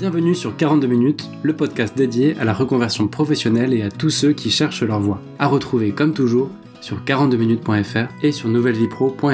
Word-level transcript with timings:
Bienvenue 0.00 0.34
sur 0.34 0.56
42 0.56 0.86
minutes, 0.86 1.28
le 1.42 1.54
podcast 1.54 1.94
dédié 1.94 2.34
à 2.40 2.44
la 2.44 2.54
reconversion 2.54 3.06
professionnelle 3.06 3.74
et 3.74 3.82
à 3.82 3.90
tous 3.90 4.08
ceux 4.08 4.32
qui 4.32 4.50
cherchent 4.50 4.82
leur 4.82 4.98
voie. 4.98 5.20
À 5.38 5.46
retrouver 5.46 5.92
comme 5.92 6.14
toujours 6.14 6.48
sur 6.80 7.02
42minutes.fr 7.04 8.08
et 8.22 8.32
sur 8.32 8.48
nouvellevipro.fr. 8.48 9.28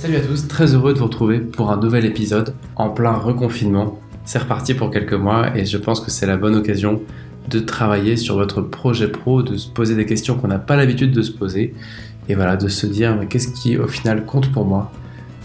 Salut 0.00 0.16
à 0.16 0.20
tous, 0.20 0.48
très 0.48 0.74
heureux 0.74 0.94
de 0.94 0.98
vous 1.00 1.04
retrouver 1.04 1.38
pour 1.38 1.70
un 1.70 1.76
nouvel 1.76 2.06
épisode 2.06 2.54
en 2.76 2.88
plein 2.88 3.12
reconfinement. 3.12 4.00
C'est 4.24 4.38
reparti 4.38 4.72
pour 4.72 4.90
quelques 4.90 5.12
mois 5.12 5.54
et 5.54 5.66
je 5.66 5.76
pense 5.76 6.00
que 6.00 6.10
c'est 6.10 6.26
la 6.26 6.38
bonne 6.38 6.54
occasion 6.54 7.02
de 7.48 7.60
travailler 7.60 8.16
sur 8.16 8.36
votre 8.36 8.60
projet 8.60 9.08
pro, 9.08 9.42
de 9.42 9.56
se 9.56 9.68
poser 9.68 9.94
des 9.94 10.06
questions 10.06 10.36
qu'on 10.36 10.48
n'a 10.48 10.58
pas 10.58 10.76
l'habitude 10.76 11.12
de 11.12 11.22
se 11.22 11.32
poser, 11.32 11.74
et 12.28 12.34
voilà, 12.34 12.56
de 12.56 12.68
se 12.68 12.86
dire 12.86 13.16
mais 13.16 13.26
qu'est-ce 13.26 13.48
qui 13.48 13.78
au 13.78 13.88
final 13.88 14.24
compte 14.24 14.52
pour 14.52 14.64
moi? 14.64 14.92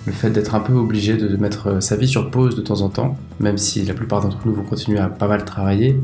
Le 0.05 0.11
fait 0.11 0.30
d'être 0.30 0.53
un 0.53 0.59
peu 0.59 0.73
obligé 0.73 1.16
de 1.16 1.38
mettre 1.38 1.67
euh, 1.67 1.80
sa 1.80 1.95
vie 1.95 2.09
sur 2.09 2.30
pause 2.30 2.55
de 2.55 2.61
temps 2.61 2.81
en 2.81 2.89
temps, 2.89 3.17
même 3.39 3.58
si 3.58 3.84
la 3.84 3.94
plupart 3.94 4.21
d'entre 4.21 4.38
nous 4.45 4.53
vont 4.53 4.63
continuer 4.63 4.99
à 4.99 5.08
pas 5.08 5.30
mal 5.30 5.45
travailler, 5.45 5.97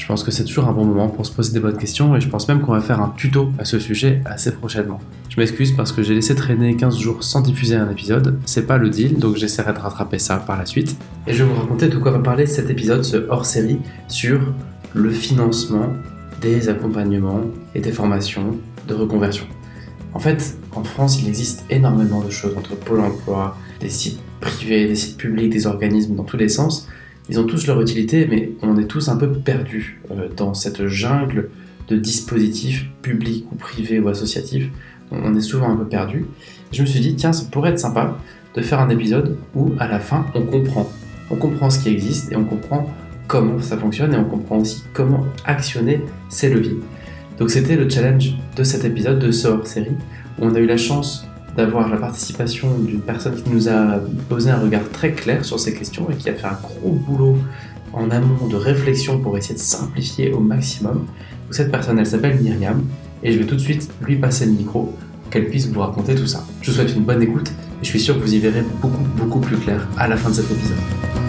je 0.00 0.06
pense 0.06 0.22
que 0.22 0.30
c'est 0.30 0.44
toujours 0.44 0.68
un 0.68 0.72
bon 0.72 0.84
moment 0.84 1.08
pour 1.08 1.26
se 1.26 1.32
poser 1.32 1.52
des 1.52 1.60
bonnes 1.60 1.76
questions 1.76 2.14
et 2.16 2.20
je 2.20 2.28
pense 2.28 2.48
même 2.48 2.60
qu'on 2.60 2.72
va 2.72 2.80
faire 2.80 3.00
un 3.00 3.12
tuto 3.16 3.50
à 3.58 3.64
ce 3.64 3.78
sujet 3.78 4.22
assez 4.24 4.52
prochainement. 4.52 5.00
Je 5.28 5.38
m'excuse 5.38 5.72
parce 5.72 5.92
que 5.92 6.02
j'ai 6.02 6.14
laissé 6.14 6.34
traîner 6.34 6.76
15 6.76 6.98
jours 6.98 7.24
sans 7.24 7.40
diffuser 7.40 7.76
un 7.76 7.90
épisode, 7.90 8.38
c'est 8.46 8.66
pas 8.66 8.78
le 8.78 8.88
deal 8.88 9.18
donc 9.18 9.36
j'essaierai 9.36 9.72
de 9.72 9.78
rattraper 9.78 10.18
ça 10.18 10.36
par 10.36 10.56
la 10.56 10.64
suite. 10.64 10.96
Et 11.26 11.34
je 11.34 11.42
vais 11.42 11.50
vous 11.50 11.60
raconter 11.60 11.88
de 11.88 11.96
quoi 11.98 12.12
va 12.12 12.20
parler 12.20 12.46
cet 12.46 12.70
épisode, 12.70 13.04
ce 13.04 13.26
hors 13.28 13.44
série, 13.44 13.78
sur 14.08 14.40
le 14.94 15.10
financement 15.10 15.92
des 16.40 16.68
accompagnements 16.68 17.42
et 17.74 17.80
des 17.80 17.92
formations 17.92 18.58
de 18.88 18.94
reconversion. 18.94 19.46
En 20.14 20.18
fait, 20.18 20.56
en 20.74 20.82
France, 20.82 21.20
il 21.22 21.28
existe 21.28 21.64
énormément 21.70 22.22
de 22.22 22.30
choses 22.30 22.56
entre 22.56 22.74
Pôle 22.76 23.00
emploi, 23.00 23.56
des 23.80 23.90
sites 23.90 24.20
privés, 24.40 24.88
des 24.88 24.96
sites 24.96 25.16
publics, 25.16 25.50
des 25.50 25.66
organismes 25.66 26.16
dans 26.16 26.24
tous 26.24 26.36
les 26.36 26.48
sens. 26.48 26.88
Ils 27.28 27.38
ont 27.38 27.44
tous 27.44 27.66
leur 27.66 27.80
utilité, 27.80 28.26
mais 28.28 28.52
on 28.62 28.76
est 28.76 28.86
tous 28.86 29.08
un 29.08 29.16
peu 29.16 29.30
perdus 29.30 30.00
euh, 30.10 30.28
dans 30.36 30.54
cette 30.54 30.86
jungle 30.88 31.50
de 31.88 31.96
dispositifs 31.96 32.86
publics 33.02 33.46
ou 33.52 33.56
privés 33.56 34.00
ou 34.00 34.08
associatifs. 34.08 34.68
On 35.12 35.34
est 35.34 35.40
souvent 35.40 35.70
un 35.70 35.76
peu 35.76 35.86
perdus. 35.86 36.26
Je 36.72 36.82
me 36.82 36.86
suis 36.86 37.00
dit, 37.00 37.14
tiens, 37.16 37.32
ça 37.32 37.44
pourrait 37.50 37.70
être 37.70 37.78
sympa 37.78 38.16
de 38.54 38.62
faire 38.62 38.80
un 38.80 38.88
épisode 38.88 39.36
où, 39.54 39.72
à 39.78 39.86
la 39.86 40.00
fin, 40.00 40.26
on 40.34 40.42
comprend. 40.42 40.90
On 41.30 41.36
comprend 41.36 41.70
ce 41.70 41.80
qui 41.80 41.88
existe 41.88 42.32
et 42.32 42.36
on 42.36 42.44
comprend 42.44 42.92
comment 43.30 43.60
ça 43.60 43.78
fonctionne 43.78 44.12
et 44.12 44.18
on 44.18 44.24
comprend 44.24 44.58
aussi 44.58 44.82
comment 44.92 45.24
actionner 45.44 46.02
ces 46.28 46.50
leviers. 46.50 46.80
Donc 47.38 47.50
c'était 47.50 47.76
le 47.76 47.88
challenge 47.88 48.34
de 48.56 48.64
cet 48.64 48.84
épisode 48.84 49.20
de 49.20 49.30
ce 49.30 49.46
hors-série 49.46 49.96
on 50.40 50.54
a 50.54 50.58
eu 50.58 50.66
la 50.66 50.76
chance 50.76 51.26
d'avoir 51.56 51.88
la 51.88 51.96
participation 51.96 52.76
d'une 52.78 53.00
personne 53.00 53.40
qui 53.40 53.48
nous 53.50 53.68
a 53.68 54.00
posé 54.28 54.50
un 54.50 54.58
regard 54.58 54.88
très 54.90 55.12
clair 55.12 55.44
sur 55.44 55.60
ces 55.60 55.74
questions 55.74 56.08
et 56.10 56.16
qui 56.16 56.28
a 56.28 56.34
fait 56.34 56.46
un 56.46 56.58
gros 56.60 56.92
boulot 56.92 57.36
en 57.92 58.10
amont 58.10 58.48
de 58.48 58.56
réflexion 58.56 59.20
pour 59.20 59.36
essayer 59.36 59.54
de 59.54 59.60
simplifier 59.60 60.32
au 60.32 60.40
maximum. 60.40 61.06
cette 61.50 61.70
personne, 61.70 61.98
elle 61.98 62.06
s'appelle 62.06 62.40
Myriam 62.40 62.84
et 63.22 63.32
je 63.32 63.38
vais 63.38 63.46
tout 63.46 63.56
de 63.56 63.60
suite 63.60 63.90
lui 64.02 64.16
passer 64.16 64.46
le 64.46 64.52
micro 64.52 64.94
pour 65.22 65.30
qu'elle 65.30 65.48
puisse 65.48 65.68
vous 65.68 65.80
raconter 65.80 66.14
tout 66.14 66.26
ça. 66.26 66.44
Je 66.62 66.70
vous 66.70 66.76
souhaite 66.76 66.94
une 66.94 67.04
bonne 67.04 67.22
écoute 67.22 67.50
et 67.50 67.84
je 67.84 67.88
suis 67.88 68.00
sûr 68.00 68.16
que 68.16 68.22
vous 68.22 68.34
y 68.34 68.38
verrez 68.38 68.64
beaucoup 68.80 69.04
beaucoup 69.16 69.40
plus 69.40 69.56
clair 69.56 69.86
à 69.98 70.08
la 70.08 70.16
fin 70.16 70.30
de 70.30 70.34
cet 70.34 70.50
épisode. 70.50 71.19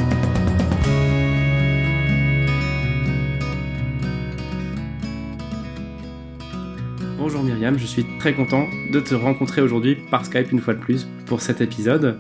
Myriam, 7.62 7.78
je 7.78 7.86
suis 7.86 8.04
très 8.18 8.34
content 8.34 8.66
de 8.92 9.00
te 9.00 9.14
rencontrer 9.14 9.62
aujourd'hui 9.62 9.96
par 10.10 10.26
Skype 10.26 10.52
une 10.52 10.62
fois 10.62 10.74
de 10.74 10.80
plus 10.80 11.06
pour 11.28 11.42
cet 11.42 11.62
épisode. 11.62 12.18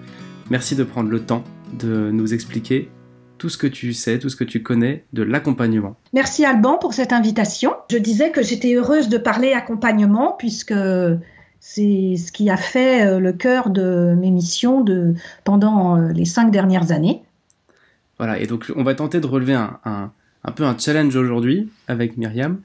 Merci 0.52 0.75
de 0.75 0.84
prendre 0.84 1.09
le 1.09 1.19
temps 1.19 1.44
de 1.79 2.12
nous 2.12 2.35
expliquer 2.35 2.91
tout 3.40 3.50
ce 3.50 3.57
que 3.57 3.66
tu 3.66 3.91
sais, 3.94 4.19
tout 4.19 4.29
ce 4.29 4.35
que 4.35 4.44
tu 4.44 4.62
connais 4.62 5.03
de 5.13 5.24
l'accompagnement. 5.24 5.96
Merci 6.13 6.46
Alban 6.46 6.78
pour 6.78 6.94
cette 6.94 7.12
invitation. 7.12 7.74
Je 7.90 7.97
disais 7.97 8.29
que 8.29 8.44
j'étais 8.44 8.75
heureuse 8.75 9.09
de 9.09 9.18
parler 9.18 9.53
accompagnement 9.53 10.35
puisque 10.38 10.75
c'est 11.59 12.16
ce 12.18 12.31
qui 12.31 12.52
a 12.52 12.58
fait 12.58 13.08
euh, 13.08 13.19
le 13.19 13.34
cœur 13.34 13.72
de 13.72 14.13
mes 14.16 14.29
missions 14.29 14.81
de, 14.81 15.16
pendant 15.44 15.97
euh, 15.97 16.12
les 16.12 16.25
cinq 16.25 16.52
dernières 16.52 16.91
années. 16.91 17.23
Voilà, 18.19 18.40
et 18.40 18.46
donc 18.46 18.72
on 18.75 18.84
va 18.84 18.94
tenter 18.94 19.19
de 19.19 19.25
relever 19.25 19.56
un, 19.56 19.79
un 20.44 20.52
peu 20.52 20.66
un 20.66 20.78
challenge 20.78 21.16
aujourd'hui 21.16 21.68
avec 21.88 22.16
Myriam 22.18 22.59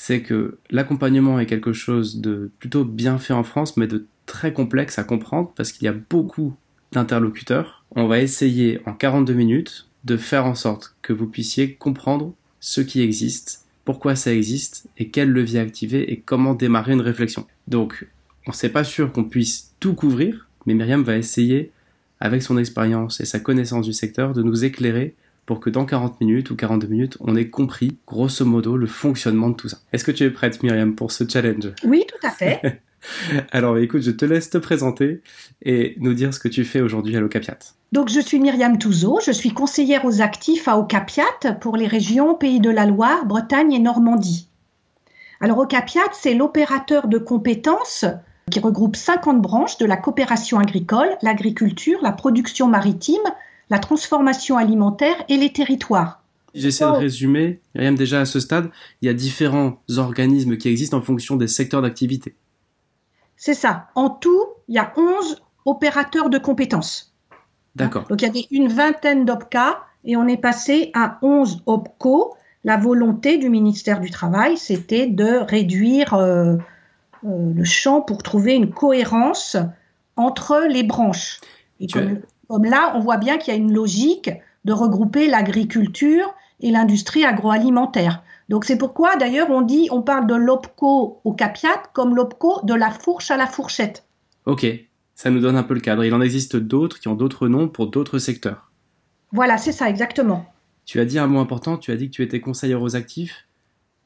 c'est 0.00 0.22
que 0.22 0.58
l'accompagnement 0.70 1.40
est 1.40 1.46
quelque 1.46 1.72
chose 1.72 2.20
de 2.20 2.52
plutôt 2.60 2.84
bien 2.84 3.18
fait 3.18 3.32
en 3.32 3.42
France, 3.42 3.76
mais 3.76 3.88
de 3.88 4.06
très 4.26 4.52
complexe 4.52 4.96
à 4.96 5.02
comprendre 5.02 5.52
parce 5.56 5.72
qu'il 5.72 5.86
y 5.86 5.88
a 5.88 5.92
beaucoup 6.08 6.54
d'interlocuteurs. 6.92 7.84
On 7.96 8.06
va 8.06 8.20
essayer 8.20 8.80
en 8.86 8.92
42 8.92 9.34
minutes 9.34 9.88
de 10.04 10.16
faire 10.16 10.46
en 10.46 10.54
sorte 10.54 10.94
que 11.02 11.12
vous 11.12 11.26
puissiez 11.26 11.74
comprendre 11.74 12.32
ce 12.60 12.80
qui 12.80 13.02
existe, 13.02 13.66
pourquoi 13.84 14.14
ça 14.14 14.32
existe 14.32 14.86
et 14.98 15.08
quel 15.08 15.32
levier 15.32 15.58
activer 15.58 16.12
et 16.12 16.20
comment 16.20 16.54
démarrer 16.54 16.92
une 16.92 17.00
réflexion. 17.00 17.44
Donc, 17.66 18.06
on 18.46 18.52
sait 18.52 18.68
pas 18.68 18.84
sûr 18.84 19.10
qu'on 19.10 19.24
puisse 19.24 19.74
tout 19.80 19.94
couvrir, 19.94 20.48
mais 20.66 20.74
Myriam 20.74 21.02
va 21.02 21.16
essayer, 21.16 21.72
avec 22.20 22.44
son 22.44 22.56
expérience 22.56 23.20
et 23.20 23.24
sa 23.24 23.40
connaissance 23.40 23.86
du 23.86 23.92
secteur, 23.92 24.32
de 24.32 24.44
nous 24.44 24.64
éclairer 24.64 25.16
pour 25.48 25.60
que 25.60 25.70
dans 25.70 25.86
40 25.86 26.20
minutes 26.20 26.50
ou 26.50 26.56
42 26.56 26.86
minutes, 26.88 27.16
on 27.20 27.34
ait 27.34 27.48
compris, 27.48 27.96
grosso 28.06 28.44
modo, 28.44 28.76
le 28.76 28.86
fonctionnement 28.86 29.48
de 29.48 29.54
tout 29.54 29.70
ça. 29.70 29.78
Est-ce 29.94 30.04
que 30.04 30.10
tu 30.10 30.24
es 30.24 30.30
prête, 30.30 30.62
Myriam, 30.62 30.94
pour 30.94 31.10
ce 31.10 31.24
challenge? 31.26 31.72
Oui, 31.84 32.04
tout 32.06 32.26
à 32.26 32.30
fait. 32.30 32.82
Alors 33.50 33.78
écoute, 33.78 34.02
je 34.02 34.10
te 34.10 34.26
laisse 34.26 34.50
te 34.50 34.58
présenter 34.58 35.22
et 35.62 35.96
nous 36.00 36.12
dire 36.12 36.34
ce 36.34 36.38
que 36.38 36.48
tu 36.48 36.66
fais 36.66 36.82
aujourd'hui 36.82 37.16
à 37.16 37.20
l'Ocapiat. 37.20 37.56
Donc 37.92 38.10
je 38.10 38.20
suis 38.20 38.38
Myriam 38.40 38.76
Touzeau, 38.76 39.20
je 39.24 39.32
suis 39.32 39.54
conseillère 39.54 40.04
aux 40.04 40.20
actifs 40.20 40.68
à 40.68 40.78
Ocapiat 40.78 41.54
pour 41.62 41.78
les 41.78 41.86
régions 41.86 42.34
Pays 42.34 42.60
de 42.60 42.68
la 42.68 42.84
Loire, 42.84 43.24
Bretagne 43.24 43.72
et 43.72 43.78
Normandie. 43.78 44.50
Alors 45.40 45.60
Ocapiat, 45.60 46.10
c'est 46.12 46.34
l'opérateur 46.34 47.08
de 47.08 47.16
compétences 47.16 48.04
qui 48.50 48.60
regroupe 48.60 48.96
50 48.96 49.40
branches 49.40 49.78
de 49.78 49.86
la 49.86 49.96
coopération 49.96 50.58
agricole, 50.58 51.08
l'agriculture, 51.22 52.00
la 52.02 52.12
production 52.12 52.66
maritime, 52.66 53.16
la 53.70 53.78
transformation 53.78 54.56
alimentaire 54.56 55.16
et 55.28 55.36
les 55.36 55.52
territoires. 55.52 56.22
J'essaie 56.54 56.84
de 56.84 56.90
résumer. 56.90 57.60
Rien 57.74 57.92
déjà 57.92 58.20
à 58.20 58.24
ce 58.24 58.40
stade, 58.40 58.70
il 59.02 59.06
y 59.06 59.08
a 59.08 59.14
différents 59.14 59.80
organismes 59.96 60.56
qui 60.56 60.68
existent 60.68 60.96
en 60.96 61.02
fonction 61.02 61.36
des 61.36 61.48
secteurs 61.48 61.82
d'activité. 61.82 62.34
C'est 63.36 63.54
ça. 63.54 63.88
En 63.94 64.10
tout, 64.10 64.42
il 64.68 64.74
y 64.74 64.78
a 64.78 64.92
11 64.96 65.42
opérateurs 65.64 66.30
de 66.30 66.38
compétences. 66.38 67.14
D'accord. 67.76 68.04
Donc 68.08 68.22
il 68.22 68.26
y 68.26 68.28
avait 68.28 68.46
une 68.50 68.68
vingtaine 68.68 69.24
d'OPCA 69.24 69.84
et 70.04 70.16
on 70.16 70.26
est 70.26 70.38
passé 70.38 70.90
à 70.94 71.18
11 71.22 71.62
OPCO. 71.66 72.34
La 72.64 72.76
volonté 72.76 73.38
du 73.38 73.50
ministère 73.50 74.00
du 74.00 74.10
Travail, 74.10 74.56
c'était 74.56 75.06
de 75.06 75.44
réduire 75.48 76.14
euh, 76.14 76.56
euh, 77.24 77.52
le 77.54 77.64
champ 77.64 78.00
pour 78.00 78.22
trouver 78.22 78.54
une 78.54 78.70
cohérence 78.70 79.56
entre 80.16 80.66
les 80.68 80.82
branches. 80.82 81.40
Et 81.78 81.86
comme 81.86 82.20
là, 82.50 82.92
on 82.96 83.00
voit 83.00 83.18
bien 83.18 83.38
qu'il 83.38 83.52
y 83.52 83.56
a 83.56 83.60
une 83.60 83.72
logique 83.72 84.30
de 84.64 84.72
regrouper 84.72 85.28
l'agriculture 85.28 86.34
et 86.60 86.70
l'industrie 86.70 87.24
agroalimentaire. 87.24 88.22
Donc 88.48 88.64
c'est 88.64 88.78
pourquoi 88.78 89.16
d'ailleurs 89.16 89.50
on 89.50 89.62
dit, 89.62 89.88
on 89.90 90.02
parle 90.02 90.26
de 90.26 90.34
l'OPCO 90.34 91.20
au 91.22 91.32
capiat 91.32 91.82
comme 91.92 92.14
l'OPCO 92.14 92.62
de 92.64 92.74
la 92.74 92.90
fourche 92.90 93.30
à 93.30 93.36
la 93.36 93.46
fourchette. 93.46 94.04
Ok, 94.46 94.66
ça 95.14 95.30
nous 95.30 95.40
donne 95.40 95.56
un 95.56 95.62
peu 95.62 95.74
le 95.74 95.80
cadre. 95.80 96.04
Il 96.04 96.14
en 96.14 96.20
existe 96.20 96.56
d'autres 96.56 96.98
qui 96.98 97.08
ont 97.08 97.14
d'autres 97.14 97.48
noms 97.48 97.68
pour 97.68 97.88
d'autres 97.88 98.18
secteurs. 98.18 98.72
Voilà, 99.32 99.58
c'est 99.58 99.72
ça 99.72 99.88
exactement. 99.90 100.46
Tu 100.86 101.00
as 101.00 101.04
dit 101.04 101.18
un 101.18 101.26
mot 101.26 101.38
important, 101.38 101.76
tu 101.76 101.92
as 101.92 101.96
dit 101.96 102.08
que 102.08 102.14
tu 102.14 102.22
étais 102.22 102.40
conseillère 102.40 102.80
aux 102.80 102.96
actifs. 102.96 103.46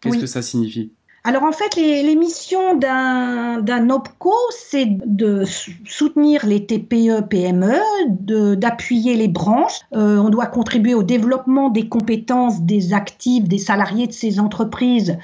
Qu'est-ce 0.01 0.19
que 0.19 0.27
ça 0.27 0.43
signifie? 0.43 0.93
Alors 1.25 1.45
en 1.45 1.53
fait, 1.53 1.77
les, 1.77 2.17
missions 2.17 2.75
d'un 2.77 3.91
OPCO, 3.91 4.35
c'est 4.51 4.87
de 5.07 5.45
soutenir 5.87 6.45
les 6.45 6.67
TPE, 6.67 7.29
PME, 7.29 8.57
d'appuyer 8.57 9.15
les 9.15 9.29
branches. 9.29 9.83
Euh, 9.95 10.19
on 10.19 10.31
doit 10.31 10.47
contribuer 10.47 10.95
au 10.95 11.05
développement 11.05 11.71
des 11.71 11.89
compétences 11.89 12.63
des 12.63 12.93
actifs, 12.93 13.45
des 13.45 13.59
salariés 13.59 14.09
de 14.09 14.13
ces 14.13 14.41
entreprises 14.41 15.17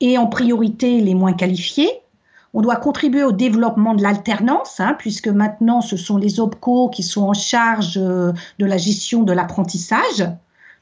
et 0.00 0.16
en 0.16 0.26
priorité 0.26 1.02
les 1.02 1.14
moins 1.14 1.34
qualifiés. 1.34 1.90
On 2.54 2.62
doit 2.62 2.76
contribuer 2.76 3.22
au 3.22 3.32
développement 3.32 3.92
de 3.92 4.02
l'alternance, 4.02 4.80
hein, 4.80 4.96
puisque 4.98 5.28
maintenant 5.28 5.82
ce 5.82 5.98
sont 5.98 6.16
les 6.16 6.40
OPCO 6.40 6.88
qui 6.88 7.02
sont 7.02 7.24
en 7.24 7.34
charge 7.34 7.98
euh, 7.98 8.32
de 8.58 8.64
la 8.64 8.78
gestion 8.78 9.22
de 9.22 9.34
l'apprentissage. 9.34 10.26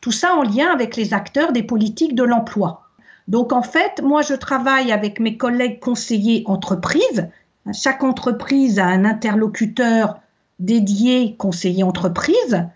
Tout 0.00 0.12
ça 0.12 0.36
en 0.36 0.42
lien 0.42 0.68
avec 0.72 0.94
les 0.94 1.12
acteurs 1.12 1.50
des 1.50 1.64
politiques 1.64 2.14
de 2.14 2.22
l'emploi. 2.22 2.83
Donc 3.28 3.52
en 3.52 3.62
fait, 3.62 4.02
moi 4.02 4.22
je 4.22 4.34
travaille 4.34 4.92
avec 4.92 5.20
mes 5.20 5.36
collègues 5.36 5.80
conseillers 5.80 6.42
entreprises. 6.46 7.28
Chaque 7.72 8.04
entreprise 8.04 8.78
a 8.78 8.86
un 8.86 9.04
interlocuteur 9.04 10.20
dédié 10.58 11.34
conseiller 11.36 11.82
entreprise. 11.82 12.66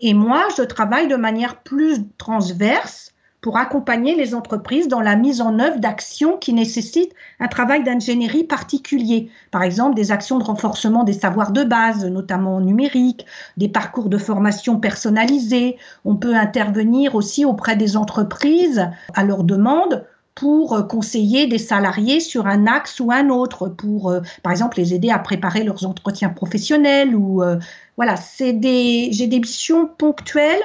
Et 0.00 0.14
moi, 0.14 0.48
je 0.56 0.62
travaille 0.62 1.08
de 1.08 1.16
manière 1.16 1.60
plus 1.60 1.98
transverse 2.16 3.12
pour 3.40 3.56
accompagner 3.56 4.14
les 4.16 4.34
entreprises 4.34 4.88
dans 4.88 5.00
la 5.00 5.16
mise 5.16 5.40
en 5.40 5.58
œuvre 5.58 5.78
d'actions 5.78 6.36
qui 6.36 6.52
nécessitent 6.52 7.14
un 7.38 7.48
travail 7.48 7.82
d'ingénierie 7.82 8.44
particulier. 8.44 9.30
Par 9.50 9.62
exemple, 9.62 9.94
des 9.94 10.12
actions 10.12 10.38
de 10.38 10.44
renforcement 10.44 11.04
des 11.04 11.14
savoirs 11.14 11.52
de 11.52 11.64
base, 11.64 12.04
notamment 12.04 12.60
numériques, 12.60 13.24
des 13.56 13.68
parcours 13.68 14.08
de 14.08 14.18
formation 14.18 14.78
personnalisés. 14.78 15.78
On 16.04 16.16
peut 16.16 16.34
intervenir 16.34 17.14
aussi 17.14 17.44
auprès 17.44 17.76
des 17.76 17.96
entreprises 17.96 18.90
à 19.14 19.24
leur 19.24 19.44
demande 19.44 20.04
pour 20.34 20.86
conseiller 20.88 21.46
des 21.46 21.58
salariés 21.58 22.20
sur 22.20 22.46
un 22.46 22.66
axe 22.66 23.00
ou 23.00 23.10
un 23.12 23.28
autre, 23.28 23.68
pour, 23.68 24.10
euh, 24.10 24.20
par 24.42 24.52
exemple, 24.52 24.78
les 24.78 24.94
aider 24.94 25.10
à 25.10 25.18
préparer 25.18 25.64
leurs 25.64 25.84
entretiens 25.84 26.30
professionnels 26.30 27.14
ou 27.14 27.42
euh, 27.42 27.58
voilà, 27.96 28.16
c'est 28.16 28.52
des, 28.52 29.10
j'ai 29.12 29.26
des 29.26 29.40
missions 29.40 29.86
ponctuelles 29.86 30.62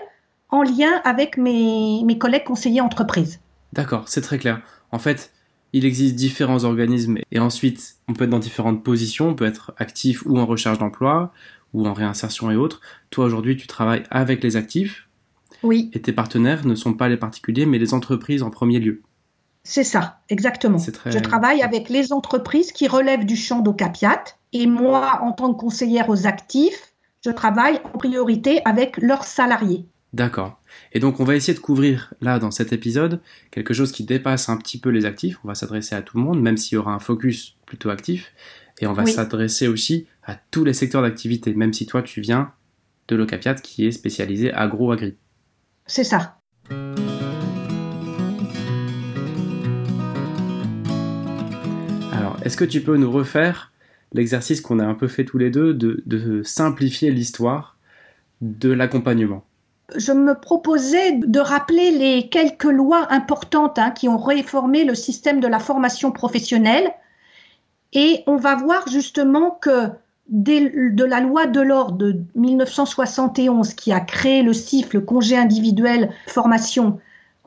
en 0.50 0.63
lien 0.63 1.01
avec 1.03 1.38
mes, 1.38 2.03
mes 2.06 2.18
collègues 2.18 2.45
conseillers 2.45 2.81
entreprises. 2.81 3.39
D'accord, 3.74 4.07
c'est 4.07 4.21
très 4.21 4.38
clair. 4.38 4.62
En 4.92 5.00
fait, 5.00 5.31
il 5.75 5.83
existe 5.83 6.15
différents 6.15 6.63
organismes 6.63 7.18
et 7.31 7.39
ensuite 7.39 7.95
on 8.07 8.13
peut 8.13 8.24
être 8.24 8.30
dans 8.30 8.39
différentes 8.39 8.81
positions, 8.81 9.27
on 9.27 9.36
peut 9.36 9.45
être 9.45 9.74
actif 9.77 10.25
ou 10.25 10.39
en 10.39 10.45
recherche 10.45 10.77
d'emploi 10.77 11.33
ou 11.74 11.86
en 11.86 11.92
réinsertion 11.92 12.50
et 12.50 12.56
autres. 12.56 12.80
Toi 13.09 13.25
aujourd'hui 13.25 13.57
tu 13.57 13.68
travailles 13.68 14.03
avec 14.09 14.42
les 14.42 14.56
actifs. 14.56 15.09
Oui. 15.63 15.89
Et 15.92 16.01
tes 16.01 16.13
partenaires 16.13 16.65
ne 16.65 16.75
sont 16.75 16.94
pas 16.94 17.09
les 17.09 17.18
particuliers 17.18 17.65
mais 17.65 17.77
les 17.77 17.94
entreprises 17.94 18.42
en 18.42 18.51
premier 18.51 18.80
lieu. 18.80 19.01
C'est 19.63 19.83
ça, 19.83 20.19
exactement. 20.30 20.77
Je 20.77 21.19
travaille 21.19 21.62
avec 21.62 21.89
les 21.89 22.13
entreprises 22.13 22.71
qui 22.71 22.88
relèvent 22.88 23.25
du 23.25 23.36
champ 23.36 23.59
d'Ocapiat 23.59 24.24
et 24.53 24.68
moi 24.68 25.19
en 25.24 25.33
tant 25.33 25.53
que 25.53 25.59
conseillère 25.59 26.07
aux 26.07 26.25
actifs, 26.25 26.94
je 27.25 27.31
travaille 27.31 27.81
en 27.83 27.97
priorité 27.97 28.62
avec 28.63 28.95
leurs 28.95 29.25
salariés. 29.25 29.86
D'accord. 30.15 30.62
Et 30.94 31.01
donc 31.01 31.19
on 31.19 31.25
va 31.25 31.35
essayer 31.35 31.53
de 31.53 31.59
couvrir 31.59 32.13
là 32.21 32.39
dans 32.39 32.50
cet 32.50 32.71
épisode 32.71 33.19
quelque 33.51 33.73
chose 33.73 33.91
qui 33.91 34.06
dépasse 34.06 34.47
un 34.47 34.56
petit 34.56 34.79
peu 34.79 34.89
les 34.89 35.03
actifs. 35.03 35.39
On 35.44 35.50
va 35.50 35.56
s'adresser 35.56 35.94
à 35.94 36.01
tout 36.01 36.15
le 36.15 36.23
monde, 36.23 36.41
même 36.41 36.56
s'il 36.56 36.75
y 36.75 36.77
aura 36.77 36.94
un 36.94 37.00
focus 37.00 37.57
plutôt 37.65 37.89
actif. 37.89 38.31
Et 38.79 38.88
on 38.88 38.94
va 38.94 39.06
s'adresser 39.06 39.67
aussi 39.67 40.07
à 40.23 40.35
tous 40.35 40.63
les 40.63 40.71
secteurs 40.71 41.01
d'activité, 41.01 41.53
même 41.53 41.73
si 41.73 41.85
toi 41.85 42.01
tu 42.01 42.21
viens 42.21 42.53
de 43.09 43.17
l'Ocapiat 43.17 43.56
qui 43.56 43.85
est 43.85 43.91
spécialisé 43.91 44.53
agro-agri. 44.53 45.17
C'est 45.85 46.06
ça. 46.06 46.39
Alors, 52.13 52.38
est-ce 52.41 52.56
que 52.56 52.63
tu 52.63 52.79
peux 52.79 52.95
nous 52.95 53.11
refaire 53.11 53.73
l'exercice 54.13 54.61
qu'on 54.61 54.79
a 54.79 54.85
un 54.85 54.95
peu 54.95 55.09
fait 55.09 55.25
tous 55.25 55.38
les 55.38 55.50
deux 55.50 55.73
de 55.73 56.41
simplifier 56.44 57.11
l'histoire 57.11 57.77
de 58.39 58.71
l'accompagnement? 58.71 59.45
Je 59.95 60.11
me 60.11 60.33
proposais 60.33 61.13
de 61.13 61.39
rappeler 61.39 61.91
les 61.91 62.29
quelques 62.29 62.63
lois 62.63 63.07
importantes 63.11 63.77
hein, 63.77 63.91
qui 63.91 64.07
ont 64.07 64.17
réformé 64.17 64.83
le 64.83 64.95
système 64.95 65.39
de 65.39 65.47
la 65.47 65.59
formation 65.59 66.11
professionnelle. 66.11 66.91
Et 67.93 68.23
on 68.27 68.37
va 68.37 68.55
voir 68.55 68.87
justement 68.87 69.51
que 69.51 69.89
dès 70.27 70.69
de 70.91 71.03
la 71.03 71.19
loi 71.19 71.45
de 71.45 71.61
l'ordre 71.61 71.97
de 71.97 72.19
1971 72.35 73.73
qui 73.75 73.91
a 73.91 73.99
créé 73.99 74.41
le 74.41 74.53
CIF, 74.53 74.93
le 74.93 75.01
congé 75.01 75.37
individuel 75.37 76.11
formation, 76.27 76.99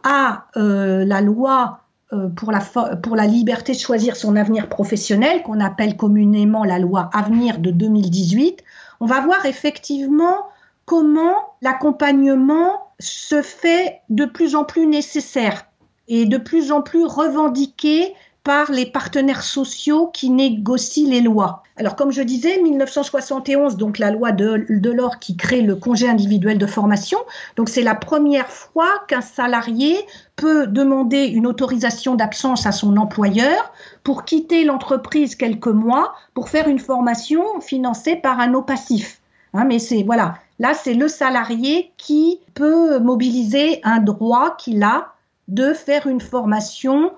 à 0.04 0.46
euh, 0.56 1.04
la 1.04 1.20
loi 1.20 1.80
euh, 2.12 2.28
pour, 2.28 2.52
la 2.52 2.60
pour 2.60 3.16
la 3.16 3.26
liberté 3.26 3.72
de 3.72 3.78
choisir 3.78 4.14
son 4.14 4.36
avenir 4.36 4.68
professionnel, 4.68 5.42
qu'on 5.42 5.60
appelle 5.60 5.96
communément 5.96 6.64
la 6.64 6.78
loi 6.78 7.10
Avenir 7.12 7.58
de 7.58 7.72
2018, 7.72 8.62
on 9.00 9.06
va 9.06 9.20
voir 9.20 9.44
effectivement 9.44 10.46
comment 10.88 11.36
l'accompagnement 11.60 12.88
se 12.98 13.42
fait 13.42 14.00
de 14.08 14.24
plus 14.24 14.56
en 14.56 14.64
plus 14.64 14.86
nécessaire 14.86 15.66
et 16.08 16.24
de 16.24 16.38
plus 16.38 16.72
en 16.72 16.80
plus 16.80 17.04
revendiqué 17.04 18.14
par 18.42 18.72
les 18.72 18.86
partenaires 18.86 19.42
sociaux 19.42 20.06
qui 20.06 20.30
négocient 20.30 21.10
les 21.10 21.20
lois. 21.20 21.62
Alors, 21.76 21.94
comme 21.94 22.10
je 22.10 22.22
disais, 22.22 22.62
1971, 22.62 23.76
donc 23.76 23.98
la 23.98 24.10
loi 24.10 24.32
de, 24.32 24.90
l'or 24.90 25.18
qui 25.18 25.36
crée 25.36 25.60
le 25.60 25.76
congé 25.76 26.08
individuel 26.08 26.56
de 26.56 26.66
formation. 26.66 27.18
Donc, 27.56 27.68
c'est 27.68 27.82
la 27.82 27.94
première 27.94 28.48
fois 28.48 28.88
qu'un 29.08 29.20
salarié 29.20 29.94
peut 30.36 30.66
demander 30.66 31.26
une 31.26 31.46
autorisation 31.46 32.14
d'absence 32.14 32.64
à 32.64 32.72
son 32.72 32.96
employeur 32.96 33.74
pour 34.04 34.24
quitter 34.24 34.64
l'entreprise 34.64 35.34
quelques 35.34 35.66
mois 35.66 36.14
pour 36.32 36.48
faire 36.48 36.66
une 36.66 36.78
formation 36.78 37.60
financée 37.60 38.16
par 38.16 38.40
un 38.40 38.54
eau 38.54 38.62
passif. 38.62 39.20
Hein, 39.52 39.66
mais 39.66 39.78
c'est 39.78 40.02
voilà, 40.02 40.36
Là, 40.58 40.74
c'est 40.74 40.94
le 40.94 41.08
salarié 41.08 41.92
qui 41.96 42.40
peut 42.54 42.98
mobiliser 42.98 43.80
un 43.84 44.00
droit 44.00 44.56
qu'il 44.56 44.82
a 44.82 45.12
de 45.46 45.72
faire 45.72 46.06
une 46.06 46.20
formation 46.20 47.12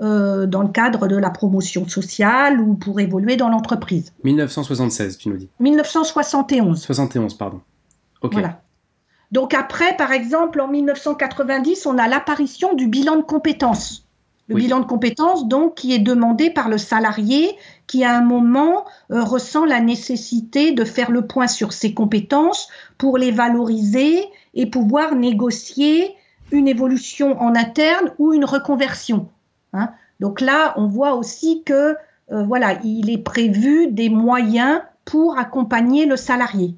euh, 0.00 0.46
dans 0.46 0.62
le 0.62 0.68
cadre 0.68 1.08
de 1.08 1.16
la 1.16 1.30
promotion 1.30 1.88
sociale 1.88 2.60
ou 2.60 2.74
pour 2.74 3.00
évoluer 3.00 3.36
dans 3.36 3.48
l'entreprise. 3.48 4.12
1976, 4.24 5.18
tu 5.18 5.28
nous 5.28 5.36
dis 5.36 5.48
1971. 5.60 6.80
71, 6.82 7.34
pardon. 7.34 7.60
Ok. 8.22 8.32
Voilà. 8.32 8.60
Donc 9.32 9.54
après, 9.54 9.96
par 9.96 10.12
exemple, 10.12 10.60
en 10.60 10.68
1990, 10.68 11.86
on 11.86 11.98
a 11.98 12.08
l'apparition 12.08 12.74
du 12.74 12.88
bilan 12.88 13.16
de 13.16 13.22
compétences. 13.22 14.05
Le 14.48 14.54
bilan 14.54 14.80
de 14.80 14.86
compétences, 14.86 15.48
donc, 15.48 15.74
qui 15.74 15.92
est 15.92 15.98
demandé 15.98 16.50
par 16.50 16.68
le 16.68 16.78
salarié 16.78 17.56
qui, 17.86 18.04
à 18.04 18.16
un 18.16 18.22
moment, 18.22 18.84
euh, 19.10 19.22
ressent 19.24 19.64
la 19.64 19.80
nécessité 19.80 20.72
de 20.72 20.84
faire 20.84 21.10
le 21.10 21.26
point 21.26 21.48
sur 21.48 21.72
ses 21.72 21.94
compétences 21.94 22.68
pour 22.96 23.18
les 23.18 23.32
valoriser 23.32 24.24
et 24.54 24.66
pouvoir 24.66 25.16
négocier 25.16 26.14
une 26.52 26.68
évolution 26.68 27.40
en 27.40 27.56
interne 27.56 28.12
ou 28.18 28.32
une 28.32 28.44
reconversion. 28.44 29.28
Hein. 29.72 29.90
Donc 30.20 30.40
là, 30.40 30.74
on 30.76 30.86
voit 30.86 31.14
aussi 31.14 31.62
que, 31.64 31.96
euh, 32.32 32.44
voilà, 32.44 32.78
il 32.84 33.10
est 33.10 33.18
prévu 33.18 33.88
des 33.88 34.08
moyens 34.08 34.80
pour 35.04 35.38
accompagner 35.38 36.06
le 36.06 36.16
salarié. 36.16 36.76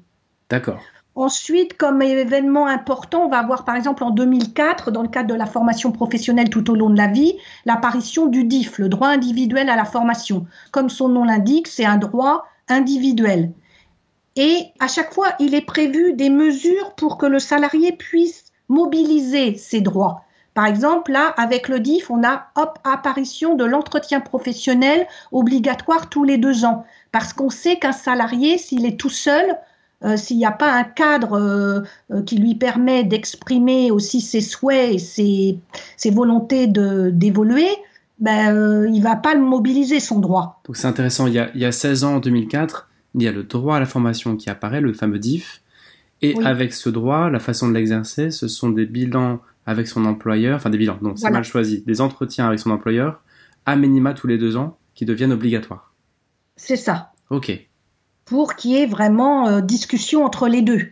D'accord. 0.49 0.79
Ensuite, 1.19 1.75
comme 1.75 2.01
événement 2.01 2.65
important, 2.65 3.25
on 3.25 3.27
va 3.27 3.39
avoir 3.39 3.65
par 3.65 3.75
exemple 3.75 4.05
en 4.05 4.09
2004, 4.09 4.89
dans 4.89 5.01
le 5.01 5.09
cadre 5.09 5.27
de 5.27 5.37
la 5.37 5.45
formation 5.45 5.91
professionnelle 5.91 6.49
tout 6.49 6.71
au 6.71 6.75
long 6.75 6.89
de 6.89 6.97
la 6.97 7.07
vie, 7.07 7.33
l'apparition 7.65 8.27
du 8.27 8.45
DIF, 8.45 8.77
le 8.77 8.87
droit 8.87 9.09
individuel 9.09 9.69
à 9.69 9.75
la 9.75 9.83
formation. 9.83 10.45
Comme 10.71 10.87
son 10.89 11.09
nom 11.09 11.25
l'indique, 11.25 11.67
c'est 11.67 11.83
un 11.83 11.97
droit 11.97 12.45
individuel. 12.69 13.51
Et 14.37 14.67
à 14.79 14.87
chaque 14.87 15.13
fois, 15.13 15.33
il 15.41 15.55
est 15.55 15.65
prévu 15.65 16.13
des 16.13 16.29
mesures 16.29 16.95
pour 16.95 17.17
que 17.17 17.25
le 17.25 17.39
salarié 17.39 17.91
puisse 17.91 18.45
mobiliser 18.69 19.57
ses 19.57 19.81
droits. 19.81 20.23
Par 20.53 20.67
exemple, 20.67 21.11
là, 21.11 21.33
avec 21.35 21.67
le 21.67 21.81
DIF, 21.81 22.09
on 22.09 22.23
a 22.23 22.47
apparition 22.85 23.55
de 23.55 23.65
l'entretien 23.65 24.21
professionnel 24.21 25.05
obligatoire 25.33 26.07
tous 26.07 26.23
les 26.23 26.37
deux 26.37 26.63
ans. 26.63 26.85
Parce 27.11 27.33
qu'on 27.33 27.49
sait 27.49 27.75
qu'un 27.75 27.91
salarié, 27.91 28.57
s'il 28.57 28.85
est 28.85 28.97
tout 28.97 29.09
seul, 29.09 29.57
euh, 30.05 30.15
s'il 30.15 30.37
n'y 30.37 30.45
a 30.45 30.51
pas 30.51 30.71
un 30.71 30.85
cadre 30.85 31.33
euh, 31.33 31.81
euh, 32.11 32.23
qui 32.23 32.37
lui 32.37 32.55
permet 32.55 33.03
d'exprimer 33.03 33.91
aussi 33.91 34.21
ses 34.21 34.39
souhaits 34.39 34.93
et 34.95 34.97
ses, 34.97 35.59
ses 35.97 36.09
volontés 36.09 36.67
d'évoluer, 36.67 37.67
ben, 38.19 38.87
il 38.93 39.01
va 39.01 39.15
pas 39.15 39.33
le 39.33 39.41
mobiliser 39.41 39.99
son 39.99 40.19
droit. 40.19 40.61
Donc 40.65 40.77
c'est 40.77 40.87
intéressant, 40.87 41.27
il 41.27 41.33
y, 41.33 41.39
a, 41.39 41.51
il 41.53 41.61
y, 41.61 41.65
a, 41.65 41.71
16 41.71 42.03
ans, 42.03 42.15
en 42.15 42.19
2004, 42.19 42.89
il 43.15 43.23
y 43.23 43.27
a 43.27 43.31
le 43.31 43.43
droit 43.43 43.77
à 43.77 43.79
la 43.79 43.85
formation 43.85 44.35
qui 44.35 44.49
apparaît, 44.49 44.81
le 44.81 44.93
fameux 44.93 45.19
DIF, 45.19 45.61
et 46.21 46.35
avec 46.43 46.73
ce 46.73 46.89
droit, 46.89 47.29
la 47.29 47.39
façon 47.39 47.69
de 47.69 47.73
l'exercer, 47.73 48.29
ce 48.29 48.49
sont 48.49 48.69
des 48.69 48.85
bilans 48.85 49.39
avec 49.65 49.87
son 49.87 50.03
employeur, 50.05 50.57
enfin 50.57 50.69
des 50.69 50.77
bilans, 50.77 50.97
non, 51.01 51.15
c'est 51.15 51.29
mal 51.29 51.45
choisi, 51.45 51.83
des 51.85 52.01
entretiens 52.01 52.47
avec 52.47 52.59
son 52.59 52.71
employeur, 52.71 53.21
à 53.65 53.77
minima 53.77 54.13
tous 54.13 54.27
les 54.27 54.37
deux 54.37 54.57
ans, 54.57 54.77
qui 54.95 55.05
deviennent 55.05 55.31
obligatoires. 55.31 55.93
C'est 56.57 56.75
ça. 56.75 57.13
Ok 57.29 57.68
pour 58.29 58.55
qu'il 58.55 58.71
y 58.71 58.77
ait 58.77 58.85
vraiment 58.85 59.47
euh, 59.47 59.61
discussion 59.61 60.23
entre 60.23 60.47
les 60.47 60.61
deux. 60.61 60.89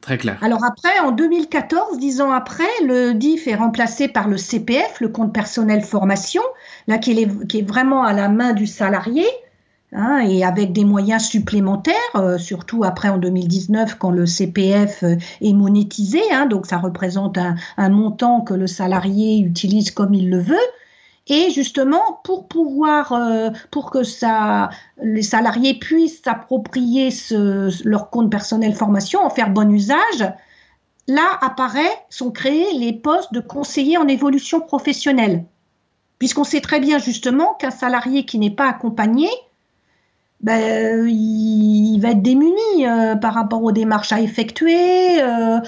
Très 0.00 0.18
clair. 0.18 0.38
Alors 0.42 0.64
après, 0.64 0.98
en 1.00 1.12
2014, 1.12 1.98
dix 1.98 2.20
ans 2.20 2.30
après, 2.30 2.64
le 2.86 3.12
DIF 3.12 3.46
est 3.46 3.54
remplacé 3.54 4.08
par 4.08 4.28
le 4.28 4.36
CPF, 4.36 5.00
le 5.00 5.08
compte 5.08 5.32
personnel 5.32 5.82
formation, 5.82 6.42
là 6.88 6.98
qui 6.98 7.12
est, 7.12 7.46
qui 7.46 7.60
est 7.60 7.68
vraiment 7.68 8.02
à 8.02 8.12
la 8.12 8.28
main 8.28 8.52
du 8.52 8.66
salarié. 8.66 9.24
Hein, 9.96 10.26
et 10.26 10.42
avec 10.42 10.72
des 10.72 10.84
moyens 10.84 11.22
supplémentaires, 11.22 11.94
euh, 12.16 12.36
surtout 12.36 12.82
après 12.82 13.08
en 13.10 13.18
2019 13.18 13.94
quand 13.94 14.10
le 14.10 14.26
CPF 14.26 15.04
euh, 15.04 15.14
est 15.40 15.52
monétisé, 15.52 16.20
hein, 16.32 16.46
donc 16.46 16.66
ça 16.66 16.78
représente 16.78 17.38
un, 17.38 17.54
un, 17.76 17.90
montant 17.90 18.40
que 18.40 18.54
le 18.54 18.66
salarié 18.66 19.38
utilise 19.38 19.92
comme 19.92 20.12
il 20.12 20.30
le 20.30 20.40
veut. 20.40 20.56
Et 21.26 21.50
justement, 21.50 22.20
pour 22.22 22.48
pouvoir, 22.48 23.12
euh, 23.12 23.50
pour 23.70 23.90
que 23.90 24.02
ça, 24.02 24.68
les 25.02 25.22
salariés 25.22 25.74
puissent 25.74 26.22
s'approprier 26.22 27.10
leur 27.84 28.10
compte 28.10 28.30
personnel 28.30 28.74
formation, 28.74 29.20
en 29.20 29.30
faire 29.30 29.50
bon 29.50 29.70
usage, 29.70 30.30
là 31.06 31.38
apparaît, 31.40 32.04
sont 32.10 32.30
créés 32.30 32.72
les 32.78 32.92
postes 32.92 33.32
de 33.32 33.40
conseiller 33.40 33.96
en 33.96 34.06
évolution 34.06 34.60
professionnelle. 34.60 35.44
Puisqu'on 36.18 36.44
sait 36.44 36.60
très 36.60 36.80
bien 36.80 36.98
justement 36.98 37.54
qu'un 37.54 37.70
salarié 37.70 38.26
qui 38.26 38.38
n'est 38.38 38.50
pas 38.50 38.68
accompagné, 38.68 39.28
ben, 40.40 41.08
il, 41.08 41.98
va 42.00 42.10
être 42.10 42.22
démuni 42.22 42.86
euh, 42.86 43.16
par 43.16 43.32
rapport 43.32 43.62
aux 43.62 43.72
démarches 43.72 44.12
à 44.12 44.20
effectuer. 44.20 45.22
Euh, 45.22 45.60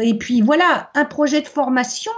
et 0.00 0.14
puis 0.14 0.40
voilà, 0.40 0.90
un 0.94 1.04
projet 1.04 1.42
de 1.42 1.46
formation, 1.46 2.12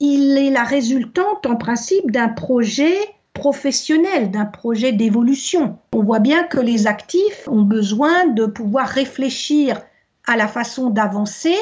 il 0.00 0.36
est 0.36 0.50
la 0.50 0.64
résultante 0.64 1.46
en 1.46 1.56
principe 1.56 2.10
d'un 2.10 2.28
projet 2.28 2.94
professionnel, 3.32 4.30
d'un 4.30 4.46
projet 4.46 4.92
d'évolution. 4.92 5.78
On 5.92 6.02
voit 6.02 6.18
bien 6.20 6.44
que 6.44 6.58
les 6.58 6.86
actifs 6.86 7.48
ont 7.48 7.62
besoin 7.62 8.26
de 8.26 8.46
pouvoir 8.46 8.88
réfléchir 8.88 9.80
à 10.26 10.36
la 10.36 10.48
façon 10.48 10.90
d'avancer 10.90 11.54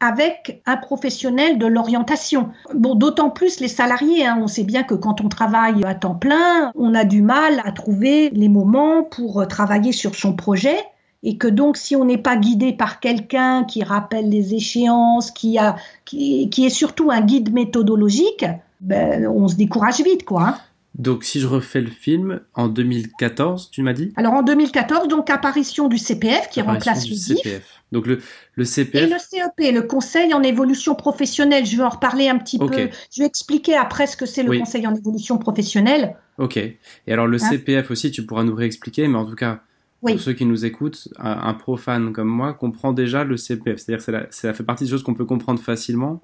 avec 0.00 0.62
un 0.66 0.76
professionnel 0.76 1.58
de 1.58 1.66
l'orientation. 1.66 2.50
Bon, 2.74 2.94
d'autant 2.94 3.30
plus 3.30 3.60
les 3.60 3.68
salariés. 3.68 4.26
Hein. 4.26 4.38
On 4.42 4.46
sait 4.46 4.64
bien 4.64 4.82
que 4.82 4.94
quand 4.94 5.22
on 5.22 5.28
travaille 5.28 5.84
à 5.84 5.94
temps 5.94 6.14
plein, 6.14 6.70
on 6.74 6.94
a 6.94 7.04
du 7.04 7.22
mal 7.22 7.62
à 7.64 7.72
trouver 7.72 8.30
les 8.30 8.48
moments 8.48 9.04
pour 9.04 9.46
travailler 9.48 9.92
sur 9.92 10.14
son 10.14 10.34
projet. 10.34 10.76
Et 11.22 11.38
que 11.38 11.48
donc, 11.48 11.76
si 11.76 11.96
on 11.96 12.04
n'est 12.04 12.18
pas 12.18 12.36
guidé 12.36 12.72
par 12.72 13.00
quelqu'un 13.00 13.64
qui 13.64 13.82
rappelle 13.82 14.28
les 14.28 14.54
échéances, 14.54 15.30
qui, 15.30 15.58
a, 15.58 15.76
qui, 16.04 16.48
qui 16.50 16.66
est 16.66 16.70
surtout 16.70 17.10
un 17.10 17.20
guide 17.20 17.52
méthodologique, 17.52 18.44
ben, 18.80 19.26
on 19.26 19.48
se 19.48 19.56
décourage 19.56 20.00
vite, 20.00 20.24
quoi. 20.24 20.48
Hein. 20.48 20.58
Donc, 20.98 21.24
si 21.24 21.40
je 21.40 21.46
refais 21.46 21.82
le 21.82 21.90
film, 21.90 22.40
en 22.54 22.68
2014, 22.68 23.70
tu 23.70 23.82
m'as 23.82 23.92
dit? 23.92 24.12
Alors, 24.16 24.32
en 24.32 24.42
2014, 24.42 25.08
donc, 25.08 25.28
apparition 25.28 25.88
du 25.88 25.98
CPF 25.98 26.48
qui 26.48 26.62
remplace 26.62 27.08
le 27.08 27.14
CPF. 27.14 27.82
Donc, 27.92 28.06
le, 28.06 28.20
le 28.54 28.64
CPF. 28.64 29.02
Et 29.02 29.06
le 29.06 29.18
CEP, 29.18 29.74
le 29.74 29.82
Conseil 29.82 30.32
en 30.32 30.42
évolution 30.42 30.94
professionnelle. 30.94 31.66
Je 31.66 31.76
vais 31.76 31.82
en 31.82 31.90
reparler 31.90 32.28
un 32.28 32.38
petit 32.38 32.58
peu. 32.58 32.88
Je 33.14 33.20
vais 33.20 33.26
expliquer 33.26 33.76
après 33.76 34.06
ce 34.06 34.16
que 34.16 34.24
c'est 34.24 34.42
le 34.42 34.58
Conseil 34.58 34.86
en 34.86 34.94
évolution 34.94 35.36
professionnelle. 35.36 36.16
Ok. 36.38 36.56
Et 36.56 36.78
alors, 37.08 37.26
le 37.26 37.42
hein? 37.42 37.50
CPF 37.50 37.90
aussi, 37.90 38.10
tu 38.10 38.24
pourras 38.24 38.44
nous 38.44 38.54
réexpliquer, 38.54 39.06
mais 39.06 39.18
en 39.18 39.26
tout 39.26 39.36
cas, 39.36 39.60
pour 40.00 40.20
ceux 40.20 40.32
qui 40.32 40.44
nous 40.44 40.64
écoutent, 40.64 41.08
un, 41.18 41.54
profane 41.54 42.12
comme 42.12 42.28
moi 42.28 42.54
comprend 42.54 42.92
déjà 42.92 43.24
le 43.24 43.36
CPF. 43.36 43.78
C'est-à-dire 43.78 44.04
que 44.04 44.34
ça 44.34 44.54
fait 44.54 44.62
partie 44.62 44.84
des 44.84 44.90
choses 44.90 45.02
qu'on 45.02 45.14
peut 45.14 45.24
comprendre 45.24 45.60
facilement, 45.60 46.20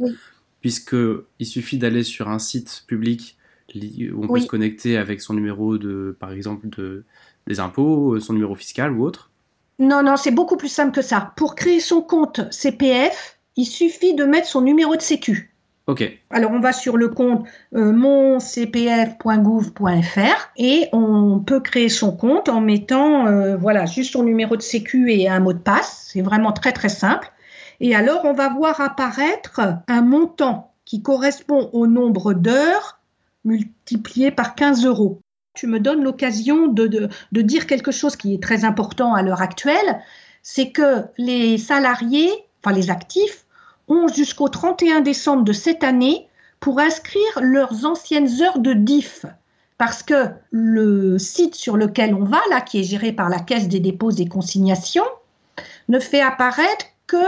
puisqu'il 0.60 1.46
suffit 1.46 1.78
d'aller 1.78 2.02
sur 2.02 2.28
un 2.28 2.38
site 2.38 2.84
public 2.86 3.36
où 3.74 4.24
on 4.24 4.28
peut 4.28 4.40
se 4.40 4.46
connecter 4.46 4.96
avec 4.96 5.20
son 5.20 5.34
numéro 5.34 5.78
de, 5.78 6.16
par 6.18 6.32
exemple, 6.32 6.68
de, 6.68 7.04
des 7.46 7.60
impôts, 7.60 8.18
son 8.20 8.34
numéro 8.34 8.54
fiscal 8.54 8.92
ou 8.92 9.04
autre 9.04 9.30
Non, 9.78 10.02
non, 10.02 10.16
c'est 10.16 10.30
beaucoup 10.30 10.56
plus 10.56 10.68
simple 10.68 10.92
que 10.92 11.02
ça. 11.02 11.32
Pour 11.36 11.54
créer 11.54 11.80
son 11.80 12.02
compte 12.02 12.40
CPF, 12.52 13.38
il 13.56 13.66
suffit 13.66 14.14
de 14.14 14.24
mettre 14.24 14.46
son 14.46 14.60
numéro 14.60 14.96
de 14.96 15.02
sécu. 15.02 15.51
Ok. 15.86 16.18
Alors 16.30 16.52
on 16.52 16.60
va 16.60 16.72
sur 16.72 16.96
le 16.96 17.08
compte 17.08 17.46
euh, 17.74 17.92
moncpf.gouv.fr 17.92 20.50
et 20.56 20.88
on 20.92 21.40
peut 21.40 21.60
créer 21.60 21.88
son 21.88 22.16
compte 22.16 22.48
en 22.48 22.60
mettant 22.60 23.26
euh, 23.26 23.56
voilà 23.56 23.86
juste 23.86 24.12
son 24.12 24.22
numéro 24.22 24.56
de 24.56 24.62
sécu 24.62 25.12
et 25.12 25.28
un 25.28 25.40
mot 25.40 25.52
de 25.52 25.58
passe. 25.58 26.10
C'est 26.12 26.22
vraiment 26.22 26.52
très 26.52 26.72
très 26.72 26.88
simple. 26.88 27.32
Et 27.80 27.96
alors 27.96 28.24
on 28.24 28.32
va 28.32 28.48
voir 28.48 28.80
apparaître 28.80 29.60
un 29.88 30.02
montant 30.02 30.72
qui 30.84 31.02
correspond 31.02 31.70
au 31.72 31.86
nombre 31.86 32.32
d'heures 32.32 33.00
multiplié 33.44 34.30
par 34.30 34.54
15 34.54 34.86
euros. 34.86 35.20
Tu 35.54 35.66
me 35.66 35.80
donnes 35.80 36.02
l'occasion 36.02 36.68
de, 36.68 37.08
dire 37.32 37.66
quelque 37.66 37.90
chose 37.90 38.16
qui 38.16 38.34
est 38.34 38.42
très 38.42 38.64
important 38.64 39.14
à 39.14 39.22
l'heure 39.22 39.42
actuelle, 39.42 40.00
c'est 40.42 40.70
que 40.70 41.04
les 41.18 41.58
salariés, 41.58 42.30
enfin 42.62 42.74
les 42.74 42.90
actifs, 42.90 43.44
jusqu'au 44.12 44.48
31 44.48 45.00
décembre 45.00 45.44
de 45.44 45.52
cette 45.52 45.84
année 45.84 46.28
pour 46.60 46.78
inscrire 46.78 47.40
leurs 47.40 47.84
anciennes 47.84 48.28
heures 48.42 48.58
de 48.58 48.72
DIF. 48.72 49.26
Parce 49.78 50.02
que 50.02 50.28
le 50.50 51.18
site 51.18 51.54
sur 51.54 51.76
lequel 51.76 52.14
on 52.14 52.24
va, 52.24 52.40
là, 52.50 52.60
qui 52.60 52.80
est 52.80 52.84
géré 52.84 53.12
par 53.12 53.28
la 53.28 53.40
Caisse 53.40 53.68
des 53.68 53.80
dépôts 53.80 54.12
et 54.12 54.26
consignations, 54.26 55.04
ne 55.88 55.98
fait 55.98 56.20
apparaître 56.20 56.86
que 57.06 57.24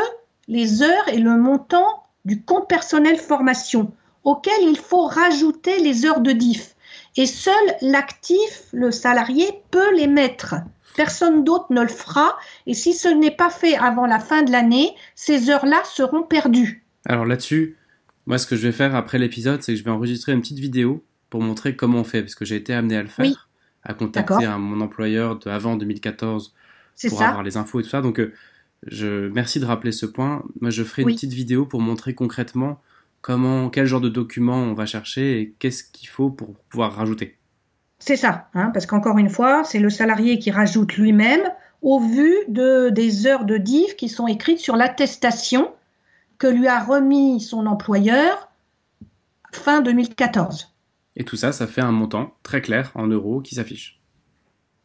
les 0.46 0.82
heures 0.82 1.08
et 1.08 1.18
le 1.18 1.36
montant 1.36 2.04
du 2.24 2.42
compte 2.42 2.68
personnel 2.68 3.16
formation 3.16 3.92
auquel 4.22 4.62
il 4.62 4.78
faut 4.78 5.06
rajouter 5.06 5.80
les 5.80 6.06
heures 6.06 6.20
de 6.20 6.32
diff. 6.32 6.74
Et 7.16 7.26
seul 7.26 7.54
l'actif, 7.80 8.64
le 8.72 8.90
salarié, 8.90 9.62
peut 9.70 9.94
les 9.96 10.06
mettre. 10.06 10.56
Personne 10.94 11.44
d'autre 11.44 11.66
ne 11.70 11.82
le 11.82 11.88
fera. 11.88 12.36
Et 12.66 12.74
si 12.74 12.94
ce 12.94 13.08
n'est 13.08 13.34
pas 13.34 13.50
fait 13.50 13.76
avant 13.76 14.06
la 14.06 14.18
fin 14.18 14.42
de 14.42 14.52
l'année, 14.52 14.94
ces 15.14 15.50
heures-là 15.50 15.82
seront 15.84 16.22
perdues. 16.22 16.84
Alors 17.04 17.26
là-dessus, 17.26 17.76
moi, 18.26 18.38
ce 18.38 18.46
que 18.46 18.56
je 18.56 18.62
vais 18.62 18.72
faire 18.72 18.94
après 18.94 19.18
l'épisode, 19.18 19.62
c'est 19.62 19.72
que 19.72 19.78
je 19.78 19.84
vais 19.84 19.90
enregistrer 19.90 20.32
une 20.32 20.40
petite 20.40 20.58
vidéo 20.58 21.04
pour 21.28 21.42
montrer 21.42 21.76
comment 21.76 21.98
on 21.98 22.04
fait, 22.04 22.22
parce 22.22 22.34
que 22.34 22.44
j'ai 22.44 22.56
été 22.56 22.72
amené 22.72 22.96
à 22.96 23.02
le 23.02 23.08
faire, 23.08 23.48
à 23.82 23.92
contacter 23.92 24.46
mon 24.58 24.80
employeur 24.80 25.38
de 25.38 25.50
avant 25.50 25.76
2014 25.76 26.54
pour 27.08 27.22
avoir 27.22 27.42
les 27.42 27.56
infos 27.56 27.80
et 27.80 27.82
tout 27.82 27.90
ça. 27.90 28.00
Donc, 28.00 28.20
euh, 28.20 28.32
je 28.86 29.28
merci 29.28 29.60
de 29.60 29.64
rappeler 29.64 29.92
ce 29.92 30.06
point. 30.06 30.44
Moi, 30.60 30.70
je 30.70 30.84
ferai 30.84 31.02
une 31.02 31.08
petite 31.08 31.32
vidéo 31.32 31.66
pour 31.66 31.80
montrer 31.80 32.14
concrètement 32.14 32.80
comment, 33.20 33.70
quel 33.70 33.86
genre 33.86 34.02
de 34.02 34.10
document 34.10 34.58
on 34.58 34.74
va 34.74 34.84
chercher 34.86 35.40
et 35.40 35.54
qu'est-ce 35.58 35.82
qu'il 35.82 36.08
faut 36.08 36.30
pour 36.30 36.54
pouvoir 36.64 36.94
rajouter. 36.94 37.38
C'est 37.98 38.16
ça, 38.16 38.48
hein, 38.54 38.70
parce 38.72 38.86
qu'encore 38.86 39.18
une 39.18 39.30
fois, 39.30 39.64
c'est 39.64 39.78
le 39.78 39.90
salarié 39.90 40.38
qui 40.38 40.50
rajoute 40.50 40.94
lui-même 40.96 41.42
au 41.80 42.00
vu 42.00 42.34
de, 42.48 42.88
des 42.88 43.26
heures 43.26 43.44
de 43.44 43.56
DIF 43.56 43.96
qui 43.96 44.08
sont 44.08 44.26
écrites 44.26 44.58
sur 44.58 44.76
l'attestation 44.76 45.70
que 46.38 46.46
lui 46.46 46.66
a 46.66 46.80
remis 46.80 47.40
son 47.40 47.66
employeur 47.66 48.50
fin 49.52 49.80
2014. 49.80 50.74
Et 51.16 51.24
tout 51.24 51.36
ça, 51.36 51.52
ça 51.52 51.66
fait 51.66 51.80
un 51.80 51.92
montant 51.92 52.32
très 52.42 52.60
clair 52.60 52.90
en 52.94 53.06
euros 53.06 53.40
qui 53.40 53.54
s'affiche. 53.54 54.00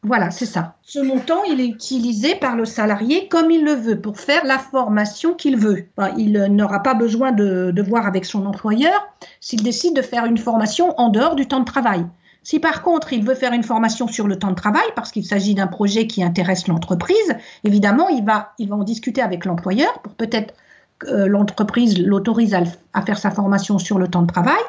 Voilà, 0.02 0.30
c'est 0.30 0.46
ça. 0.46 0.76
Ce 0.82 0.98
montant, 0.98 1.44
il 1.44 1.60
est 1.60 1.66
utilisé 1.66 2.34
par 2.34 2.56
le 2.56 2.64
salarié 2.64 3.28
comme 3.28 3.50
il 3.50 3.64
le 3.64 3.74
veut 3.74 4.00
pour 4.00 4.18
faire 4.18 4.46
la 4.46 4.58
formation 4.58 5.34
qu'il 5.34 5.58
veut. 5.58 5.88
il 6.16 6.32
n'aura 6.32 6.82
pas 6.82 6.94
besoin 6.94 7.32
de, 7.32 7.70
de, 7.70 7.82
voir 7.82 8.06
avec 8.06 8.24
son 8.24 8.46
employeur 8.46 9.08
s'il 9.40 9.62
décide 9.62 9.94
de 9.94 10.00
faire 10.00 10.24
une 10.24 10.38
formation 10.38 10.98
en 10.98 11.10
dehors 11.10 11.34
du 11.34 11.46
temps 11.46 11.60
de 11.60 11.66
travail. 11.66 12.06
Si 12.42 12.58
par 12.58 12.82
contre 12.82 13.12
il 13.12 13.24
veut 13.24 13.34
faire 13.34 13.52
une 13.52 13.62
formation 13.62 14.08
sur 14.08 14.26
le 14.26 14.38
temps 14.38 14.50
de 14.50 14.54
travail 14.54 14.86
parce 14.96 15.12
qu'il 15.12 15.24
s'agit 15.24 15.54
d'un 15.54 15.66
projet 15.66 16.06
qui 16.06 16.22
intéresse 16.22 16.68
l'entreprise, 16.68 17.36
évidemment 17.64 18.08
il 18.08 18.24
va, 18.24 18.52
il 18.58 18.68
va 18.68 18.76
en 18.76 18.84
discuter 18.84 19.22
avec 19.22 19.44
l'employeur 19.44 20.00
pour 20.00 20.14
peut-être 20.14 20.54
que 20.98 21.10
l'entreprise 21.26 21.98
l'autorise 21.98 22.54
à, 22.54 22.62
à 22.92 23.02
faire 23.02 23.18
sa 23.18 23.30
formation 23.30 23.78
sur 23.78 23.98
le 23.98 24.08
temps 24.08 24.22
de 24.22 24.26
travail. 24.32 24.60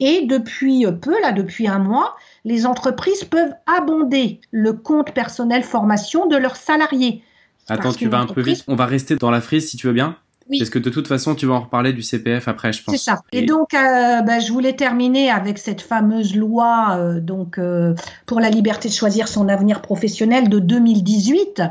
Et 0.00 0.26
depuis 0.26 0.84
peu, 1.00 1.20
là 1.20 1.32
depuis 1.32 1.68
un 1.68 1.78
mois, 1.78 2.16
les 2.44 2.66
entreprises 2.66 3.24
peuvent 3.24 3.54
abonder 3.66 4.40
le 4.50 4.72
compte 4.72 5.12
personnel 5.12 5.62
formation 5.62 6.26
de 6.26 6.36
leurs 6.36 6.56
salariés. 6.56 7.22
Attends, 7.68 7.92
tu 7.92 8.08
vas 8.08 8.20
un 8.20 8.26
peu 8.26 8.40
vite. 8.40 8.64
On 8.66 8.74
va 8.74 8.86
rester 8.86 9.16
dans 9.16 9.30
la 9.30 9.40
frise 9.40 9.70
si 9.70 9.76
tu 9.76 9.86
veux 9.86 9.92
bien. 9.92 10.16
Oui. 10.52 10.58
Parce 10.58 10.70
que 10.70 10.78
de 10.78 10.90
toute 10.90 11.08
façon, 11.08 11.34
tu 11.34 11.46
vas 11.46 11.54
en 11.54 11.60
reparler 11.60 11.94
du 11.94 12.02
CPF 12.02 12.46
après, 12.46 12.74
je 12.74 12.82
pense. 12.82 12.94
C'est 12.94 13.02
ça. 13.02 13.22
Et, 13.32 13.46
donc, 13.46 13.72
euh, 13.72 14.20
bah, 14.20 14.38
je 14.38 14.52
voulais 14.52 14.74
terminer 14.74 15.30
avec 15.30 15.56
cette 15.56 15.80
fameuse 15.80 16.36
loi 16.36 16.96
euh, 16.98 17.20
donc 17.20 17.58
euh, 17.58 17.94
pour 18.26 18.38
la 18.38 18.50
liberté 18.50 18.88
de 18.88 18.94
choisir 18.94 19.28
son 19.28 19.48
avenir 19.48 19.80
professionnel 19.80 20.50
de 20.50 20.58
2018, 20.58 21.62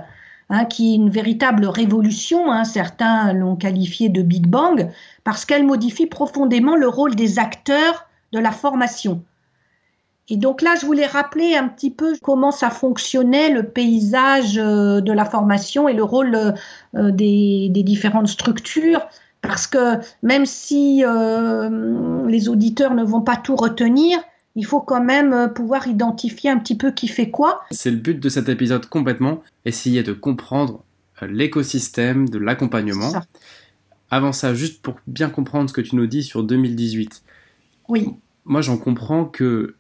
hein, 0.50 0.66
qui 0.66 0.94
est 0.94 0.96
une 0.96 1.12
véritable 1.12 1.68
révolution. 1.68 2.52
Hein. 2.52 2.64
certains 2.64 3.34
l'ont 3.34 3.56
qualifiée 3.56 4.10
de 4.10 4.24
Big 4.24 4.48
Bang 4.48 4.90
parce 5.24 5.46
qu'elle 5.46 5.66
modifie 5.66 6.08
profondément 6.08 6.76
le 6.76 6.88
rôle 6.88 7.16
des 7.16 7.38
acteurs 7.38 8.08
de 8.32 8.40
la 8.40 8.52
formation. 8.52 9.24
Et 10.32 10.38
donc 10.38 10.62
là, 10.62 10.76
je 10.80 10.86
voulais 10.86 11.06
rappeler 11.06 11.56
un 11.56 11.68
petit 11.68 11.92
peu 11.92 12.16
comment 12.22 12.52
ça 12.52 12.70
fonctionnait, 12.70 13.50
le 13.50 13.64
paysage 13.64 14.58
euh, 14.58 15.02
de 15.02 15.12
la 15.12 15.26
formation 15.26 15.90
et 15.90 15.94
le 15.94 16.04
rôle 16.06 16.56
euh, 16.96 17.12
des, 17.12 17.70
différentes 17.70 18.30
structures. 18.30 19.02
Parce 19.42 19.68
que 19.68 19.98
même 20.24 20.46
si 20.46 21.04
euh, 21.06 22.26
les 22.30 22.48
auditeurs 22.48 22.94
ne 22.94 23.04
vont 23.04 23.20
pas 23.20 23.36
tout 23.36 23.58
retenir, 23.58 24.20
il 24.56 24.66
faut 24.66 24.80
quand 24.80 25.04
même 25.04 25.52
pouvoir 25.54 25.90
identifier 25.90 26.50
un 26.50 26.60
petit 26.60 26.78
peu 26.78 26.92
qui 26.92 27.10
fait 27.10 27.30
quoi. 27.30 27.64
C'est 27.72 27.92
le 27.92 27.98
but 27.98 28.18
de 28.18 28.30
cet 28.30 28.48
épisode 28.48 28.86
complètement, 28.86 29.42
essayer 29.66 30.02
de 30.02 30.14
comprendre 30.14 30.82
l'écosystème 31.22 32.30
de 32.30 32.38
l'accompagnement. 32.38 33.12
Avant 34.10 34.32
ça, 34.32 34.54
juste 34.54 34.82
pour 34.82 34.96
bien 35.08 35.30
comprendre 35.30 35.70
ce 35.70 35.74
que 35.74 35.82
tu 35.82 35.98
nous 35.98 36.08
dis 36.08 36.24
sur 36.24 36.44
2018. 36.46 37.22
Oui. 37.90 38.14
Moi, 38.46 38.62
j'en 38.62 38.78
comprends 38.78 39.26
que 39.26 39.76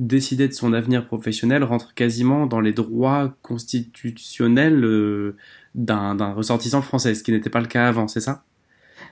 décider 0.00 0.48
de 0.48 0.52
son 0.52 0.72
avenir 0.72 1.06
professionnel 1.06 1.62
rentre 1.62 1.94
quasiment 1.94 2.46
dans 2.46 2.60
les 2.60 2.72
droits 2.72 3.34
constitutionnels 3.42 4.82
euh, 4.84 5.36
d'un 5.74 6.32
ressortissant 6.32 6.82
français, 6.82 7.14
ce 7.14 7.22
qui 7.22 7.32
n'était 7.32 7.50
pas 7.50 7.60
le 7.60 7.66
cas 7.66 7.86
avant, 7.86 8.08
c'est 8.08 8.20
ça? 8.20 8.42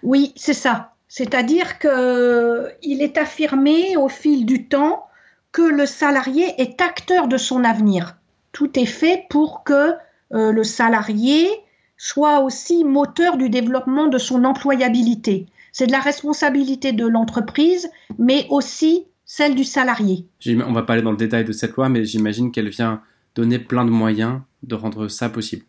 Oui, 0.03 0.33
c'est 0.35 0.55
ça. 0.55 0.95
C'est-à-dire 1.07 1.79
qu'il 1.79 3.03
est 3.03 3.19
affirmé 3.19 3.97
au 3.97 4.09
fil 4.09 4.47
du 4.47 4.67
temps 4.67 5.07
que 5.53 5.63
le 5.63 5.87
salarié 5.87 6.55
est 6.59 6.81
acteur 6.81 7.29
de 7.29 7.37
son 7.37 7.65
avenir. 7.65 8.17
Tout 8.53 8.79
est 8.79 8.87
fait 8.87 9.27
pour 9.31 9.65
que 9.65 9.95
euh, 10.35 10.53
le 10.53 10.65
salarié 10.65 11.49
soit 11.97 12.41
aussi 12.41 12.85
moteur 12.85 13.37
du 13.37 13.51
développement 13.51 14.07
de 14.07 14.19
son 14.19 14.45
employabilité. 14.45 15.47
C'est 15.73 15.87
de 15.87 15.93
la 15.93 16.01
responsabilité 16.01 16.93
de 16.93 17.07
l'entreprise, 17.07 17.91
mais 18.19 18.47
aussi 18.51 19.07
celle 19.29 19.55
du 19.55 19.63
salarié. 19.63 20.27
On 20.67 20.73
va 20.73 20.83
pas 20.83 20.95
aller 20.95 21.03
dans 21.03 21.11
le 21.11 21.17
détail 21.17 21.45
de 21.45 21.53
cette 21.53 21.77
loi, 21.77 21.91
mais 21.91 22.05
j'imagine 22.05 22.51
qu'elle 22.51 22.71
vient 22.71 23.03
donner 23.35 23.59
plein 23.59 23.85
de 23.85 23.91
moyens 23.91 24.41
de 24.63 24.75
rendre 24.75 25.07
ça 25.07 25.29
possible. 25.29 25.65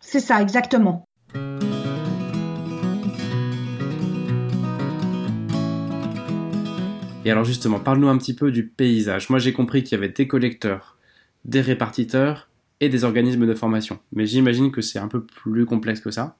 C'est 0.00 0.20
ça, 0.20 0.40
exactement. 0.40 1.04
Et 7.24 7.30
alors 7.30 7.44
justement, 7.44 7.80
parle-nous 7.80 8.08
un 8.08 8.18
petit 8.18 8.34
peu 8.34 8.52
du 8.52 8.68
paysage. 8.68 9.28
Moi 9.30 9.40
j'ai 9.40 9.52
compris 9.52 9.82
qu'il 9.82 9.98
y 9.98 10.00
avait 10.00 10.12
des 10.12 10.28
collecteurs, 10.28 10.96
des 11.44 11.60
répartiteurs 11.60 12.48
et 12.80 12.88
des 12.88 13.02
organismes 13.02 13.46
de 13.46 13.54
formation. 13.54 13.98
Mais 14.12 14.26
j'imagine 14.26 14.70
que 14.70 14.80
c'est 14.80 15.00
un 15.00 15.08
peu 15.08 15.24
plus 15.24 15.66
complexe 15.66 16.00
que 16.00 16.12
ça. 16.12 16.36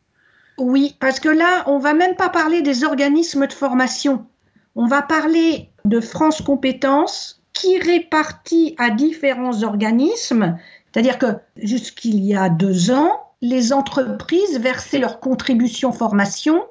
Oui, 0.58 0.96
parce 1.00 1.18
que 1.18 1.28
là, 1.28 1.64
on 1.66 1.78
va 1.78 1.94
même 1.94 2.14
pas 2.14 2.28
parler 2.28 2.62
des 2.62 2.84
organismes 2.84 3.46
de 3.46 3.52
formation. 3.52 4.26
On 4.74 4.86
va 4.86 5.02
parler 5.02 5.68
de 5.84 6.00
France 6.00 6.40
Compétences 6.42 7.42
qui 7.52 7.78
répartit 7.78 8.74
à 8.78 8.90
différents 8.90 9.62
organismes. 9.62 10.58
C'est-à-dire 10.92 11.18
que 11.18 11.26
jusqu'il 11.56 12.24
y 12.24 12.34
a 12.34 12.48
deux 12.48 12.90
ans, 12.90 13.20
les 13.40 13.72
entreprises 13.72 14.58
versaient 14.60 14.98
leur 14.98 15.20
contribution 15.20 15.92
formation 15.92 16.62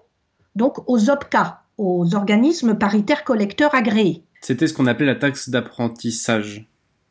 donc 0.55 0.89
aux 0.89 1.09
OPCA, 1.09 1.63
aux 1.77 2.15
organismes 2.15 2.75
paritaires 2.75 3.23
collecteurs 3.23 3.75
agréés. 3.75 4.23
C'était 4.41 4.67
ce 4.67 4.73
qu'on 4.73 4.87
appelait 4.87 5.05
la 5.05 5.15
taxe 5.15 5.49
d'apprentissage. 5.49 6.65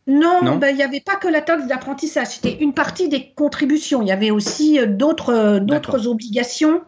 Non, 0.06 0.56
ben, 0.56 0.70
il 0.70 0.76
n'y 0.76 0.82
avait 0.82 1.00
pas 1.00 1.16
que 1.16 1.28
la 1.28 1.40
taxe 1.40 1.66
d'apprentissage, 1.66 2.28
c'était 2.28 2.58
une 2.60 2.74
partie 2.74 3.08
des 3.08 3.32
contributions. 3.36 4.02
Il 4.02 4.08
y 4.08 4.12
avait 4.12 4.32
aussi 4.32 4.80
euh, 4.80 4.86
d'autres 4.86 5.32
euh, 5.32 5.60
d'autres 5.60 6.08
obligations 6.08 6.82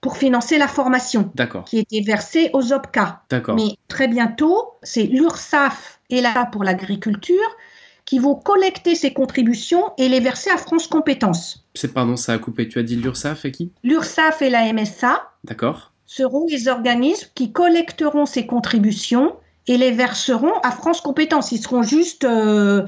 pour 0.00 0.16
financer 0.16 0.58
la 0.58 0.68
formation 0.68 1.32
qui 1.66 1.78
étaient 1.78 2.00
versées 2.00 2.50
aux 2.52 2.72
OPCA. 2.72 3.24
Mais 3.54 3.76
très 3.88 4.08
bientôt, 4.08 4.74
c'est 4.82 5.04
l'URSSAF 5.04 6.00
et 6.10 6.20
là 6.20 6.48
pour 6.52 6.64
l'agriculture 6.64 7.56
qui 8.04 8.18
vont 8.18 8.36
collecter 8.36 8.94
ces 8.94 9.12
contributions 9.12 9.92
et 9.98 10.08
les 10.08 10.20
verser 10.20 10.48
à 10.48 10.56
France 10.56 10.86
Compétences. 10.86 11.66
C'est 11.74 11.92
pardon, 11.92 12.16
ça 12.16 12.32
a 12.32 12.38
coupé. 12.38 12.66
Tu 12.66 12.78
as 12.78 12.82
dit 12.82 12.96
l'URSSAF 12.96 13.44
et 13.44 13.52
qui? 13.52 13.70
L'URSSAF 13.82 14.40
et 14.40 14.48
la 14.48 14.72
MSA. 14.72 15.30
D'accord. 15.44 15.92
Seront 16.06 16.46
les 16.48 16.68
organismes 16.68 17.28
qui 17.34 17.52
collecteront 17.52 18.24
ces 18.24 18.46
contributions 18.46 19.36
et 19.66 19.76
les 19.76 19.90
verseront 19.90 20.54
à 20.62 20.70
France 20.70 21.02
Compétences. 21.02 21.52
Ils 21.52 21.60
seront 21.60 21.82
juste 21.82 22.24
euh, 22.24 22.86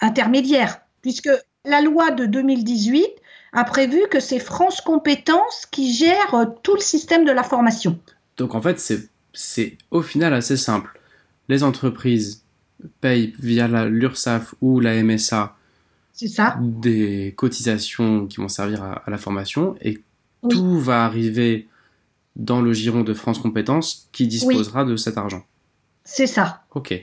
intermédiaires, 0.00 0.82
puisque 1.02 1.30
la 1.64 1.80
loi 1.80 2.12
de 2.12 2.26
2018 2.26 3.08
a 3.52 3.64
prévu 3.64 4.00
que 4.10 4.20
c'est 4.20 4.38
France 4.38 4.80
Compétences 4.80 5.66
qui 5.70 5.92
gère 5.92 6.34
euh, 6.34 6.46
tout 6.62 6.74
le 6.74 6.80
système 6.80 7.24
de 7.24 7.32
la 7.32 7.42
formation. 7.42 7.98
Donc 8.36 8.54
en 8.54 8.62
fait, 8.62 8.80
c'est 9.32 9.78
au 9.90 10.02
final 10.02 10.34
assez 10.34 10.56
simple. 10.56 10.98
Les 11.48 11.62
entreprises 11.62 12.44
payent 13.00 13.34
via 13.38 13.68
l'URSSAF 13.68 14.54
ou 14.60 14.80
la 14.80 15.02
MSA 15.02 15.56
ça. 16.14 16.56
des 16.60 17.34
cotisations 17.36 18.26
qui 18.26 18.38
vont 18.38 18.48
servir 18.48 18.82
à, 18.82 19.02
la 19.06 19.18
formation 19.18 19.74
et 19.82 20.00
tout 20.48 20.78
va 20.78 21.04
arriver 21.04 21.68
dans 22.36 22.62
le 22.62 22.72
giron 22.72 23.02
de 23.02 23.12
France 23.12 23.38
Compétences 23.38 24.08
qui 24.12 24.26
disposera 24.26 24.84
de 24.84 24.96
cet 24.96 25.18
argent. 25.18 25.44
C'est 26.04 26.26
ça. 26.26 26.62
Ok. 26.74 26.94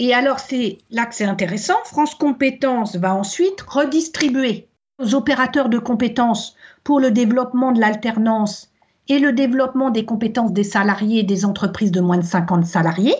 Et 0.00 0.14
alors, 0.14 0.38
c'est 0.38 0.78
là 0.90 1.06
que 1.06 1.14
c'est 1.14 1.24
intéressant. 1.24 1.76
France 1.84 2.14
Compétences 2.14 2.96
va 2.96 3.14
ensuite 3.14 3.62
redistribuer 3.62 4.68
aux 4.98 5.14
opérateurs 5.14 5.68
de 5.68 5.78
compétences 5.78 6.56
pour 6.84 7.00
le 7.00 7.10
développement 7.10 7.72
de 7.72 7.80
l'alternance 7.80 8.70
et 9.08 9.18
le 9.18 9.32
développement 9.32 9.90
des 9.90 10.04
compétences 10.04 10.52
des 10.52 10.64
salariés 10.64 11.22
des 11.22 11.44
entreprises 11.44 11.92
de 11.92 12.00
moins 12.00 12.18
de 12.18 12.24
50 12.24 12.66
salariés. 12.66 13.14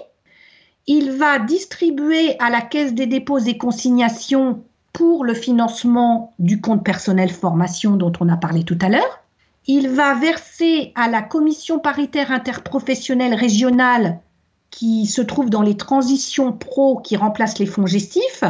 Il 0.87 1.13
va 1.13 1.39
distribuer 1.39 2.39
à 2.41 2.51
la 2.51 2.61
Caisse 2.61 2.95
des 2.95 3.07
dépôts 3.07 3.39
et 3.39 3.59
consignations 3.59 4.63
pour 4.93 5.25
le 5.25 5.35
financement 5.35 6.33
du 6.39 6.61
compte 6.61 6.85
personnel 6.85 7.31
formation 7.31 7.97
dont 7.97 8.13
on 8.21 8.29
a 8.29 8.37
parlé 8.37 8.65
tout 8.65 8.79
à 8.81 8.89
l'heure. 8.89 9.21
Il 9.67 9.91
va 9.91 10.15
verser 10.15 10.93
à 10.95 11.09
la 11.09 11.23
commission 11.23 11.79
paritaire 11.79 12.33
interprofessionnelle 12.33 13.35
régionale 13.35 14.21
qui 14.71 15.07
se 15.07 15.21
trouve 15.21 15.51
dans 15.51 15.63
les 15.63 15.77
transitions 15.77 16.53
pro 16.53 17.01
qui 17.01 17.17
remplacent 17.17 17.59
les 17.59 17.67
fonds 17.67 17.87
gestifs 17.87 18.45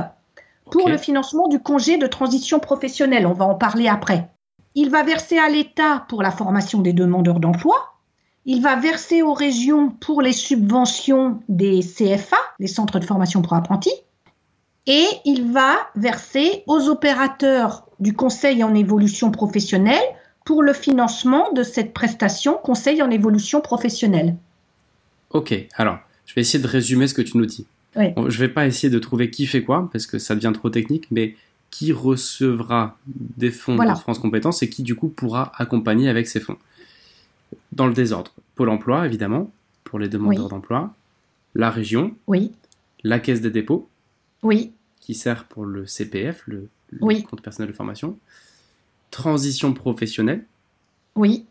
pour 0.70 0.88
le 0.88 0.98
financement 0.98 1.48
du 1.48 1.60
congé 1.60 1.98
de 1.98 2.06
transition 2.06 2.58
professionnelle. 2.58 3.26
On 3.26 3.32
va 3.32 3.44
en 3.44 3.54
parler 3.54 3.88
après. 3.88 4.28
Il 4.74 4.90
va 4.90 5.02
verser 5.02 5.38
à 5.38 5.48
l'État 5.48 6.06
pour 6.08 6.22
la 6.22 6.30
formation 6.30 6.80
des 6.80 6.92
demandeurs 6.92 7.40
d'emploi. 7.40 7.94
Il 8.44 8.62
va 8.62 8.76
verser 8.76 9.22
aux 9.22 9.34
régions 9.34 9.90
pour 9.90 10.22
les 10.22 10.32
subventions 10.32 11.40
des 11.48 11.80
CFA, 11.80 12.38
les 12.58 12.66
centres 12.66 12.98
de 12.98 13.04
formation 13.04 13.42
pour 13.42 13.54
apprentis. 13.54 13.92
Et 14.86 15.06
il 15.24 15.52
va 15.52 15.76
verser 15.96 16.62
aux 16.66 16.88
opérateurs 16.88 17.86
du 18.00 18.14
conseil 18.14 18.64
en 18.64 18.74
évolution 18.74 19.30
professionnelle 19.30 20.02
pour 20.46 20.62
le 20.62 20.72
financement 20.72 21.52
de 21.52 21.62
cette 21.62 21.92
prestation 21.92 22.54
conseil 22.54 23.02
en 23.02 23.10
évolution 23.10 23.60
professionnelle. 23.60 24.34
Ok, 25.30 25.54
alors 25.74 25.98
je 26.24 26.34
vais 26.34 26.40
essayer 26.40 26.62
de 26.62 26.68
résumer 26.68 27.06
ce 27.06 27.12
que 27.12 27.22
tu 27.22 27.36
nous 27.36 27.44
dis. 27.44 27.66
Je 27.94 28.20
ne 28.20 28.30
je 28.30 28.38
vais 28.38 28.48
pas 28.48 28.66
essayer 28.66 28.90
de 28.90 28.98
trouver 28.98 29.30
qui 29.30 29.46
fait 29.46 29.62
quoi, 29.62 29.88
parce 29.92 30.06
que 30.06 30.18
ça 30.18 30.34
devient 30.34 30.52
trop 30.54 30.70
technique, 30.70 31.06
mais 31.10 31.36
qui 31.70 31.92
recevra 31.92 32.96
des 33.06 33.50
fonds 33.50 33.76
de 33.76 33.94
France 33.96 34.18
Compétences 34.18 34.62
et 34.62 34.70
qui 34.70 34.82
du 34.82 34.94
coup 34.94 35.08
pourra 35.08 35.52
accompagner 35.56 36.08
avec 36.08 36.26
ces 36.26 36.40
fonds. 36.40 36.56
Dans 37.72 37.86
le 37.86 37.92
désordre, 37.92 38.32
Pôle 38.54 38.70
Emploi 38.70 39.06
évidemment, 39.06 39.50
pour 39.84 39.98
les 39.98 40.08
demandeurs 40.08 40.48
d'emploi, 40.48 40.94
la 41.54 41.70
région, 41.70 42.14
oui. 42.26 42.52
la 43.04 43.18
Caisse 43.18 43.40
des 43.40 43.50
dépôts, 43.50 43.88
oui. 44.42 44.72
qui 45.00 45.14
sert 45.14 45.44
pour 45.44 45.64
le 45.64 45.86
CPF, 45.86 46.42
le, 46.46 46.68
le 46.90 47.22
compte 47.22 47.42
personnel 47.42 47.70
de 47.70 47.76
formation, 47.76 48.18
transition 49.10 49.72
professionnelle, 49.72 50.44
oui 51.14 51.44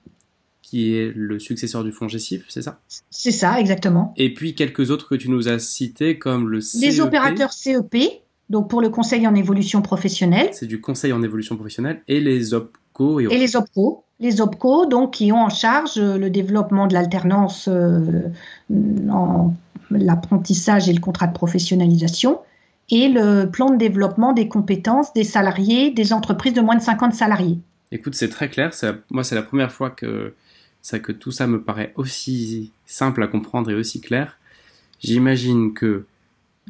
qui 0.67 0.97
est 0.97 1.13
le 1.15 1.39
successeur 1.39 1.85
du 1.85 1.93
fonds 1.93 2.09
Gessif, 2.09 2.43
c'est 2.49 2.61
ça? 2.61 2.81
C'est 3.09 3.31
ça, 3.31 3.57
exactement. 3.57 4.13
Et 4.17 4.33
puis 4.33 4.53
quelques 4.53 4.91
autres 4.91 5.07
que 5.07 5.15
tu 5.15 5.29
nous 5.29 5.47
as 5.47 5.59
cités, 5.59 6.19
comme 6.19 6.49
le 6.49 6.59
CEP. 6.59 6.81
Les 6.81 6.99
opérateurs 6.99 7.53
CEP, 7.53 7.95
donc 8.49 8.69
pour 8.69 8.81
le 8.81 8.89
conseil 8.89 9.25
en 9.27 9.33
évolution 9.33 9.81
professionnelle. 9.81 10.49
C'est 10.51 10.65
du 10.65 10.81
conseil 10.81 11.13
en 11.13 11.23
évolution 11.23 11.55
professionnelle, 11.55 12.01
et 12.09 12.19
les 12.19 12.53
OPCO. 12.53 13.21
Et, 13.21 13.23
et 13.31 13.37
les 13.37 13.55
OPCO. 13.55 14.03
Les 14.19 14.41
OPCO, 14.41 14.87
donc, 14.87 15.13
qui 15.13 15.31
ont 15.31 15.41
en 15.41 15.49
charge 15.49 15.97
le 15.97 16.29
développement 16.29 16.87
de 16.87 16.93
l'alternance 16.93 17.69
euh, 17.69 18.23
en 19.09 19.53
l'apprentissage 19.89 20.89
et 20.89 20.93
le 20.93 20.99
contrat 20.99 21.27
de 21.27 21.33
professionnalisation, 21.33 22.39
et 22.89 23.07
le 23.07 23.45
plan 23.45 23.69
de 23.69 23.77
développement 23.77 24.33
des 24.33 24.49
compétences 24.49 25.13
des 25.13 25.23
salariés 25.23 25.91
des 25.91 26.11
entreprises 26.11 26.53
de 26.53 26.61
moins 26.61 26.75
de 26.75 26.81
50 26.81 27.13
salariés. 27.13 27.57
Écoute, 27.93 28.15
c'est 28.15 28.27
très 28.27 28.49
clair. 28.49 28.71
Moi, 29.11 29.23
c'est 29.23 29.35
la 29.35 29.43
première 29.43 29.71
fois 29.71 29.91
que 29.91 30.33
c'est 30.89 31.01
que 31.01 31.11
tout 31.11 31.33
ça 31.33 31.47
me 31.47 31.61
paraît 31.61 31.91
aussi 31.97 32.71
simple 32.85 33.21
à 33.21 33.27
comprendre 33.27 33.69
et 33.69 33.73
aussi 33.73 33.99
clair. 33.99 34.37
J'imagine 35.01 35.73
que 35.73 36.05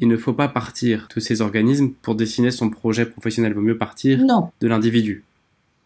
il 0.00 0.08
ne 0.08 0.16
faut 0.16 0.32
pas 0.32 0.48
partir 0.48 1.06
de 1.14 1.20
ces 1.20 1.40
organismes 1.40 1.92
pour 2.02 2.16
dessiner 2.16 2.50
son 2.50 2.68
projet 2.68 3.06
professionnel. 3.06 3.52
Il 3.52 3.54
vaut 3.54 3.60
mieux 3.60 3.78
partir 3.78 4.18
de 4.18 4.66
l'individu. 4.66 5.24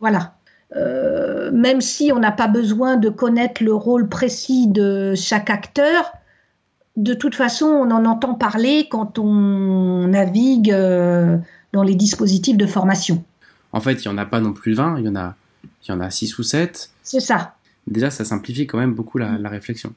Voilà. 0.01 0.35
Euh, 0.75 1.51
même 1.53 1.83
si 1.83 2.11
on 2.11 2.21
n'a 2.21 2.33
pas 2.33 2.49
besoin 2.49 2.97
de 2.97 3.11
connaître 3.11 3.63
le 3.63 3.75
rôle 3.75 4.09
précis 4.09 4.67
de 4.67 5.13
chaque 5.15 5.51
acteur, 5.51 6.11
de 6.97 7.13
toute 7.13 7.35
façon, 7.35 7.67
on 7.67 7.91
en 7.91 8.07
entend 8.07 8.33
parler 8.33 8.89
quand 8.91 9.19
on 9.19 10.09
navigue 10.09 10.73
euh, 10.73 11.37
dans 11.75 11.83
les 11.83 11.97
dispositifs 11.97 12.57
de 12.57 12.67
formation. 12.67 13.23
En 13.73 13.81
fait, 13.81 14.03
il 14.03 14.09
n'y 14.09 14.15
en 14.15 14.19
a 14.19 14.25
pas 14.25 14.41
non 14.41 14.55
plus 14.55 14.73
20, 14.73 15.01
il 15.01 15.05
y 15.05 15.09
en 15.11 15.17
a, 15.17 15.35
il 15.85 15.91
y 15.91 15.93
en 15.93 16.01
a 16.01 16.09
6 16.09 16.39
ou 16.39 16.43
7. 16.43 16.91
C'est 17.03 17.21
ça 17.21 17.57
déjà 17.87 18.11
ça 18.11 18.25
simplifie 18.25 18.67
quand 18.67 18.79
même 18.79 18.95
beaucoup 18.95 19.19
la, 19.19 19.49
réflexion. 19.49 19.95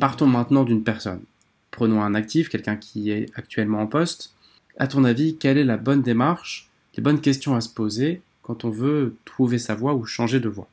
Partons 0.00 0.26
maintenant 0.26 0.64
d'une 0.64 0.84
personne. 0.84 1.22
Prenons 1.70 2.02
un 2.02 2.14
actif, 2.14 2.48
quelqu'un 2.48 2.76
qui 2.76 3.10
est 3.10 3.26
actuellement 3.34 3.80
en 3.80 3.86
poste. 3.86 4.34
À 4.78 4.86
ton 4.86 5.04
avis, 5.04 5.36
quelle 5.36 5.58
est 5.58 5.64
la 5.64 5.76
bonne 5.76 6.02
démarche, 6.02 6.68
les 6.96 7.02
bonnes 7.02 7.20
questions 7.20 7.54
à 7.54 7.60
se 7.60 7.68
poser 7.68 8.20
quand 8.42 8.64
on 8.64 8.70
veut 8.70 9.16
trouver 9.24 9.58
sa 9.58 9.74
voie 9.74 9.94
ou 9.94 10.04
changer 10.04 10.40
de 10.40 10.48
voie? 10.48 10.68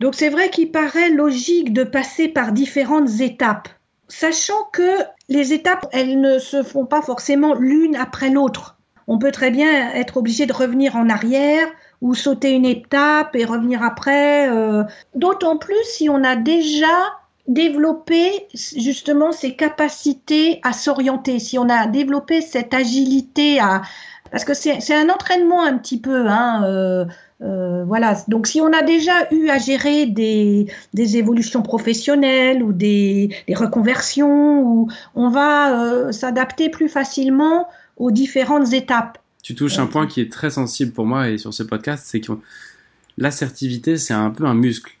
Donc 0.00 0.14
c'est 0.14 0.28
vrai 0.28 0.50
qu'il 0.50 0.70
paraît 0.70 1.10
logique 1.10 1.72
de 1.72 1.82
passer 1.82 2.28
par 2.28 2.52
différentes 2.52 3.20
étapes 3.20 3.68
sachant 4.08 4.64
que 4.72 4.90
les 5.28 5.52
étapes, 5.52 5.86
elles 5.92 6.20
ne 6.20 6.38
se 6.38 6.62
font 6.62 6.86
pas 6.86 7.02
forcément 7.02 7.54
l'une 7.54 7.96
après 7.96 8.30
l'autre. 8.30 8.76
On 9.06 9.18
peut 9.18 9.32
très 9.32 9.50
bien 9.50 9.92
être 9.94 10.18
obligé 10.18 10.46
de 10.46 10.52
revenir 10.52 10.96
en 10.96 11.08
arrière 11.08 11.66
ou 12.00 12.14
sauter 12.14 12.52
une 12.52 12.66
étape 12.66 13.34
et 13.34 13.44
revenir 13.44 13.82
après. 13.82 14.48
Euh, 14.50 14.84
d'autant 15.14 15.56
plus 15.56 15.82
si 15.84 16.08
on 16.08 16.22
a 16.24 16.36
déjà 16.36 17.16
développé 17.46 18.46
justement 18.52 19.32
ces 19.32 19.56
capacités 19.56 20.60
à 20.62 20.72
s'orienter, 20.72 21.38
si 21.38 21.58
on 21.58 21.68
a 21.68 21.86
développé 21.86 22.40
cette 22.40 22.74
agilité 22.74 23.58
à... 23.58 23.82
Parce 24.30 24.44
que 24.44 24.52
c'est 24.52 24.94
un 24.94 25.08
entraînement 25.08 25.62
un 25.62 25.78
petit 25.78 25.98
peu. 25.98 26.26
Hein, 26.28 26.62
euh, 26.64 27.06
euh, 27.40 27.84
voilà. 27.84 28.16
Donc, 28.28 28.46
si 28.46 28.60
on 28.60 28.72
a 28.72 28.82
déjà 28.82 29.32
eu 29.32 29.48
à 29.48 29.58
gérer 29.58 30.06
des, 30.06 30.66
évolutions 30.96 31.62
professionnelles 31.62 32.62
ou 32.62 32.72
des, 32.72 33.30
reconversions, 33.54 34.62
ou 34.62 34.88
on 35.14 35.30
va 35.30 35.80
euh, 35.80 36.12
s'adapter 36.12 36.68
plus 36.68 36.88
facilement 36.88 37.68
aux 37.96 38.10
différentes 38.10 38.72
étapes. 38.72 39.18
Tu 39.42 39.54
touches 39.54 39.78
un 39.78 39.86
point 39.86 40.06
qui 40.06 40.20
est 40.20 40.32
très 40.32 40.50
sensible 40.50 40.92
pour 40.92 41.06
moi 41.06 41.30
et 41.30 41.38
sur 41.38 41.54
ce 41.54 41.62
podcast, 41.62 42.04
c'est 42.06 42.20
que 42.20 42.32
l'assertivité, 43.16 43.96
c'est 43.96 44.14
un 44.14 44.30
peu 44.30 44.44
un 44.44 44.54
muscle. 44.54 44.92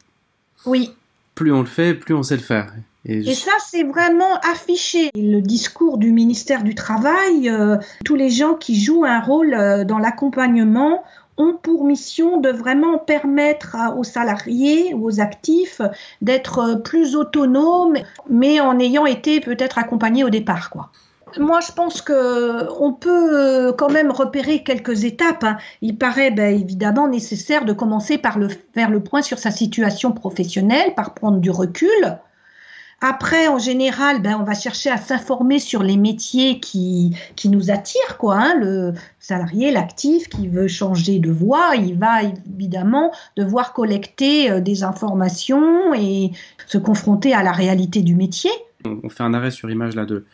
Oui. 0.64 0.90
Plus 1.34 1.52
on 1.52 1.60
le 1.60 1.66
fait, 1.66 1.94
plus 1.94 2.14
on 2.14 2.22
sait 2.22 2.36
le 2.36 2.42
faire. 2.42 2.72
Et, 3.04 3.34
ça, 3.34 3.52
c'est 3.64 3.84
vraiment 3.84 4.38
affiché. 4.40 5.10
Le 5.14 5.40
discours 5.40 5.98
du 5.98 6.12
ministère 6.12 6.62
du 6.62 6.74
Travail, 6.74 7.48
euh, 7.48 7.76
tous 8.04 8.16
les 8.16 8.28
gens 8.28 8.54
qui 8.54 8.80
jouent 8.80 9.04
un 9.04 9.20
rôle 9.20 9.54
euh, 9.54 9.84
dans 9.84 9.98
l'accompagnement 9.98 11.04
ont 11.38 11.54
pour 11.54 11.84
mission 11.84 12.38
de 12.38 12.50
vraiment 12.50 12.98
permettre 12.98 13.76
aux 13.96 14.04
salariés 14.04 14.94
aux 14.94 15.20
actifs 15.20 15.80
d'être 16.20 16.58
euh, 16.58 16.76
plus 16.76 17.16
autonomes, 17.16 17.96
mais 18.28 18.60
en 18.60 18.78
ayant 18.78 19.06
été 19.06 19.40
peut-être 19.40 19.78
accompagnés 19.78 20.24
au 20.24 20.30
départ, 20.30 20.70
quoi. 20.70 20.90
Moi, 21.38 21.60
je 21.60 21.72
pense 21.72 22.00
que 22.00 22.66
on 22.80 22.92
peut 22.92 23.74
quand 23.76 23.90
même 23.90 24.10
repérer 24.10 24.62
quelques 24.62 25.04
étapes. 25.04 25.44
Hein. 25.44 25.58
Il 25.82 25.98
paraît 25.98 26.30
ben, 26.30 26.58
évidemment 26.58 27.06
nécessaire 27.06 27.66
de 27.66 27.74
commencer 27.74 28.16
par 28.16 28.38
le, 28.38 28.48
faire 28.74 28.90
le 28.90 29.00
point 29.00 29.20
sur 29.20 29.38
sa 29.38 29.50
situation 29.50 30.12
professionnelle, 30.12 30.94
par 30.94 31.12
prendre 31.12 31.38
du 31.38 31.50
recul, 31.50 32.18
après, 33.00 33.46
en 33.46 33.58
général, 33.58 34.20
ben, 34.22 34.36
on 34.40 34.42
va 34.42 34.54
chercher 34.54 34.90
à 34.90 34.96
s'informer 34.96 35.60
sur 35.60 35.84
les 35.84 35.96
métiers 35.96 36.58
qui, 36.58 37.14
qui 37.36 37.48
nous 37.48 37.70
attirent, 37.70 38.16
quoi. 38.18 38.36
Hein. 38.38 38.54
Le 38.58 38.92
salarié, 39.20 39.70
l'actif 39.70 40.28
qui 40.28 40.48
veut 40.48 40.66
changer 40.66 41.20
de 41.20 41.30
voie, 41.30 41.76
il 41.76 41.96
va 41.96 42.22
évidemment 42.24 43.12
devoir 43.36 43.72
collecter 43.72 44.50
euh, 44.50 44.60
des 44.60 44.82
informations 44.82 45.94
et 45.94 46.32
se 46.66 46.76
confronter 46.76 47.34
à 47.34 47.44
la 47.44 47.52
réalité 47.52 48.02
du 48.02 48.16
métier. 48.16 48.50
On 48.84 49.08
fait 49.08 49.22
un 49.22 49.34
arrêt 49.34 49.52
sur 49.52 49.70
image 49.70 49.94
là 49.94 50.04
de, 50.04 50.24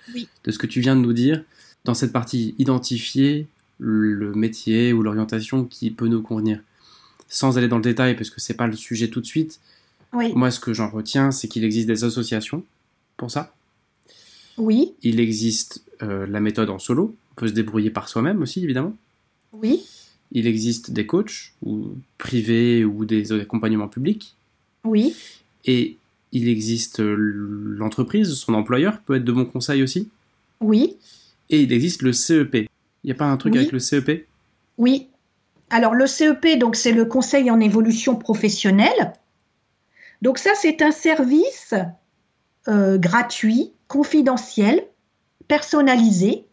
de 0.44 0.50
ce 0.50 0.58
que 0.58 0.66
tu 0.66 0.80
viens 0.80 0.96
de 0.96 1.00
nous 1.02 1.12
dire. 1.12 1.42
Dans 1.84 1.94
cette 1.94 2.12
partie, 2.12 2.54
identifier 2.58 3.46
le 3.78 4.32
métier 4.32 4.94
ou 4.94 5.02
l'orientation 5.02 5.64
qui 5.64 5.90
peut 5.90 6.08
nous 6.08 6.22
convenir. 6.22 6.60
Sans 7.28 7.58
aller 7.58 7.68
dans 7.68 7.76
le 7.76 7.82
détail, 7.82 8.14
parce 8.14 8.30
que 8.30 8.40
c'est 8.40 8.54
pas 8.54 8.66
le 8.66 8.76
sujet 8.76 9.08
tout 9.08 9.20
de 9.20 9.26
suite, 9.26 9.60
moi, 10.34 10.50
ce 10.50 10.60
que 10.60 10.72
j'en 10.72 10.88
retiens, 10.90 11.30
c'est 11.30 11.48
qu'il 11.48 11.64
existe 11.64 11.86
des 11.86 12.04
associations 12.04 12.64
pour 13.16 13.30
ça. 13.30 13.54
Oui. 14.56 14.94
Il 15.02 15.20
existe 15.20 15.84
euh, 16.02 16.26
la 16.26 16.40
méthode 16.40 16.70
en 16.70 16.78
solo. 16.78 17.16
On 17.32 17.34
peut 17.40 17.48
se 17.48 17.52
débrouiller 17.52 17.90
par 17.90 18.08
soi-même 18.08 18.42
aussi, 18.42 18.62
évidemment. 18.62 18.94
Oui. 19.52 19.84
Il 20.32 20.46
existe 20.46 20.90
des 20.90 21.06
coachs, 21.06 21.52
ou 21.62 21.96
privés, 22.18 22.84
ou 22.84 23.04
des 23.04 23.32
accompagnements 23.32 23.88
publics. 23.88 24.34
Oui. 24.84 25.14
Et 25.64 25.96
il 26.32 26.48
existe 26.48 27.00
euh, 27.00 27.14
l'entreprise, 27.16 28.32
son 28.34 28.54
employeur 28.54 29.00
peut 29.00 29.16
être 29.16 29.24
de 29.24 29.32
bons 29.32 29.44
conseils 29.44 29.82
aussi. 29.82 30.08
Oui. 30.60 30.96
Et 31.50 31.62
il 31.62 31.72
existe 31.72 32.02
le 32.02 32.12
CEP. 32.12 32.54
Il 32.54 32.68
n'y 33.04 33.12
a 33.12 33.16
pas 33.16 33.26
un 33.26 33.36
truc 33.36 33.54
avec 33.56 33.72
le 33.72 33.78
CEP 33.78 34.26
Oui. 34.78 35.08
Alors 35.70 35.94
le 35.94 36.06
CEP, 36.06 36.58
donc 36.58 36.76
c'est 36.76 36.92
le 36.92 37.04
Conseil 37.04 37.50
en 37.50 37.60
évolution 37.60 38.16
professionnelle. 38.16 39.12
Donc 40.24 40.38
ça, 40.38 40.52
c'est 40.54 40.80
un 40.80 40.90
service 40.90 41.74
euh, 42.66 42.96
gratuit, 42.96 43.74
confidentiel, 43.88 44.86
personnalisé. 45.48 46.46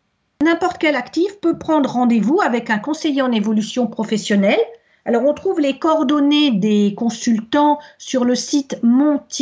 N'importe 0.43 0.77
quel 0.77 0.97
actif 0.97 1.39
peut 1.39 1.57
prendre 1.57 1.89
rendez-vous 1.89 2.41
avec 2.41 2.69
un 2.69 2.79
conseiller 2.79 3.21
en 3.21 3.31
évolution 3.31 3.87
professionnelle. 3.87 4.59
Alors 5.05 5.23
on 5.23 5.33
trouve 5.33 5.61
les 5.61 5.79
coordonnées 5.79 6.51
des 6.51 6.93
consultants 6.97 7.79
sur 7.97 8.25
le 8.25 8.35
site 8.35 8.77
mon-cep.org 8.83 9.39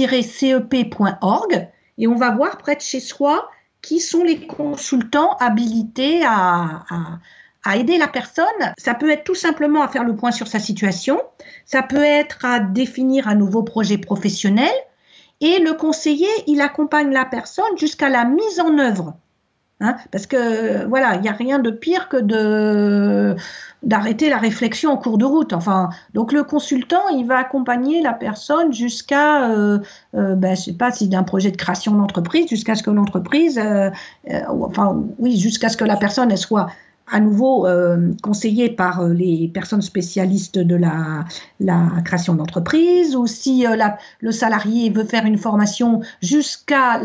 et 1.98 2.08
on 2.08 2.16
va 2.16 2.30
voir 2.30 2.60
près 2.60 2.76
de 2.76 2.82
chez 2.82 3.00
soi 3.00 3.50
qui 3.82 4.00
sont 4.00 4.24
les 4.24 4.46
consultants 4.46 5.38
habilités 5.38 6.24
à, 6.24 6.84
à 6.88 7.20
aider 7.76 7.98
la 7.98 8.08
personne. 8.08 8.46
Ça 8.78 8.94
peut 8.94 9.10
être 9.10 9.24
tout 9.24 9.36
simplement 9.36 9.82
à 9.82 9.88
faire 9.88 10.04
le 10.04 10.16
point 10.16 10.32
sur 10.32 10.48
sa 10.48 10.60
situation, 10.60 11.22
ça 11.66 11.84
peut 11.84 12.04
être 12.04 12.46
à 12.46 12.60
définir 12.60 13.28
un 13.28 13.36
nouveau 13.36 13.64
projet 13.64 13.98
professionnel, 13.98 14.72
et 15.42 15.60
le 15.60 15.74
conseiller, 15.74 16.28
il 16.48 16.62
accompagne 16.62 17.12
la 17.12 17.26
personne 17.26 17.78
jusqu'à 17.78 18.10
la 18.10 18.26
mise 18.26 18.60
en 18.60 18.78
œuvre. 18.78 19.16
Hein, 19.82 19.96
parce 20.12 20.28
que 20.28 20.86
voilà, 20.88 21.16
il 21.16 21.22
n'y 21.22 21.30
a 21.30 21.34
rien 21.34 21.58
de 21.58 21.72
pire 21.72 22.10
que 22.10 22.18
de 22.18 23.38
d'arrêter 23.82 24.30
la 24.30 24.38
réflexion 24.38 24.92
en 24.92 24.98
cours 24.98 25.18
de 25.18 25.24
route. 25.24 25.54
Enfin, 25.54 25.90
donc 26.14 26.34
le 26.34 26.44
consultant, 26.44 27.08
il 27.16 27.26
va 27.26 27.38
accompagner 27.38 28.02
la 28.02 28.12
personne 28.12 28.74
jusqu'à, 28.74 29.50
euh, 29.50 29.80
euh, 30.16 30.36
ben, 30.36 30.54
je 30.54 30.64
sais 30.64 30.74
pas 30.74 30.92
si 30.92 31.08
d'un 31.08 31.24
projet 31.24 31.50
de 31.52 31.56
création 31.56 31.94
d'entreprise, 31.94 32.50
jusqu'à 32.50 32.76
ce 32.76 32.84
que 32.84 32.90
l'entreprise, 32.90 33.58
euh, 33.58 33.90
euh 34.30 34.42
enfin 34.50 35.02
oui, 35.18 35.38
jusqu'à 35.40 35.70
ce 35.70 35.78
que 35.78 35.86
la 35.86 35.96
personne 35.96 36.30
elle 36.30 36.38
soit 36.38 36.68
à 37.12 37.20
nouveau 37.20 37.66
euh, 37.68 38.14
conseillé 38.22 38.70
par 38.70 39.02
euh, 39.02 39.14
les 39.14 39.50
personnes 39.54 39.82
spécialistes 39.82 40.58
de 40.60 40.76
la, 40.76 41.26
la 41.60 41.90
création 42.06 42.36
d'entreprise, 42.36 43.16
ou 43.16 43.28
si 43.28 43.66
euh, 43.66 43.76
la, 43.76 43.98
le 44.22 44.32
salarié 44.32 44.90
veut 44.90 45.04
faire 45.04 45.26
une 45.26 45.38
formation 45.38 46.02
jusqu'à 46.22 47.00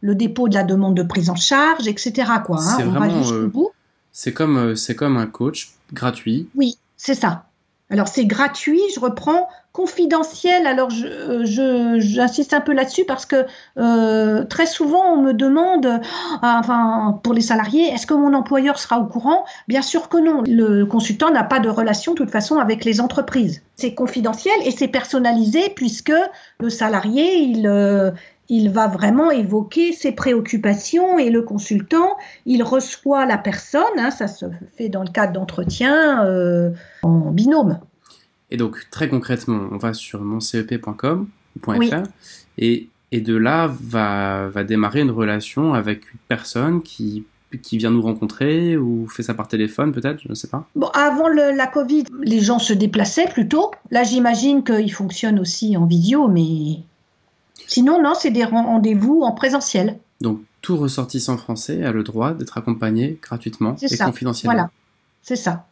le 0.00 0.14
dépôt 0.14 0.48
de 0.48 0.54
la 0.54 0.64
demande 0.64 0.96
de 0.96 1.02
prise 1.02 1.30
en 1.30 1.36
charge, 1.36 1.86
etc. 1.86 2.30
Quoi, 2.44 2.60
hein, 2.60 2.78
on 2.86 2.90
va 2.90 3.08
jusqu'au 3.08 3.48
bout. 3.48 3.70
C'est 4.12 4.32
comme, 4.32 4.76
c'est 4.76 4.94
comme 4.94 5.16
un 5.16 5.26
coach 5.26 5.72
gratuit. 5.92 6.48
Oui, 6.54 6.78
c'est 6.96 7.14
ça. 7.14 7.46
Alors 7.90 8.08
c'est 8.08 8.26
gratuit, 8.26 8.80
je 8.94 9.00
reprends 9.00 9.48
confidentiel. 9.74 10.68
Alors 10.68 10.88
j'insiste 10.88 12.50
je, 12.52 12.56
un 12.56 12.60
peu 12.60 12.72
là-dessus 12.72 13.04
parce 13.04 13.26
que 13.26 13.44
euh, 13.76 14.44
très 14.44 14.66
souvent 14.66 15.14
on 15.14 15.20
me 15.20 15.34
demande, 15.34 15.84
euh, 15.84 15.98
enfin 16.40 17.20
pour 17.24 17.34
les 17.34 17.40
salariés, 17.40 17.88
est-ce 17.88 18.06
que 18.06 18.14
mon 18.14 18.34
employeur 18.34 18.78
sera 18.78 19.00
au 19.00 19.06
courant? 19.06 19.44
Bien 19.66 19.82
sûr 19.82 20.08
que 20.08 20.16
non. 20.16 20.44
Le 20.46 20.84
consultant 20.84 21.30
n'a 21.30 21.42
pas 21.42 21.58
de 21.58 21.68
relation 21.68 22.12
de 22.12 22.18
toute 22.18 22.30
façon 22.30 22.58
avec 22.58 22.84
les 22.84 23.00
entreprises. 23.00 23.62
C'est 23.74 23.94
confidentiel 23.94 24.54
et 24.64 24.70
c'est 24.70 24.88
personnalisé 24.88 25.70
puisque 25.74 26.14
le 26.60 26.70
salarié 26.70 27.38
il 27.38 27.66
euh, 27.66 28.12
il 28.48 28.70
va 28.70 28.86
vraiment 28.86 29.30
évoquer 29.30 29.92
ses 29.92 30.12
préoccupations 30.12 31.18
et 31.18 31.30
le 31.30 31.42
consultant, 31.42 32.16
il 32.44 32.62
reçoit 32.62 33.24
la 33.24 33.38
personne, 33.38 33.82
hein, 33.98 34.10
ça 34.10 34.28
se 34.28 34.44
fait 34.76 34.90
dans 34.90 35.02
le 35.02 35.08
cadre 35.08 35.32
d'entretien 35.32 36.26
euh, 36.26 36.70
en 37.02 37.30
binôme. 37.30 37.80
Et 38.54 38.56
donc 38.56 38.86
très 38.92 39.08
concrètement, 39.08 39.68
on 39.72 39.78
va 39.78 39.94
sur 39.94 40.20
moncep.com.fr 40.20 42.02
et, 42.56 42.88
et 43.10 43.20
de 43.20 43.34
là 43.34 43.68
va, 43.80 44.48
va 44.48 44.62
démarrer 44.62 45.00
une 45.00 45.10
relation 45.10 45.74
avec 45.74 46.12
une 46.12 46.20
personne 46.28 46.80
qui 46.80 47.24
qui 47.62 47.78
vient 47.78 47.90
nous 47.90 48.02
rencontrer 48.02 48.76
ou 48.76 49.08
fait 49.08 49.24
ça 49.24 49.34
par 49.34 49.48
téléphone 49.48 49.90
peut-être, 49.90 50.20
je 50.22 50.28
ne 50.28 50.34
sais 50.34 50.46
pas. 50.46 50.68
Bon, 50.76 50.86
avant 50.88 51.26
la 51.28 51.66
Covid, 51.66 52.04
les 52.22 52.38
gens 52.38 52.60
se 52.60 52.72
déplaçaient 52.72 53.26
plutôt. 53.26 53.72
Là, 53.90 54.04
j'imagine 54.04 54.62
qu'il 54.62 54.92
fonctionne 54.92 55.40
aussi 55.40 55.76
en 55.76 55.86
vidéo, 55.86 56.28
mais 56.28 56.78
Sinon, 57.66 58.00
non, 58.00 58.14
c'est 58.14 58.30
des 58.30 58.44
rendez-vous 58.44 59.22
en 59.22 59.32
présentiel. 59.32 59.98
Donc, 60.20 60.40
tout 60.62 60.76
ressortissant 60.76 61.36
français 61.36 61.82
a 61.82 61.90
le 61.90 62.04
droit 62.04 62.34
d'être 62.34 62.56
accompagné 62.56 63.18
gratuitement 63.20 63.74
et 63.82 63.88
ça. 63.88 64.06
confidentiellement. 64.06 64.54
Voilà, 64.54 64.70
c'est 65.22 65.36
ça. 65.36 65.66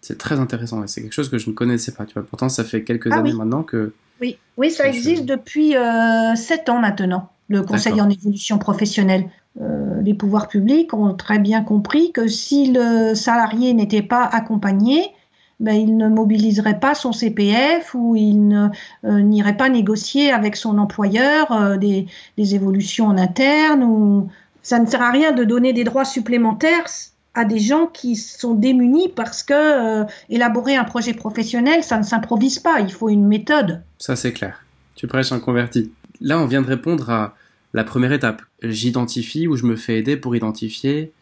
C'est 0.00 0.18
très 0.18 0.40
intéressant. 0.40 0.86
C'est 0.86 1.02
quelque 1.02 1.12
chose 1.12 1.28
que 1.28 1.38
je 1.38 1.50
ne 1.50 1.54
connaissais 1.54 1.92
pas. 1.92 2.06
Tu 2.06 2.14
vois, 2.14 2.24
pourtant, 2.24 2.48
ça 2.48 2.64
fait 2.64 2.82
quelques 2.84 3.12
ah 3.12 3.16
années 3.16 3.32
maintenant 3.32 3.62
que. 3.62 3.92
Oui, 4.20 4.38
oui, 4.56 4.70
ça 4.70 4.88
existe 4.88 5.24
depuis 5.24 5.76
euh, 5.76 6.34
sept 6.34 6.68
ans 6.68 6.78
maintenant. 6.80 7.30
Le 7.48 7.62
Conseil 7.62 8.00
en 8.00 8.08
évolution 8.08 8.58
professionnelle. 8.58 9.28
Euh, 9.60 10.00
les 10.02 10.14
pouvoirs 10.14 10.48
publics 10.48 10.94
ont 10.94 11.14
très 11.14 11.38
bien 11.38 11.62
compris 11.62 12.12
que 12.12 12.28
si 12.28 12.72
le 12.72 13.14
salarié 13.14 13.74
n'était 13.74 14.02
pas 14.02 14.24
accompagné, 14.24 15.12
ben, 15.60 15.74
il 15.74 15.96
ne 15.96 16.08
mobiliserait 16.08 16.80
pas 16.80 16.94
son 16.94 17.12
CPF 17.12 17.94
ou 17.94 18.16
il 18.16 18.70
euh, 19.04 19.20
n'irait 19.20 19.56
pas 19.56 19.68
négocier 19.68 20.32
avec 20.32 20.56
son 20.56 20.78
employeur 20.78 21.52
euh, 21.52 21.76
des, 21.76 22.06
évolutions 22.38 23.06
en 23.06 23.18
interne. 23.18 23.84
Ou... 23.84 24.28
Ça 24.62 24.78
ne 24.78 24.86
sert 24.86 25.02
à 25.02 25.10
rien 25.10 25.32
de 25.32 25.44
donner 25.44 25.72
des 25.72 25.84
droits 25.84 26.06
supplémentaires 26.06 26.86
à 27.34 27.44
des 27.44 27.58
gens 27.58 27.86
qui 27.86 28.16
sont 28.16 28.54
démunis 28.54 29.08
parce 29.08 29.42
que 29.42 29.54
euh, 30.02 30.04
élaborer 30.28 30.76
un 30.76 30.84
projet 30.84 31.14
professionnel, 31.14 31.84
ça 31.84 31.98
ne 31.98 32.02
s'improvise 32.02 32.58
pas, 32.58 32.80
il 32.80 32.92
faut 32.92 33.08
une 33.08 33.26
méthode. 33.26 33.82
Ça 33.98 34.16
c'est 34.16 34.32
clair. 34.32 34.64
Tu 34.96 35.06
prêches 35.06 35.32
un 35.32 35.40
converti. 35.40 35.92
Là, 36.20 36.38
on 36.38 36.46
vient 36.46 36.60
de 36.60 36.66
répondre 36.66 37.08
à 37.08 37.34
la 37.72 37.84
première 37.84 38.12
étape. 38.12 38.42
J'identifie 38.62 39.48
ou 39.48 39.56
je 39.56 39.64
me 39.64 39.76
fais 39.76 39.98
aider 39.98 40.16
pour 40.16 40.36
identifier 40.36 41.12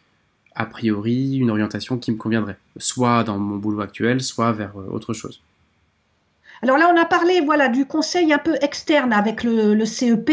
a 0.55 0.67
priori 0.67 1.37
une 1.37 1.51
orientation 1.51 1.99
qui 1.99 2.11
me 2.11 2.17
conviendrait, 2.17 2.57
soit 2.79 3.23
dans 3.23 3.39
mon 3.39 3.57
boulot 3.57 3.81
actuel, 3.81 4.21
soit 4.21 4.51
vers 4.53 4.73
euh, 4.77 4.89
autre 4.91 5.13
chose. 5.13 5.41
Alors 6.63 6.77
là, 6.77 6.91
on 6.93 7.01
a 7.01 7.05
parlé 7.05 7.41
voilà 7.41 7.69
du 7.69 7.87
conseil 7.87 8.33
un 8.33 8.39
peu 8.39 8.57
externe 8.61 9.13
avec 9.13 9.45
le, 9.45 9.85
CEP. 9.85 10.33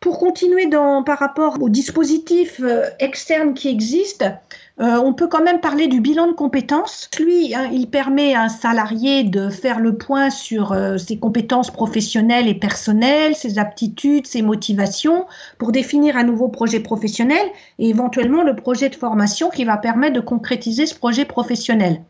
Pour 0.00 0.18
continuer 0.18 0.66
dans, 0.66 1.04
par 1.04 1.18
rapport 1.18 1.60
aux 1.60 1.68
dispositifs 1.68 2.60
euh, 2.60 2.86
externes 2.98 3.52
qui 3.52 3.68
existent, 3.68 4.34
euh, 4.80 4.96
on 4.96 5.12
peut 5.12 5.28
quand 5.28 5.42
même 5.42 5.60
parler 5.60 5.88
du 5.88 6.00
bilan 6.00 6.26
de 6.28 6.32
compétences. 6.32 7.10
Lui, 7.18 7.54
hein, 7.54 7.68
il 7.70 7.90
permet 7.90 8.34
à 8.34 8.44
un 8.44 8.48
salarié 8.48 9.24
de 9.24 9.50
faire 9.50 9.78
le 9.78 9.98
point 9.98 10.30
sur 10.30 10.72
euh, 10.72 10.96
ses 10.96 11.18
compétences 11.18 11.70
professionnelles 11.70 12.48
et 12.48 12.54
personnelles, 12.54 13.34
ses 13.34 13.58
aptitudes, 13.58 14.26
ses 14.26 14.40
motivations, 14.40 15.26
pour 15.58 15.70
définir 15.72 16.16
un 16.16 16.24
nouveau 16.24 16.48
projet 16.48 16.80
professionnel 16.80 17.46
et 17.78 17.90
éventuellement 17.90 18.42
le 18.42 18.56
projet 18.56 18.88
de 18.88 18.94
formation 18.94 19.50
qui 19.50 19.64
va 19.64 19.76
permettre 19.76 20.14
de 20.14 20.20
concrétiser 20.20 20.86
ce 20.86 20.94
projet 20.94 21.26
professionnel. 21.26 22.00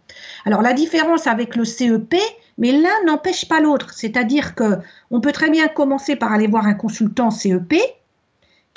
Alors 0.46 0.62
la 0.62 0.72
différence 0.72 1.26
avec 1.26 1.56
le 1.56 1.64
CEP, 1.64 2.14
mais 2.56 2.70
l'un 2.70 3.04
n'empêche 3.04 3.48
pas 3.48 3.60
l'autre. 3.60 3.92
C'est-à-dire 3.94 4.54
que 4.54 4.78
on 5.10 5.20
peut 5.20 5.32
très 5.32 5.50
bien 5.50 5.66
commencer 5.66 6.14
par 6.14 6.32
aller 6.32 6.46
voir 6.46 6.66
un 6.66 6.74
consultant 6.74 7.32
CEP 7.32 7.74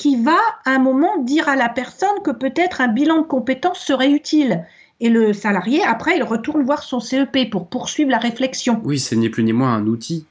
qui 0.03 0.17
va 0.17 0.37
à 0.65 0.71
un 0.71 0.79
moment 0.79 1.17
dire 1.19 1.47
à 1.47 1.55
la 1.55 1.69
personne 1.69 2.21
que 2.25 2.31
peut-être 2.31 2.81
un 2.81 2.89
bilan 2.89 3.21
de 3.21 3.25
compétences 3.25 3.79
serait 3.79 4.11
utile. 4.11 4.65
Et 4.99 5.07
le 5.07 5.31
salarié, 5.31 5.81
après, 5.81 6.17
il 6.17 6.23
retourne 6.23 6.61
voir 6.61 6.83
son 6.83 6.99
CEP 6.99 7.49
pour 7.49 7.69
poursuivre 7.69 8.11
la 8.11 8.17
réflexion. 8.17 8.81
Oui, 8.83 8.99
c'est 8.99 9.15
ni 9.15 9.29
plus 9.29 9.45
ni 9.45 9.53
moins 9.53 9.73
un 9.73 9.87
outil. 9.87 10.25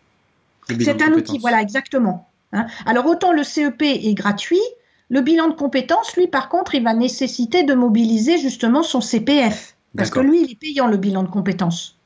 C'est 0.78 1.00
un 1.00 1.14
outil, 1.14 1.38
voilà, 1.38 1.62
exactement. 1.62 2.28
Hein. 2.52 2.66
Alors 2.85 3.06
autant 3.06 3.32
le 3.32 3.44
CEP 3.44 3.80
est 3.80 4.12
gratuit, 4.12 4.61
le 5.08 5.22
bilan 5.22 5.48
de 5.48 5.54
compétences, 5.54 6.14
lui, 6.18 6.26
par 6.26 6.50
contre, 6.50 6.74
il 6.74 6.85
va 6.85 6.92
nécessiter 6.92 7.62
de 7.62 7.72
mobiliser 7.72 8.37
justement 8.37 8.82
son 8.82 9.00
CPF. 9.00 9.74
Parce 9.96 10.11
que 10.11 10.20
lui, 10.20 10.42
il 10.42 10.50
est 10.50 10.61
payant, 10.61 10.87
le 10.87 10.98
bilan 10.98 11.22
de 11.22 11.30
compétences. 11.30 11.96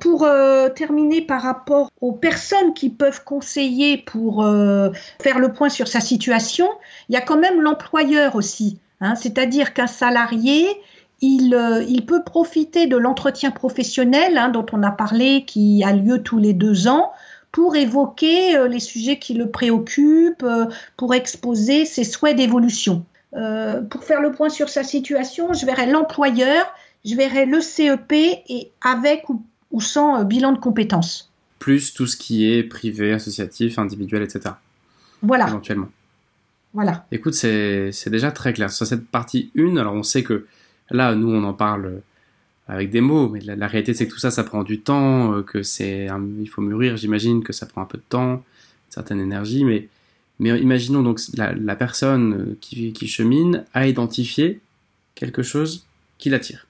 Pour 0.00 0.24
euh, 0.24 0.68
terminer 0.68 1.22
par 1.22 1.42
rapport 1.42 1.90
aux 2.00 2.12
personnes 2.12 2.74
qui 2.74 2.90
peuvent 2.90 3.22
conseiller 3.24 3.98
pour 3.98 4.44
euh, 4.44 4.90
faire 5.20 5.38
le 5.38 5.52
point 5.52 5.68
sur 5.68 5.88
sa 5.88 6.00
situation, 6.00 6.68
il 7.08 7.14
y 7.14 7.18
a 7.18 7.20
quand 7.20 7.38
même 7.38 7.60
l'employeur 7.60 8.36
aussi. 8.36 8.78
Hein. 9.00 9.14
C'est-à-dire 9.14 9.74
qu'un 9.74 9.86
salarié, 9.86 10.66
il, 11.20 11.54
euh, 11.54 11.82
il, 11.88 12.04
peut 12.04 12.22
profiter 12.22 12.86
de 12.86 12.96
l'entretien 12.96 13.50
professionnel 13.50 14.36
hein, 14.36 14.48
dont 14.48 14.66
on 14.72 14.82
a 14.82 14.90
parlé, 14.90 15.44
qui 15.46 15.82
a 15.84 15.92
lieu 15.92 16.22
tous 16.22 16.38
les 16.38 16.52
deux 16.52 16.88
ans, 16.88 17.12
pour 17.52 17.76
évoquer 17.76 18.68
les 18.68 18.80
sujets 18.80 19.18
qui 19.18 19.32
le 19.32 19.50
préoccupent, 19.50 20.44
pour 20.98 21.14
exposer 21.14 21.86
ses 21.86 22.04
souhaits 22.04 22.36
d'évolution. 22.36 23.06
pour 23.90 24.04
faire 24.04 24.20
le 24.20 24.32
point 24.32 24.50
sur 24.50 24.68
sa 24.68 24.82
situation, 24.82 25.54
je 25.54 25.64
verrai 25.64 25.86
l'employeur, 25.86 26.66
je 27.06 27.14
verrai 27.14 27.46
le 27.46 27.62
CEP 27.62 28.12
et 28.12 28.72
avec 28.82 29.30
ou 29.30 29.40
ou 29.76 29.80
sans 29.82 30.18
euh, 30.18 30.24
bilan 30.24 30.52
de 30.52 30.58
compétences. 30.58 31.30
Plus 31.58 31.92
tout 31.92 32.06
ce 32.06 32.16
qui 32.16 32.50
est 32.50 32.62
privé, 32.62 33.12
associatif, 33.12 33.78
individuel, 33.78 34.22
etc. 34.22 34.54
Voilà. 35.20 35.46
Éventuellement. 35.48 35.90
Voilà. 36.72 37.06
Écoute, 37.12 37.34
c'est 37.34 38.08
déjà 38.08 38.32
très 38.32 38.54
clair. 38.54 38.70
Sur 38.70 38.86
cette 38.86 39.06
partie 39.06 39.50
1, 39.56 39.76
alors 39.76 39.92
on 39.92 40.02
sait 40.02 40.22
que 40.22 40.46
là, 40.90 41.14
nous, 41.14 41.28
on 41.28 41.44
en 41.44 41.52
parle 41.52 42.00
avec 42.68 42.90
des 42.90 43.02
mots, 43.02 43.28
mais 43.28 43.40
la, 43.40 43.66
réalité, 43.66 43.92
c'est 43.92 44.08
que 44.08 44.12
tout 44.12 44.18
ça, 44.18 44.30
ça 44.30 44.44
prend 44.44 44.62
du 44.62 44.80
temps, 44.80 45.34
euh, 45.34 45.42
que 45.42 45.62
c'est, 45.62 46.08
il 46.40 46.48
faut 46.48 46.62
mûrir, 46.62 46.96
j'imagine, 46.96 47.44
que 47.44 47.52
ça 47.52 47.66
prend 47.66 47.82
un 47.82 47.86
peu 47.86 47.98
de 47.98 48.04
temps, 48.08 48.32
une 48.32 48.42
certaine 48.88 49.20
énergie, 49.20 49.64
mais, 49.64 49.88
mais 50.38 50.58
imaginons 50.58 51.02
donc 51.02 51.20
la, 51.34 51.76
personne 51.76 52.32
euh, 52.34 52.58
qui, 52.62 52.92
qui 52.94 53.08
chemine 53.08 53.64
a 53.74 53.86
identifié 53.86 54.60
quelque 55.14 55.42
chose 55.42 55.86
qui 56.18 56.30
l'attire. 56.30 56.66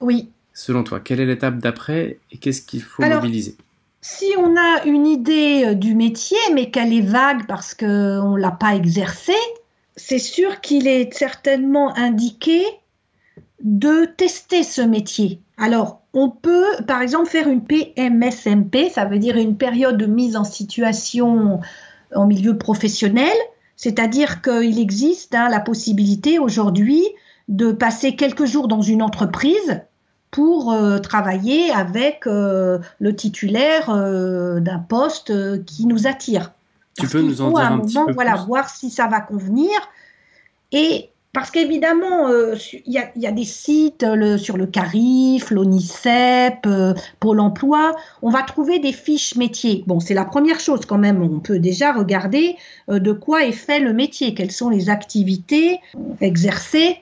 Oui. 0.00 0.28
Selon 0.64 0.84
toi, 0.84 1.00
quelle 1.00 1.18
est 1.18 1.26
l'étape 1.26 1.58
d'après 1.58 2.20
et 2.30 2.38
qu'est-ce 2.38 2.62
qu'il 2.62 2.82
faut 2.82 3.02
mobiliser? 3.02 3.56
Si 4.00 4.26
on 4.38 4.56
a 4.56 4.84
une 4.84 5.08
idée 5.08 5.64
euh, 5.64 5.74
du 5.74 5.96
métier, 5.96 6.38
mais 6.54 6.70
qu'elle 6.70 6.92
est 6.92 7.00
vague 7.00 7.48
parce 7.48 7.74
qu'on 7.74 7.86
ne 8.36 8.40
l'a 8.40 8.52
pas 8.52 8.76
exercé, 8.76 9.32
c'est 9.96 10.20
sûr 10.20 10.60
qu'il 10.60 10.86
est 10.86 11.12
certainement 11.12 11.92
indiqué 11.96 12.62
de 13.64 14.04
tester 14.04 14.62
ce 14.62 14.82
métier. 14.82 15.40
Alors, 15.58 16.00
on 16.14 16.30
peut, 16.30 16.76
par 16.86 17.02
exemple, 17.02 17.28
faire 17.28 17.48
une 17.48 17.64
PMSMP, 17.64 18.88
ça 18.88 19.04
veut 19.04 19.18
dire 19.18 19.36
une 19.36 19.56
période 19.56 19.98
de 19.98 20.06
mise 20.06 20.36
en 20.36 20.44
situation 20.44 21.58
en 22.14 22.26
milieu 22.28 22.56
professionnel, 22.56 23.34
c'est-à-dire 23.74 24.42
qu'il 24.42 24.78
existe 24.78 25.34
hein, 25.34 25.48
la 25.48 25.58
possibilité 25.58 26.38
aujourd'hui 26.38 27.02
de 27.48 27.72
passer 27.72 28.14
quelques 28.14 28.44
jours 28.44 28.68
dans 28.68 28.80
une 28.80 29.02
entreprise 29.02 29.82
pour 30.32 30.72
euh, 30.72 30.98
travailler 30.98 31.70
avec 31.70 32.26
euh, 32.26 32.78
le 32.98 33.14
titulaire 33.14 33.90
euh, 33.90 34.60
d'un 34.60 34.78
poste 34.78 35.64
qui 35.66 35.86
nous 35.86 36.08
attire. 36.08 36.52
Tu 36.98 37.06
peux 37.06 37.20
nous 37.20 37.42
en 37.42 37.50
dire 37.50 37.60
un, 37.60 37.78
petit 37.78 37.98
peu 38.06 38.12
voilà, 38.12 38.34
voir 38.36 38.68
si 38.68 38.90
ça 38.90 39.06
va 39.06 39.20
convenir. 39.20 39.70
Et 40.72 41.10
parce 41.34 41.50
qu'évidemment, 41.50 42.28
il 42.28 42.80
y, 42.86 43.20
y, 43.20 43.26
a 43.26 43.32
des 43.32 43.44
sites 43.44 44.04
le, 44.06 44.36
sur 44.36 44.58
le 44.58 44.66
CARIF, 44.66 45.50
l'ONICEP, 45.50 46.68
Pôle 47.20 47.40
emploi, 47.40 47.94
on 48.20 48.30
va 48.30 48.42
trouver 48.42 48.78
des 48.78 48.92
fiches 48.92 49.36
métiers. 49.36 49.84
Bon, 49.86 50.00
c'est 50.00 50.12
la 50.12 50.26
première 50.26 50.60
chose 50.60 50.84
quand 50.86 50.98
même, 50.98 51.22
on 51.22 51.40
peut 51.40 51.58
déjà 51.58 51.92
regarder 51.92 52.56
de 52.88 53.12
quoi 53.12 53.44
est 53.44 53.52
fait 53.52 53.80
le 53.80 53.94
métier, 53.94 54.34
quelles 54.34 54.50
sont 54.50 54.68
les 54.68 54.90
activités 54.90 55.80
exercées 56.20 56.98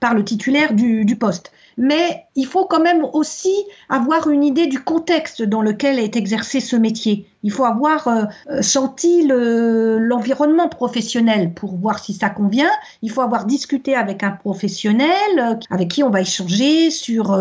par 0.00 0.14
le 0.14 0.24
titulaire 0.24 0.74
du, 0.74 1.04
du 1.04 1.14
poste 1.14 1.52
mais 1.78 2.26
il 2.34 2.46
faut 2.46 2.66
quand 2.66 2.80
même 2.80 3.06
aussi 3.12 3.54
avoir 3.88 4.28
une 4.28 4.42
idée 4.42 4.66
du 4.66 4.80
contexte 4.80 5.42
dans 5.42 5.62
lequel 5.62 6.00
est 6.00 6.16
exercé 6.16 6.60
ce 6.60 6.74
métier. 6.74 7.26
Il 7.44 7.52
faut 7.52 7.64
avoir 7.64 8.08
euh, 8.08 8.24
euh, 8.50 8.62
senti 8.62 9.24
l'environnement 9.26 10.68
professionnel 10.68 11.52
pour 11.54 11.76
voir 11.76 12.00
si 12.00 12.12
ça 12.12 12.30
convient. 12.30 12.70
Il 13.02 13.12
faut 13.12 13.20
avoir 13.20 13.44
discuté 13.44 13.94
avec 13.94 14.24
un 14.24 14.32
professionnel 14.32 15.08
euh, 15.38 15.54
avec 15.70 15.88
qui 15.88 16.02
on 16.02 16.10
va 16.10 16.20
échanger 16.20 16.90
sur 16.90 17.38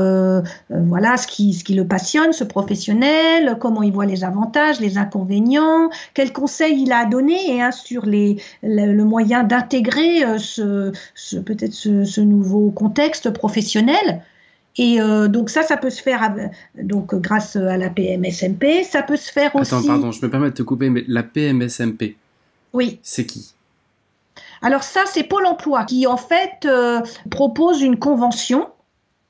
voilà 0.70 1.18
ce 1.18 1.26
qui, 1.26 1.54
ce 1.54 1.64
qui 1.64 1.74
le 1.74 1.88
passionne, 1.88 2.32
ce 2.32 2.44
professionnel, 2.44 3.58
comment 3.60 3.82
il 3.82 3.92
voit 3.92 4.06
les 4.06 4.24
avantages, 4.24 4.80
les 4.80 5.00
inconvénients, 5.00 5.90
quels 6.14 6.32
conseils 6.32 6.84
il 6.84 6.92
a 6.92 7.00
à 7.00 7.06
donner 7.06 7.62
hein, 7.62 7.72
sur 7.72 8.06
les, 8.06 8.40
le, 8.62 9.04
moyen 9.04 9.44
d'intégrer 9.44 10.38
ce, 10.38 10.92
ce 11.16 11.38
peut-être 11.38 11.74
ce, 11.74 12.04
ce 12.04 12.22
nouveau 12.22 12.70
contexte 12.72 13.32
professionnel. 13.32 14.22
Et 14.78 15.02
euh, 15.02 15.28
donc 15.28 15.50
ça, 15.50 15.64
ça 15.64 15.78
peut 15.78 15.90
se 15.90 16.02
faire 16.02 16.32
donc 16.76 17.16
grâce 17.16 17.56
à 17.56 17.78
la 17.78 17.90
PMSMP. 17.90 18.84
Ça 18.84 19.02
peut 19.02 19.16
se 19.16 19.32
faire 19.32 19.56
aussi. 19.56 19.74
Attends, 19.74 19.88
pardon, 19.88 20.12
je 20.12 20.24
me 20.24 20.30
permets 20.30 20.50
de 20.50 20.56
te 20.56 20.64
couper, 20.64 20.90
mais 20.90 21.04
la 21.08 21.24
PMSMP. 21.24 22.16
Oui. 22.74 23.00
C'est 23.02 23.26
qui? 23.26 23.54
Alors 24.62 24.84
ça, 24.84 25.04
c'est 25.06 25.24
Pôle 25.24 25.46
Emploi 25.46 25.86
qui 25.86 26.08
en 26.08 26.18
fait 26.18 26.66
euh, 26.66 27.02
propose 27.30 27.82
une 27.82 27.98
convention 27.98 28.68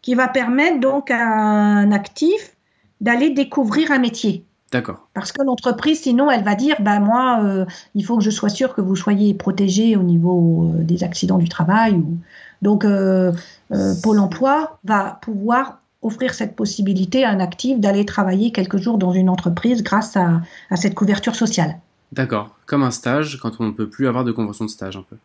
qui 0.01 0.15
va 0.15 0.27
permettre 0.27 0.79
donc 0.79 1.12
à 1.12 1.21
un 1.21 1.91
actif 1.91 2.55
d'aller 3.01 3.29
découvrir 3.29 3.91
un 3.91 3.99
métier. 3.99 4.43
D'accord. 4.71 5.08
Parce 5.13 5.32
que 5.32 5.41
l'entreprise, 5.43 6.01
sinon, 6.01 6.30
elle 6.30 6.43
va 6.43 6.56
dire, 6.56 6.75
bah 6.82 6.99
moi, 6.99 7.39
euh, 7.43 7.65
il 7.95 8.03
faut 8.03 8.17
que 8.17 8.23
je 8.23 8.30
sois 8.30 8.49
sûr 8.49 8.73
que 8.73 8.82
vous 8.82 8.97
soyez 8.97 9.34
protégé 9.34 9.95
au 9.95 10.03
niveau 10.03 10.73
des 10.80 11.03
accidents 11.03 11.38
du 11.38 11.47
travail 11.47 11.93
ou 11.93 12.17
donc, 12.62 12.86
euh, 12.86 13.32
euh, 13.71 13.93
Pôle 14.01 14.19
emploi 14.19 14.80
va 14.84 15.19
pouvoir 15.21 15.80
offrir 16.01 16.34
cette 16.34 16.56
possibilité 16.56 17.23
à 17.23 17.30
un 17.30 17.39
actif 17.39 17.80
d'aller 17.80 18.06
travailler 18.06 18.51
quelques 18.51 18.77
jours 18.77 18.97
dans 18.97 19.12
une 19.12 19.30
entreprise 19.30 19.84
grâce 19.84 20.15
à, 20.15 20.41
cette 20.75 20.95
couverture 20.95 21.36
sociale. 21.36 21.80
D'accord, 22.12 22.56
comme 22.65 22.84
un 22.84 22.91
stage 22.91 23.39
quand 23.41 23.60
on 23.60 23.65
ne 23.65 23.71
peut 23.71 23.89
plus 23.89 24.08
avoir 24.08 24.23
de 24.23 24.32
convention 24.32 24.65
de 24.65 24.69
stage 24.69 24.95
un 24.95 25.03
peu. 25.03 25.17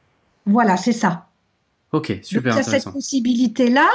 Voilà, 0.46 0.76
c'est 0.76 0.92
ça. 0.92 1.26
Ok, 1.92 2.18
super 2.22 2.56
Donc, 2.56 2.64
cette 2.64 2.90
possibilité-là. 2.90 3.88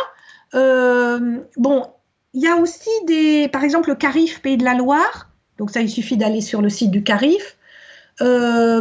Euh, 0.55 1.39
bon, 1.57 1.87
il 2.33 2.41
y 2.41 2.47
a 2.47 2.55
aussi 2.55 2.89
des, 3.05 3.49
par 3.49 3.63
exemple, 3.63 3.89
le 3.89 3.95
CARIF 3.95 4.41
Pays 4.41 4.57
de 4.57 4.63
la 4.63 4.75
Loire. 4.75 5.29
Donc 5.57 5.71
ça, 5.71 5.81
il 5.81 5.89
suffit 5.89 6.17
d'aller 6.17 6.41
sur 6.41 6.61
le 6.61 6.69
site 6.69 6.91
du 6.91 7.03
CARIF. 7.03 7.57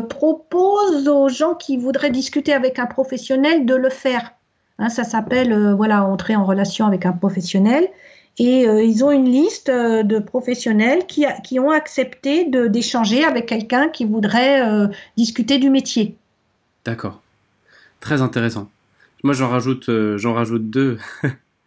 propose 0.08 1.08
aux 1.08 1.28
gens 1.28 1.54
qui 1.54 1.76
voudraient 1.76 2.10
discuter 2.10 2.52
avec 2.52 2.78
un 2.78 2.86
professionnel 2.86 3.66
de 3.66 3.74
le 3.74 3.90
faire 3.90 4.32
Hein, 4.78 4.88
ça 4.90 5.04
s'appelle 5.04 5.52
euh, 5.52 5.74
voilà 5.74 6.04
entrer 6.04 6.36
en 6.36 6.44
relation 6.44 6.86
avec 6.86 7.06
un 7.06 7.12
professionnel. 7.12 7.88
Et 8.38 8.68
euh, 8.68 8.82
ils 8.82 9.02
ont 9.02 9.10
une 9.10 9.30
liste 9.30 9.70
euh, 9.70 10.02
de 10.02 10.18
professionnels 10.18 11.06
qui, 11.06 11.24
qui 11.42 11.58
ont 11.58 11.70
accepté 11.70 12.44
d'échanger 12.44 13.24
avec 13.24 13.46
quelqu'un 13.46 13.88
qui 13.88 14.04
voudrait 14.04 14.62
discuter 15.16 15.58
du 15.58 15.70
métier. 15.70 16.16
D'accord. 16.84 17.22
Très 18.00 18.20
intéressant. 18.20 18.68
Moi, 19.22 19.32
j'en 19.32 19.48
rajoute, 19.48 19.90
j'en 20.16 20.34
rajoute 20.34 20.68
deux. 20.68 20.98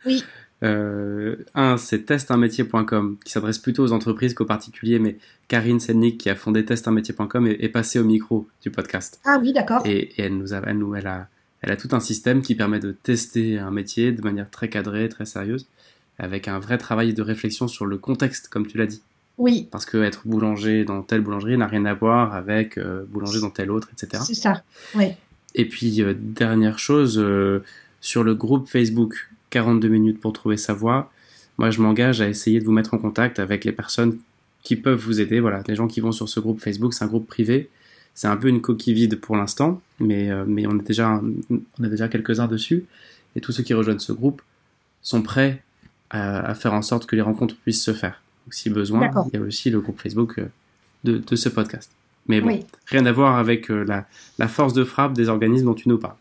oui. 0.05 0.23
un, 0.61 1.77
c'est 1.77 2.05
testunmétier.com 2.05 3.17
qui 3.23 3.31
s'adresse 3.31 3.59
plutôt 3.59 3.83
aux 3.83 3.91
entreprises 3.91 4.33
qu'aux 4.33 4.45
particuliers, 4.45 4.99
mais 4.99 5.17
Karine 5.47 5.79
Sennik 5.79 6.17
qui 6.17 6.29
a 6.29 6.35
fondé 6.35 6.65
testunmétier.com 6.65 7.47
est, 7.47 7.63
est 7.63 7.69
passée 7.69 7.99
au 7.99 8.03
micro 8.03 8.47
du 8.61 8.71
podcast. 8.71 9.19
Ah 9.25 9.39
oui, 9.41 9.53
d'accord. 9.53 9.81
Et, 9.85 10.11
elle 10.17 10.37
nous 10.37 10.53
a, 10.53 10.61
elle 10.65 10.77
nous, 10.77 10.95
elle 10.95 11.07
a, 11.07 11.27
elle 11.61 11.71
a 11.71 11.77
tout 11.77 11.89
un 11.93 11.99
système 11.99 12.41
qui 12.41 12.55
permet 12.55 12.79
de 12.79 12.91
tester 12.91 13.57
un 13.57 13.71
métier 13.71 14.11
de 14.11 14.21
manière 14.21 14.49
très 14.49 14.69
cadrée, 14.69 15.07
très 15.09 15.25
sérieuse, 15.25 15.67
avec 16.17 16.47
un 16.47 16.59
vrai 16.59 16.77
travail 16.77 17.13
de 17.13 17.21
réflexion 17.21 17.67
sur 17.67 17.85
le 17.85 17.97
contexte, 17.97 18.49
comme 18.49 18.67
tu 18.67 18.77
l'as 18.77 18.87
dit. 18.87 19.01
Oui. 19.37 19.69
Parce 19.71 19.85
que 19.85 19.97
être 19.97 20.27
boulanger 20.27 20.83
dans 20.83 21.01
telle 21.01 21.21
boulangerie 21.21 21.57
n'a 21.57 21.67
rien 21.67 21.85
à 21.85 21.93
voir 21.93 22.35
avec 22.35 22.77
euh, 22.77 23.05
boulanger 23.07 23.39
dans 23.39 23.49
telle 23.49 23.71
autre, 23.71 23.89
etc. 23.93 24.21
C'est 24.25 24.33
ça, 24.33 24.63
oui. 24.95 25.13
Et 25.55 25.65
puis, 25.65 26.01
euh, 26.01 26.13
dernière 26.13 26.77
chose, 26.77 27.17
euh, 27.17 27.63
sur 28.01 28.23
le 28.23 28.35
groupe 28.35 28.67
Facebook 28.67 29.29
42 29.49 29.87
minutes 29.87 30.19
pour 30.19 30.33
trouver 30.33 30.57
sa 30.57 30.73
voie, 30.73 31.11
moi 31.57 31.71
je 31.71 31.81
m'engage 31.81 32.21
à 32.21 32.29
essayer 32.29 32.59
de 32.59 32.65
vous 32.65 32.71
mettre 32.71 32.93
en 32.93 32.97
contact 32.97 33.39
avec 33.39 33.65
les 33.65 33.71
personnes 33.71 34.17
qui 34.63 34.75
peuvent 34.75 34.99
vous 34.99 35.21
aider. 35.21 35.39
Voilà, 35.39 35.63
les 35.67 35.75
gens 35.75 35.87
qui 35.87 35.99
vont 35.99 36.11
sur 36.11 36.29
ce 36.29 36.39
groupe 36.39 36.59
Facebook, 36.59 36.93
c'est 36.93 37.03
un 37.03 37.07
groupe 37.07 37.27
privé 37.27 37.69
c'est 38.19 38.27
un 38.27 38.35
peu 38.35 38.49
une 38.49 38.59
coquille 38.59 38.93
vide 38.93 39.17
pour 39.17 39.37
l'instant, 39.37 39.81
mais, 40.01 40.29
euh, 40.29 40.43
mais 40.45 40.67
on 40.67 40.77
est 40.77 40.85
déjà, 40.85 41.21
on 41.49 41.83
est 41.85 41.89
déjà 41.89 42.09
quelques-uns 42.09 42.47
dessus. 42.47 42.83
Et 43.37 43.39
tous 43.39 43.53
ceux 43.53 43.63
qui 43.63 43.73
rejoignent 43.73 43.99
ce 43.99 44.11
groupe 44.11 44.41
sont 45.01 45.21
prêts 45.21 45.63
à, 46.09 46.53
faire 46.53 46.73
en 46.73 46.81
sorte 46.81 47.05
que 47.05 47.15
les 47.15 47.21
rencontres 47.21 47.55
puissent 47.55 47.81
se 47.81 47.93
faire. 47.93 48.21
si 48.49 48.69
besoin, 48.69 49.09
il 49.31 49.39
y 49.39 49.41
a 49.41 49.45
aussi 49.45 49.69
le 49.69 49.79
groupe 49.79 50.01
Facebook 50.01 50.41
de, 51.05 51.19
de 51.19 51.35
ce 51.37 51.47
podcast. 51.47 51.91
Mais 52.27 52.41
bon, 52.41 52.59
rien 52.87 53.05
à 53.05 53.11
voir 53.13 53.37
avec 53.37 53.69
la, 53.69 54.05
la 54.37 54.47
force 54.49 54.73
de 54.73 54.83
frappe 54.83 55.13
des 55.13 55.29
organismes 55.29 55.67
dont 55.67 55.73
tu 55.73 55.87
nous 55.87 55.97
parles. 55.97 56.17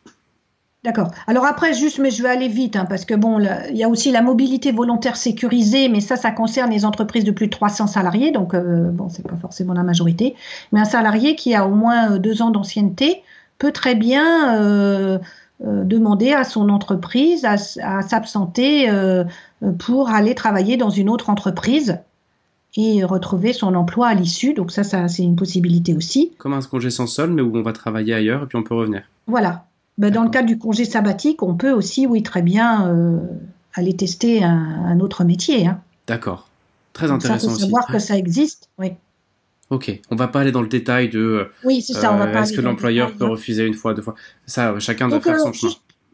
D'accord. 0.85 1.11
Alors 1.27 1.45
après, 1.45 1.75
juste, 1.75 1.99
mais 1.99 2.13
je 2.13 2.23
vais 2.23 2.29
aller 2.29 2.47
vite, 2.47 2.77
hein, 2.77 2.87
parce 2.89 3.05
que 3.05 3.15
bon, 3.15 3.41
il 3.41 3.77
y 3.77 3.83
a 3.83 3.89
aussi 3.89 4.13
la 4.13 4.23
mobilité 4.23 4.71
volontaire 4.71 5.17
sécurisée, 5.17 5.89
mais 5.89 6.01
ça, 6.01 6.15
ça 6.15 6.31
concerne 6.31 6.71
les 6.71 6.85
entreprises 6.85 7.25
de 7.25 7.33
plus 7.33 7.47
de 7.47 7.51
300 7.51 7.89
salariés, 7.89 8.31
donc 8.31 8.55
euh, 8.55 8.89
bon, 8.91 9.09
c'est 9.09 9.27
pas 9.27 9.37
forcément 9.37 9.75
la 9.75 9.83
majorité. 9.83 10.37
Mais 10.71 10.79
un 10.79 10.85
salarié 10.85 11.35
qui 11.35 11.53
a 11.55 11.67
au 11.67 11.75
moins 11.75 12.13
euh, 12.13 12.19
deux 12.19 12.43
ans 12.43 12.51
d'ancienneté 12.51 13.23
peut 13.59 13.73
très 13.73 13.97
bien 13.97 14.55
euh, 14.57 15.19
demander 15.61 16.33
à 16.33 16.45
son 16.45 16.69
entreprise 16.69 17.45
à, 17.45 17.57
s'absenter 17.57 18.89
pour 19.81 20.11
aller 20.11 20.37
travailler 20.37 20.77
dans 20.77 20.91
une 20.91 21.09
autre 21.11 21.31
entreprise 21.31 21.99
et 22.77 23.03
retrouver 23.03 23.53
son 23.53 23.75
emploi 23.75 24.07
à 24.07 24.15
l'issue. 24.15 24.55
Donc 24.55 24.71
ça, 24.71 24.85
ça 24.85 25.09
c'est 25.09 25.25
une 25.25 25.35
possibilité 25.35 25.97
aussi. 25.97 26.31
Comme 26.39 26.53
un 26.53 26.61
congé 26.61 26.91
sans 26.91 27.09
sol, 27.09 27.33
mais 27.33 27.43
où 27.43 27.57
on 27.57 27.63
va 27.63 27.73
travailler 27.73 28.15
ailleurs 28.15 28.45
et 28.45 28.47
puis 28.47 28.57
on 28.57 28.63
peut 28.63 28.77
revenir. 28.77 29.03
Voilà, 29.27 29.65
ben, 29.99 30.13
dans 30.13 30.23
le 30.23 30.31
cadre 30.31 30.47
du 30.47 30.59
congé 30.59 30.85
sabbatique, 30.85 31.43
on 31.43 31.55
peut 31.55 31.73
aussi, 31.73 32.07
oui, 32.07 32.23
très 32.23 32.43
bien 32.43 32.89
euh, 32.89 33.19
aller 33.75 33.95
tester 33.97 34.43
un, 34.45 35.01
autre 35.01 35.25
métier. 35.25 35.67
Hein. 35.67 35.81
D'accord. 36.07 36.49
Très 36.93 37.11
intéressant 37.11 37.53
aussi. 37.53 37.63
savoir 37.63 37.87
que 37.87 37.99
ça 37.99 38.17
existe, 38.17 38.71
oui. 38.79 38.93
Ok, 39.71 40.01
on 40.11 40.17
va 40.17 40.29
pas 40.29 40.41
aller 40.41 40.53
dans 40.53 40.63
le 40.63 40.69
détail 40.69 41.11
de. 41.11 41.51
Oui, 41.63 41.83
c'est 41.83 41.93
ça. 41.93 42.19
Euh, 42.19 42.43
est-ce 42.43 42.55
que 42.55 42.63
l'employeur 42.63 43.13
peut 43.13 43.27
refuser 43.27 43.67
une 43.67 43.75
fois, 43.75 43.93
deux 43.93 44.01
fois? 44.01 44.15
Ça, 44.47 44.79
chacun 44.79 45.09
doit 45.09 45.21
faire 45.21 45.39
son 45.39 45.53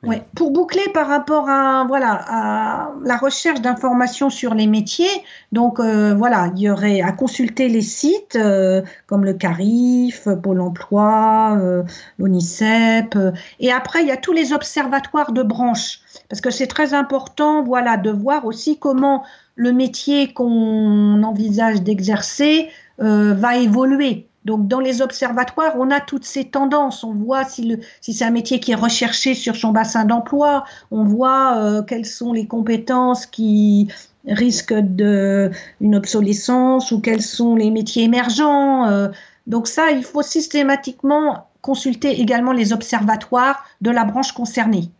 chemin. 0.05 0.25
Pour 0.35 0.51
boucler 0.51 0.89
par 0.93 1.09
rapport 1.09 1.49
à, 1.49 1.85
voilà, 1.87 2.25
à 2.27 2.91
la 3.05 3.17
recherche 3.17 3.61
d'informations 3.61 4.31
sur 4.31 4.55
les 4.55 4.67
métiers, 4.67 5.23
donc 5.53 5.81
euh, 5.81 6.15
voilà, 6.15 6.51
il 6.57 6.63
y 6.63 6.71
aurait 6.71 7.01
à 7.01 7.13
consulter 7.13 7.69
les 7.69 7.83
sites 7.83 8.37
euh, 8.37 8.83
comme 9.07 9.25
le 9.25 9.35
CARIF, 9.35 10.29
Pôle 10.43 10.61
emploi, 10.61 11.57
euh, 11.61 11.83
l'ONICEP, 12.19 13.17
et 13.61 13.73
après 13.73 14.03
il 14.03 14.09
y 14.09 14.13
a 14.13 14.17
tous 14.17 14.33
les 14.33 14.53
observatoires 14.53 15.33
de 15.33 15.43
branches, 15.43 16.01
parce 16.29 16.41
que 16.41 16.51
c'est 16.51 16.67
très 16.67 16.95
important, 16.95 17.63
voilà, 17.63 17.97
de 17.97 18.11
voir 18.11 18.45
aussi 18.45 18.79
comment 18.79 19.25
le 19.57 19.73
métier 19.73 20.33
qu'on 20.33 21.23
envisage 21.23 21.83
d'exercer 21.83 22.69
va 22.99 23.57
évoluer. 23.57 24.29
Donc 24.45 24.69
dans 24.69 24.81
les 24.81 25.01
observatoires, 25.01 25.75
on 25.79 25.91
a 25.91 26.01
toutes 26.01 26.25
ces 26.25 26.45
tendances. 26.45 27.03
On 27.03 27.15
voit 27.15 27.45
si, 27.45 27.65
le, 27.65 27.79
si 28.01 28.13
c'est 28.13 28.25
un 28.25 28.31
métier 28.31 28.61
qui 28.61 28.73
est 28.73 28.77
recherché 28.77 29.35
sur 29.35 29.57
son 29.57 29.73
bassin 29.73 30.05
d'emploi, 30.05 30.65
on 30.91 31.05
voit 31.05 31.57
euh, 31.57 31.83
quelles 31.83 32.07
sont 32.07 32.33
les 32.33 32.47
compétences 32.47 33.27
qui 33.27 33.89
risquent 34.27 34.75
de 34.75 35.51
une 35.81 35.95
obsolescence 35.95 36.93
ou 36.93 37.01
quels 37.01 37.23
sont 37.23 37.57
les 37.57 37.71
métiers 37.71 38.05
émergents. 38.05 38.87
Euh. 38.87 39.09
donc 39.47 39.67
ça, 39.67 39.91
il 39.91 40.05
faut 40.05 40.23
systématiquement 40.23 41.49
consulter 41.61 42.21
également 42.21 42.53
les 42.53 42.73
observatoires 42.73 43.65
de 43.81 43.91
la 43.91 44.05
branche 44.05 44.33
concernée. 44.33 44.91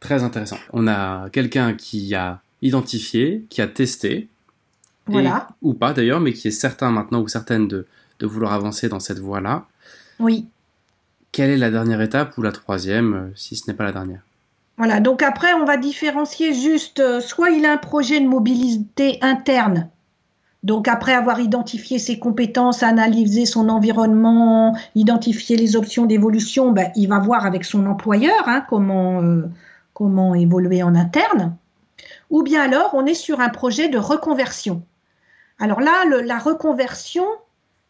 Très 0.00 0.22
intéressant. 0.22 0.56
On 0.72 0.86
a 0.88 1.28
quelqu'un 1.30 1.74
qui 1.74 2.14
a 2.14 2.40
identifié, 2.62 3.44
qui 3.50 3.60
a 3.60 3.66
testé, 3.66 4.28
voilà. 5.06 5.48
ou 5.62 5.74
pas 5.74 5.92
d'ailleurs, 5.92 6.20
mais 6.20 6.32
qui 6.32 6.48
est 6.48 6.52
certain 6.52 6.90
maintenant 6.90 7.20
ou 7.20 7.28
certaine 7.28 7.68
de 7.68 7.86
de 8.18 8.26
vouloir 8.26 8.52
avancer 8.52 8.88
dans 8.88 9.00
cette 9.00 9.18
voie-là. 9.18 9.66
Oui. 10.18 10.46
Quelle 11.32 11.50
est 11.50 11.56
la 11.56 11.70
dernière 11.70 12.00
étape 12.00 12.36
ou 12.38 12.42
la 12.42 12.52
troisième, 12.52 13.14
euh, 13.14 13.32
si 13.36 13.56
ce 13.56 13.70
n'est 13.70 13.76
pas 13.76 13.84
la 13.84 13.92
dernière? 13.92 14.20
Voilà, 14.76 15.00
donc 15.00 15.22
après, 15.22 15.52
on 15.54 15.64
va 15.64 15.76
différencier 15.76 16.54
juste, 16.54 17.00
euh, 17.00 17.20
soit 17.20 17.50
il 17.50 17.66
a 17.66 17.72
un 17.72 17.76
projet 17.76 18.20
de 18.20 18.26
mobilité 18.26 19.18
interne, 19.22 19.88
donc 20.62 20.88
après 20.88 21.14
avoir 21.14 21.40
identifié 21.40 21.98
ses 21.98 22.18
compétences, 22.18 22.82
analysé 22.82 23.46
son 23.46 23.68
environnement, 23.68 24.76
identifié 24.94 25.56
les 25.56 25.76
options 25.76 26.06
d'évolution, 26.06 26.72
ben, 26.72 26.90
il 26.96 27.08
va 27.08 27.18
voir 27.20 27.46
avec 27.46 27.64
son 27.64 27.86
employeur 27.86 28.48
hein, 28.48 28.64
comment, 28.68 29.22
euh, 29.22 29.48
comment 29.94 30.34
évoluer 30.34 30.82
en 30.82 30.94
interne. 30.94 31.56
Ou 32.30 32.42
bien 32.42 32.62
alors, 32.62 32.90
on 32.94 33.06
est 33.06 33.14
sur 33.14 33.40
un 33.40 33.48
projet 33.48 33.88
de 33.88 33.98
reconversion. 33.98 34.82
Alors 35.60 35.80
là, 35.80 36.04
la 36.24 36.38
reconversion, 36.38 37.24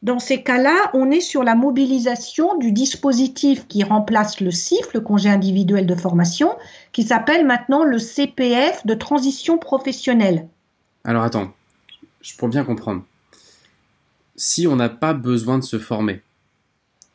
dans 0.02 0.20
ces 0.20 0.42
cas-là, 0.42 0.90
on 0.94 1.10
est 1.10 1.20
sur 1.20 1.42
la 1.42 1.56
mobilisation 1.56 2.56
du 2.56 2.70
dispositif 2.70 3.66
qui 3.66 3.82
remplace 3.82 4.40
le 4.40 4.52
CIF, 4.52 4.94
le 4.94 5.00
congé 5.00 5.28
individuel 5.28 5.86
de 5.86 5.94
formation, 5.94 6.56
qui 6.92 7.02
s'appelle 7.02 7.44
maintenant 7.44 7.82
le 7.82 7.98
CPF 7.98 8.86
de 8.86 8.94
transition 8.94 9.58
professionnelle. 9.58 10.46
Alors 11.02 11.24
attends, 11.24 11.52
pour 12.38 12.48
bien 12.48 12.64
comprendre, 12.64 13.02
si 14.36 14.68
on 14.68 14.76
n'a 14.76 14.88
pas 14.88 15.14
besoin 15.14 15.58
de 15.58 15.64
se 15.64 15.80
former, 15.80 16.22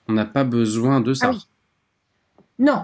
on 0.10 0.14
n'a 0.14 0.26
pas 0.26 0.44
besoin 0.44 1.00
de 1.00 1.14
ça. 1.14 1.28
Ah 1.28 1.32
oui. 1.32 1.48
Non. 2.60 2.84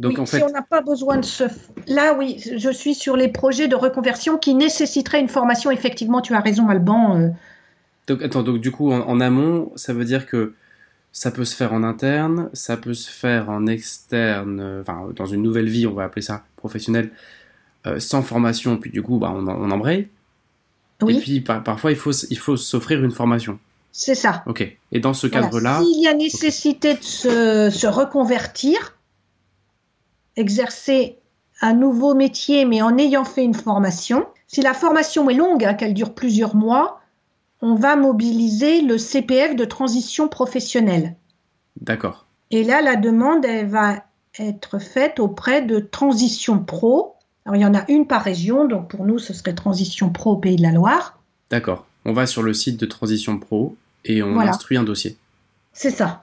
Donc 0.00 0.18
en 0.18 0.26
fait, 0.26 0.38
si 0.38 0.42
on 0.42 0.50
n'a 0.50 0.62
pas 0.62 0.80
besoin 0.80 1.18
de 1.18 1.24
se, 1.24 1.44
là 1.86 2.14
oui, 2.14 2.42
je 2.56 2.70
suis 2.70 2.94
sur 2.94 3.16
les 3.16 3.28
projets 3.28 3.68
de 3.68 3.76
reconversion 3.76 4.38
qui 4.38 4.54
nécessiteraient 4.54 5.20
une 5.20 5.28
formation. 5.28 5.70
Effectivement, 5.70 6.20
tu 6.20 6.34
as 6.34 6.40
raison, 6.40 6.68
Alban. 6.68 7.16
Euh, 7.16 7.28
donc, 8.06 8.22
attends, 8.22 8.42
donc 8.42 8.60
du 8.60 8.70
coup, 8.70 8.92
en, 8.92 9.20
amont, 9.20 9.72
ça 9.76 9.92
veut 9.92 10.04
dire 10.04 10.26
que 10.26 10.54
ça 11.12 11.30
peut 11.30 11.44
se 11.44 11.54
faire 11.54 11.72
en 11.72 11.82
interne, 11.82 12.50
ça 12.52 12.76
peut 12.76 12.94
se 12.94 13.10
faire 13.10 13.50
en 13.50 13.66
externe, 13.66 14.60
euh, 14.60 14.80
enfin, 14.80 15.08
dans 15.14 15.26
une 15.26 15.42
nouvelle 15.42 15.68
vie, 15.68 15.86
on 15.86 15.94
va 15.94 16.04
appeler 16.04 16.22
ça 16.22 16.44
professionnelle, 16.56 17.10
euh, 17.86 17.98
sans 17.98 18.22
formation, 18.22 18.76
puis 18.76 18.90
du 18.90 19.02
coup, 19.02 19.18
bah, 19.18 19.32
on, 19.34 19.46
on 19.46 19.70
embraye. 19.70 20.08
Oui. 21.02 21.16
Et 21.16 21.20
puis, 21.20 21.40
parfois, 21.40 21.90
il 21.92 21.96
faut, 21.96 22.12
il 22.12 22.38
faut 22.38 22.56
s'offrir 22.56 23.02
une 23.02 23.10
formation. 23.10 23.58
C'est 23.92 24.14
ça. 24.14 24.42
Ok. 24.46 24.64
Et 24.92 25.00
dans 25.00 25.14
ce 25.14 25.26
cadre-là. 25.26 25.80
S'il 25.82 26.02
y 26.02 26.08
a 26.08 26.14
nécessité 26.14 26.94
de 26.94 27.02
se, 27.02 27.70
se, 27.70 27.86
reconvertir, 27.86 28.98
exercer 30.36 31.18
un 31.60 31.74
nouveau 31.74 32.14
métier, 32.14 32.64
mais 32.64 32.82
en 32.82 32.96
ayant 32.98 33.24
fait 33.24 33.44
une 33.44 33.54
formation, 33.54 34.26
si 34.46 34.62
la 34.62 34.74
formation 34.74 35.28
est 35.30 35.34
longue, 35.34 35.64
hein, 35.64 35.74
qu'elle 35.74 35.94
dure 35.94 36.14
plusieurs 36.14 36.54
mois, 36.54 36.99
on 37.62 37.74
va 37.74 37.96
mobiliser 37.96 38.80
le 38.80 38.98
CPF 38.98 39.56
de 39.56 39.64
transition 39.64 40.28
professionnelle. 40.28 41.16
D'accord. 41.80 42.26
Et 42.50 42.64
là, 42.64 42.80
la 42.80 42.96
demande, 42.96 43.44
elle 43.44 43.68
va 43.68 44.04
être 44.38 44.78
faite 44.78 45.20
auprès 45.20 45.62
de 45.62 45.78
Transition 45.78 46.58
Pro. 46.58 47.14
Alors, 47.44 47.56
il 47.56 47.62
y 47.62 47.66
en 47.66 47.74
a 47.74 47.84
une 47.88 48.06
par 48.06 48.22
région, 48.22 48.66
donc 48.66 48.88
pour 48.88 49.04
nous, 49.04 49.18
ce 49.18 49.32
serait 49.32 49.54
Transition 49.54 50.10
Pro 50.10 50.32
au 50.32 50.36
Pays 50.36 50.56
de 50.56 50.62
la 50.62 50.72
Loire. 50.72 51.18
D'accord. 51.50 51.86
On 52.04 52.12
va 52.12 52.26
sur 52.26 52.42
le 52.42 52.54
site 52.54 52.78
de 52.78 52.86
Transition 52.86 53.38
Pro 53.38 53.76
et 54.04 54.22
on 54.22 54.38
instruit 54.38 54.76
un 54.76 54.82
dossier. 54.82 55.16
C'est 55.72 55.90
ça. 55.90 56.22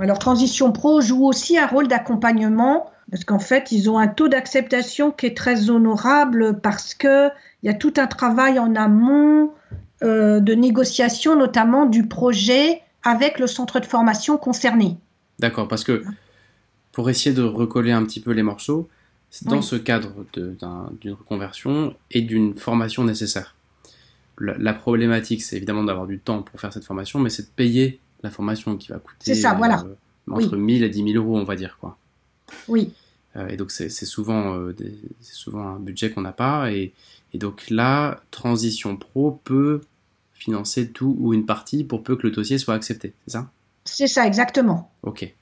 Alors, 0.00 0.18
Transition 0.18 0.72
Pro 0.72 1.00
joue 1.00 1.24
aussi 1.24 1.58
un 1.58 1.66
rôle 1.66 1.88
d'accompagnement 1.88 2.90
parce 3.10 3.24
qu'en 3.24 3.38
fait, 3.38 3.72
ils 3.72 3.90
ont 3.90 3.98
un 3.98 4.08
taux 4.08 4.28
d'acceptation 4.28 5.10
qui 5.10 5.26
est 5.26 5.36
très 5.36 5.70
honorable 5.70 6.60
parce 6.60 6.94
qu'il 6.94 7.32
y 7.62 7.68
a 7.68 7.74
tout 7.74 7.94
un 7.96 8.06
travail 8.06 8.58
en 8.58 8.76
amont 8.76 9.50
euh, 10.02 10.40
de 10.40 10.54
négociation, 10.54 11.36
notamment 11.36 11.86
du 11.86 12.06
projet 12.06 12.80
avec 13.02 13.38
le 13.38 13.46
centre 13.46 13.80
de 13.80 13.86
formation 13.86 14.38
concerné. 14.38 14.96
D'accord, 15.38 15.68
parce 15.68 15.84
que 15.84 16.02
pour 16.92 17.08
essayer 17.10 17.34
de 17.34 17.42
recoller 17.42 17.92
un 17.92 18.04
petit 18.04 18.20
peu 18.20 18.32
les 18.32 18.42
morceaux, 18.42 18.88
dans 19.42 19.62
ce 19.62 19.76
cadre 19.76 20.12
d'une 20.32 21.12
reconversion 21.12 21.94
et 22.10 22.20
d'une 22.20 22.56
formation 22.56 23.04
nécessaire. 23.04 23.54
La, 24.38 24.72
problématique, 24.72 25.42
c'est 25.42 25.56
évidemment 25.56 25.84
d'avoir 25.84 26.06
du 26.06 26.18
temps 26.18 26.42
pour 26.42 26.58
faire 26.58 26.72
cette 26.72 26.84
formation, 26.84 27.18
mais 27.18 27.28
c'est 27.28 27.42
de 27.42 27.54
payer 27.54 28.00
la 28.22 28.30
formation 28.30 28.76
qui 28.76 28.88
va 28.88 28.98
coûter 28.98 29.34
ça, 29.34 29.54
voilà. 29.54 29.84
Euh, 29.84 29.94
entre 30.30 30.56
1000 30.56 30.82
et 30.82 30.88
10 30.88 31.12
000 31.12 31.24
euros, 31.24 31.38
on 31.38 31.44
va 31.44 31.56
dire. 31.56 31.76
Quoi. 31.78 31.98
Oui. 32.68 32.92
Euh, 33.36 33.48
et 33.48 33.56
donc, 33.56 33.70
c'est 33.70 33.90
souvent, 33.90 34.58
souvent 35.20 35.68
un 35.76 35.78
budget 35.78 36.10
qu'on 36.10 36.22
n'a 36.22 36.32
pas. 36.32 36.72
Et, 36.72 36.92
et 37.34 37.38
donc 37.38 37.68
là, 37.68 38.20
Transition 38.30 38.96
Pro 38.96 39.40
peut 39.44 39.82
financer 40.40 40.88
tout 40.88 41.16
ou 41.18 41.34
une 41.34 41.46
partie 41.46 41.84
pour 41.84 42.02
peu 42.02 42.16
que 42.16 42.26
le 42.26 42.32
dossier 42.32 42.58
soit 42.58 42.74
accepté, 42.74 43.12
c'est 43.26 43.32
ça? 43.32 43.50
C'est 43.84 44.06
ça, 44.08 44.26
exactement. 44.26 44.90
Ok. 45.02 45.32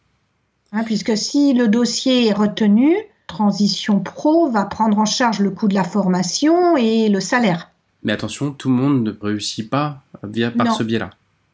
Hein, 0.72 0.84
puisque 0.84 1.16
si 1.16 1.55
le 1.55 1.68
dossier 1.68 2.26
est 2.26 2.32
retenu, 2.32 2.94
Transition 3.26 4.01
Pro 4.01 4.51
va 4.51 4.64
prendre 4.64 4.99
en 4.99 5.05
charge 5.05 5.40
le 5.40 5.51
coût 5.51 5.68
de 5.68 5.74
la 5.74 5.84
formation 5.84 6.76
et 6.76 7.09
le 7.09 7.20
salaire. 7.20 7.70
Mais 8.03 8.12
attention, 8.12 8.53
tout 8.53 8.68
le 8.68 8.74
monde 8.74 9.03
ne 9.03 9.12
réussit 9.20 9.68
pas 9.68 10.03
via, 10.22 10.51
par 10.51 10.74
ce 10.74 10.82
biais-là. 10.82 11.11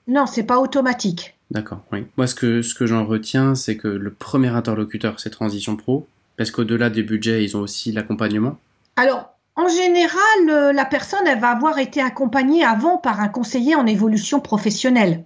Non, 0.06 0.26
c'est 0.26 0.44
pas 0.44 0.58
automatique. 0.58 1.36
D'accord, 1.50 1.80
oui. 1.92 2.06
Moi, 2.16 2.26
ce 2.26 2.34
que, 2.34 2.62
ce 2.62 2.74
que 2.74 2.86
j'en 2.86 3.04
retiens, 3.04 3.54
c'est 3.54 3.76
que 3.76 3.88
le 3.88 4.12
premier 4.12 4.48
interlocuteur, 4.48 5.20
c'est 5.20 5.30
Transition 5.30 5.76
Pro, 5.76 6.06
parce 6.36 6.50
qu'au-delà 6.50 6.90
des 6.90 7.02
budgets, 7.02 7.44
ils 7.44 7.56
ont 7.56 7.60
aussi 7.60 7.92
l'accompagnement. 7.92 8.58
Alors, 8.96 9.33
en 9.56 9.68
général, 9.68 10.48
euh, 10.48 10.72
la 10.72 10.84
personne, 10.84 11.26
elle 11.26 11.38
va 11.38 11.50
avoir 11.50 11.78
été 11.78 12.00
accompagnée 12.00 12.64
avant 12.64 12.96
par 12.96 13.20
un 13.20 13.28
conseiller 13.28 13.76
en 13.76 13.86
évolution 13.86 14.40
professionnelle. 14.40 15.24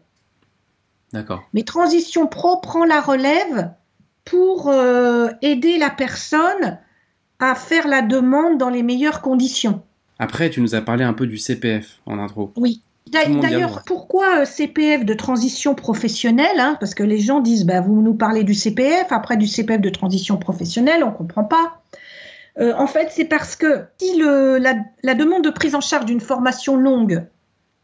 D'accord. 1.13 1.43
Mais 1.55 1.63
Transition 1.63 2.27
Pro 2.27 2.59
prend 2.61 2.85
la 2.85 3.01
relève 3.01 3.73
pour 4.27 4.69
euh, 4.69 5.29
aider 5.41 5.79
la 5.79 5.89
personne 5.89 6.79
à 7.39 7.55
faire 7.55 7.89
la 7.89 8.03
demande 8.03 8.59
dans 8.59 8.69
les 8.69 8.83
meilleures 8.83 9.23
conditions. 9.23 9.83
Après, 10.19 10.51
tu 10.51 10.61
nous 10.61 10.75
as 10.75 10.83
parlé 10.83 11.05
un 11.05 11.15
peu 11.15 11.27
du 11.27 11.39
CPF 11.39 12.01
en 12.05 12.19
intro. 12.19 12.53
Oui. 12.57 12.83
D'ailleurs, 13.11 13.83
pourquoi 13.87 14.41
euh, 14.41 14.45
CPF 14.45 15.07
de 15.07 15.15
transition 15.15 15.75
professionnelle 15.75 16.59
hein, 16.59 16.77
Parce 16.79 16.95
que 16.95 17.03
les 17.03 17.19
gens 17.19 17.41
disent, 17.41 17.65
bah, 17.65 17.81
vous 17.81 18.03
nous 18.03 18.13
parlez 18.13 18.45
du 18.45 18.53
CPF, 18.53 19.07
après 19.11 19.39
du 19.39 19.47
CPF 19.47 19.81
de 19.81 19.89
transition 19.89 20.37
professionnelle, 20.37 21.03
on 21.03 21.11
ne 21.11 21.17
comprend 21.17 21.45
pas. 21.45 21.81
Euh, 22.61 22.75
en 22.77 22.87
fait, 22.87 23.09
c'est 23.13 23.25
parce 23.25 23.57
que 23.57 23.85
si 23.99 24.19
la, 24.19 25.15
demande 25.15 25.45
de 25.45 25.51
prise 25.51 25.75
en 25.75 25.81
charge 25.81 26.07
d'une 26.07 26.21
formation 26.21 26.77
longue 26.77 27.27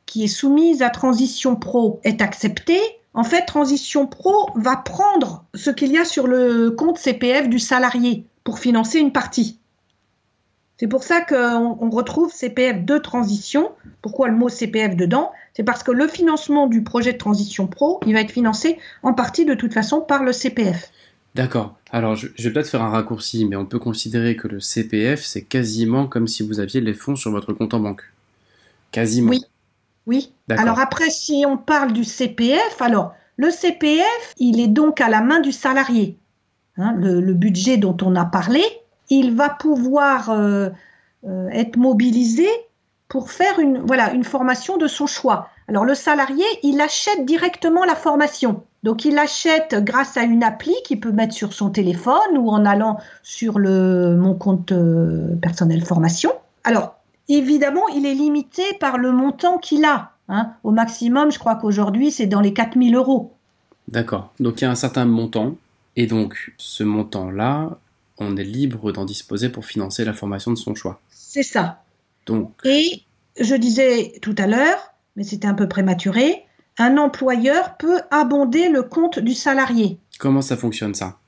qui 0.06 0.24
est 0.24 0.28
soumise 0.28 0.82
à 0.82 0.90
Transition 0.90 1.56
Pro 1.56 2.00
est 2.04 2.20
acceptée, 2.20 2.80
en 3.14 3.24
fait, 3.24 3.42
Transition 3.42 4.06
Pro 4.06 4.50
va 4.56 4.76
prendre 4.76 5.44
ce 5.54 5.70
qu'il 5.70 5.92
y 5.92 5.98
a 5.98 6.04
sur 6.04 6.26
le 6.26 6.70
compte 6.70 6.98
CPF 6.98 7.48
du 7.48 7.58
salarié 7.58 8.26
pour 8.42 8.58
financer 8.58 8.98
une 8.98 9.12
partie. 9.12 9.60
C'est 10.76 10.88
pour 10.88 11.04
ça 11.04 11.20
qu'on 11.20 11.88
retrouve 11.90 12.32
CPF 12.32 12.84
de 12.84 12.98
transition. 12.98 13.70
Pourquoi 14.02 14.28
le 14.28 14.34
mot 14.34 14.48
CPF 14.48 14.96
dedans? 14.96 15.30
C'est 15.54 15.62
parce 15.62 15.84
que 15.84 15.92
le 15.92 16.08
financement 16.08 16.66
du 16.66 16.82
projet 16.82 17.12
de 17.12 17.18
transition 17.18 17.68
pro, 17.68 18.00
il 18.06 18.12
va 18.12 18.20
être 18.20 18.32
financé 18.32 18.78
en 19.04 19.14
partie 19.14 19.44
de 19.44 19.54
toute 19.54 19.72
façon 19.72 20.00
par 20.00 20.24
le 20.24 20.32
CPF. 20.32 20.90
D'accord. 21.34 21.76
Alors, 21.90 22.14
je, 22.14 22.28
vais 22.38 22.52
peut-être 22.52 22.68
faire 22.68 22.82
un 22.82 22.90
raccourci, 22.90 23.44
mais 23.44 23.56
on 23.56 23.66
peut 23.66 23.78
considérer 23.78 24.36
que 24.36 24.46
le 24.46 24.60
CPF, 24.60 25.24
c'est 25.24 25.42
quasiment 25.42 26.06
comme 26.06 26.28
si 26.28 26.46
vous 26.46 26.60
aviez 26.60 26.80
les 26.80 26.94
fonds 26.94 27.16
sur 27.16 27.30
votre 27.30 27.52
compte 27.52 27.74
en 27.74 27.80
banque. 27.80 28.02
Quasiment. 28.92 29.30
Oui. 29.30 29.44
Oui. 30.06 30.32
Alors 30.50 30.78
après, 30.78 31.10
si 31.10 31.44
on 31.46 31.56
parle 31.56 31.92
du 31.92 32.04
CPF, 32.04 32.80
alors 32.80 33.14
le 33.36 33.50
CPF, 33.50 34.34
il 34.36 34.60
est 34.60 34.68
donc 34.68 35.00
à 35.00 35.08
la 35.08 35.22
main 35.22 35.40
du 35.40 35.50
salarié. 35.50 36.18
Hein, 36.76 36.94
le, 36.98 37.32
budget 37.32 37.76
dont 37.76 37.96
on 38.02 38.14
a 38.16 38.24
parlé, 38.24 38.62
il 39.08 39.34
va 39.34 39.48
pouvoir 39.48 40.30
euh, 40.30 40.68
euh, 41.26 41.48
être 41.50 41.76
mobilisé 41.76 42.48
pour 43.08 43.30
faire 43.30 43.58
une, 43.60 43.78
voilà, 43.78 44.12
une 44.12 44.24
formation 44.24 44.76
de 44.76 44.88
son 44.88 45.06
choix. 45.06 45.48
Alors 45.68 45.84
le 45.84 45.94
salarié, 45.94 46.44
il 46.62 46.80
achète 46.80 47.24
directement 47.24 47.84
la 47.84 47.94
formation. 47.94 48.64
Donc 48.84 49.06
il 49.06 49.16
achète 49.16 49.82
grâce 49.82 50.18
à 50.18 50.24
une 50.24 50.44
appli 50.44 50.74
qu'il 50.84 51.00
peut 51.00 51.10
mettre 51.10 51.32
sur 51.32 51.54
son 51.54 51.70
téléphone 51.70 52.36
ou 52.36 52.50
en 52.50 52.66
allant 52.66 53.00
sur 53.22 53.58
le, 53.58 54.14
mon 54.14 54.34
compte 54.34 54.72
euh, 54.72 55.34
personnel 55.40 55.82
formation. 55.82 56.30
Alors 56.64 56.94
évidemment, 57.30 57.88
il 57.88 58.04
est 58.04 58.12
limité 58.12 58.62
par 58.78 58.98
le 58.98 59.10
montant 59.10 59.56
qu'il 59.56 59.86
a. 59.86 60.12
Hein. 60.28 60.52
Au 60.64 60.70
maximum, 60.70 61.32
je 61.32 61.38
crois 61.38 61.54
qu'aujourd'hui, 61.54 62.10
c'est 62.10 62.26
dans 62.26 62.42
les 62.42 62.52
4000 62.52 62.94
euros. 62.94 63.32
D'accord. 63.88 64.34
Donc 64.38 64.60
il 64.60 64.64
y 64.64 64.66
a 64.66 64.70
un 64.70 64.74
certain 64.74 65.06
montant. 65.06 65.56
Et 65.96 66.06
donc 66.06 66.52
ce 66.58 66.84
montant-là, 66.84 67.78
on 68.18 68.36
est 68.36 68.44
libre 68.44 68.92
d'en 68.92 69.06
disposer 69.06 69.48
pour 69.48 69.64
financer 69.64 70.04
la 70.04 70.12
formation 70.12 70.50
de 70.50 70.58
son 70.58 70.74
choix. 70.74 71.00
C'est 71.08 71.42
ça. 71.42 71.82
Donc. 72.26 72.52
Et 72.64 73.02
je 73.40 73.54
disais 73.54 74.12
tout 74.20 74.34
à 74.36 74.46
l'heure, 74.46 74.92
mais 75.16 75.24
c'était 75.24 75.48
un 75.48 75.54
peu 75.54 75.70
prématuré, 75.70 76.43
un 76.78 76.98
employeur 76.98 77.76
peut 77.76 78.00
abonder 78.10 78.68
le 78.68 78.82
compte 78.82 79.18
du 79.18 79.34
salarié. 79.34 79.98
Comment 80.18 80.42
ça 80.42 80.56
fonctionne 80.56 80.94
ça? 80.94 81.18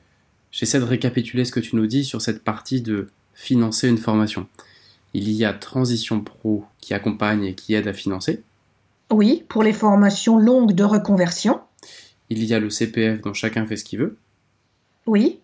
j'essaie 0.52 0.78
de 0.78 0.84
récapituler 0.84 1.44
ce 1.44 1.52
que 1.52 1.60
tu 1.60 1.76
nous 1.76 1.86
dis 1.86 2.04
sur 2.04 2.20
cette 2.20 2.44
partie 2.44 2.82
de 2.82 3.08
financer 3.34 3.88
une 3.88 3.98
formation. 3.98 4.46
Il 5.14 5.30
y 5.30 5.44
a 5.44 5.52
Transition 5.52 6.20
Pro 6.20 6.64
qui 6.80 6.92
accompagne 6.92 7.44
et 7.44 7.54
qui 7.54 7.74
aide 7.74 7.88
à 7.88 7.92
financer. 7.92 8.42
Oui, 9.10 9.44
pour 9.48 9.62
les 9.62 9.72
formations 9.72 10.38
longues 10.38 10.72
de 10.72 10.84
reconversion. 10.84 11.60
Il 12.30 12.44
y 12.44 12.54
a 12.54 12.58
le 12.58 12.70
CPF 12.70 13.20
dont 13.20 13.34
chacun 13.34 13.66
fait 13.66 13.76
ce 13.76 13.84
qu'il 13.84 14.00
veut. 14.00 14.16
Oui. 15.06 15.40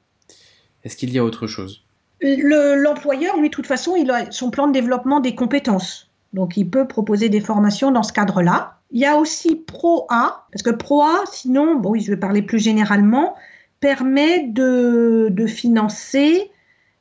Est-ce 0.84 0.96
qu'il 0.96 1.11
y 1.12 1.18
a 1.18 1.24
autre 1.24 1.46
chose? 1.46 1.82
L'employeur, 2.22 3.36
lui, 3.38 3.48
de 3.48 3.54
toute 3.54 3.66
façon, 3.66 3.96
il 3.96 4.11
a 4.11 4.30
son 4.30 4.50
plan 4.50 4.68
de 4.68 4.72
développement 4.72 5.20
des 5.20 5.34
compétences. 5.34 6.11
Donc, 6.32 6.56
il 6.56 6.68
peut 6.68 6.86
proposer 6.86 7.28
des 7.28 7.40
formations 7.40 7.90
dans 7.90 8.02
ce 8.02 8.12
cadre-là. 8.12 8.78
Il 8.90 9.00
y 9.00 9.06
a 9.06 9.16
aussi 9.16 9.56
ProA, 9.56 10.46
parce 10.52 10.62
que 10.62 10.70
ProA, 10.70 11.24
sinon, 11.30 11.76
bon, 11.76 11.98
je 11.98 12.11
vais 12.11 12.16
parler 12.16 12.42
plus 12.42 12.58
généralement, 12.58 13.34
permet 13.80 14.44
de, 14.44 15.28
de 15.30 15.46
financer 15.46 16.50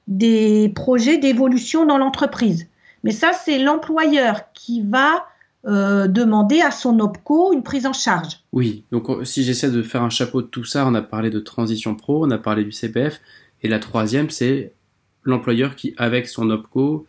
des 0.07 0.72
projets 0.74 1.18
d'évolution 1.18 1.86
dans 1.86 1.97
l'entreprise. 1.97 2.68
Mais 3.03 3.12
ça, 3.12 3.32
c'est 3.34 3.60
l'employeur 3.60 4.51
qui 4.53 4.82
va 4.82 5.26
euh, 5.66 6.07
demander 6.07 6.62
à 6.62 6.72
son 6.72 6.99
OPCO 6.99 7.53
une 7.53 7.64
prise 7.64 7.86
en 7.86 7.93
charge. 7.93 8.39
Oui, 8.53 8.86
donc 8.91 9.10
si 9.26 9.43
j'essaie 9.43 9.70
de 9.70 9.82
faire 9.82 10.03
un 10.03 10.10
chapeau 10.10 10.41
de 10.41 10.47
tout 10.47 10.64
ça, 10.64 10.86
on 10.88 10.93
a 10.93 11.01
parlé 11.01 11.30
de 11.30 11.39
transition 11.39 11.95
pro, 11.95 12.26
on 12.26 12.32
a 12.32 12.38
parlé 12.38 12.64
du 12.64 12.72
CPF, 12.72 13.20
et 13.62 13.68
la 13.68 13.80
troisième, 13.80 14.30
c'est 14.30 14.74
l'employeur 15.24 15.76
qui, 15.76 15.93
avec 15.97 16.28
son 16.28 16.49
OPCO, 16.49 17.05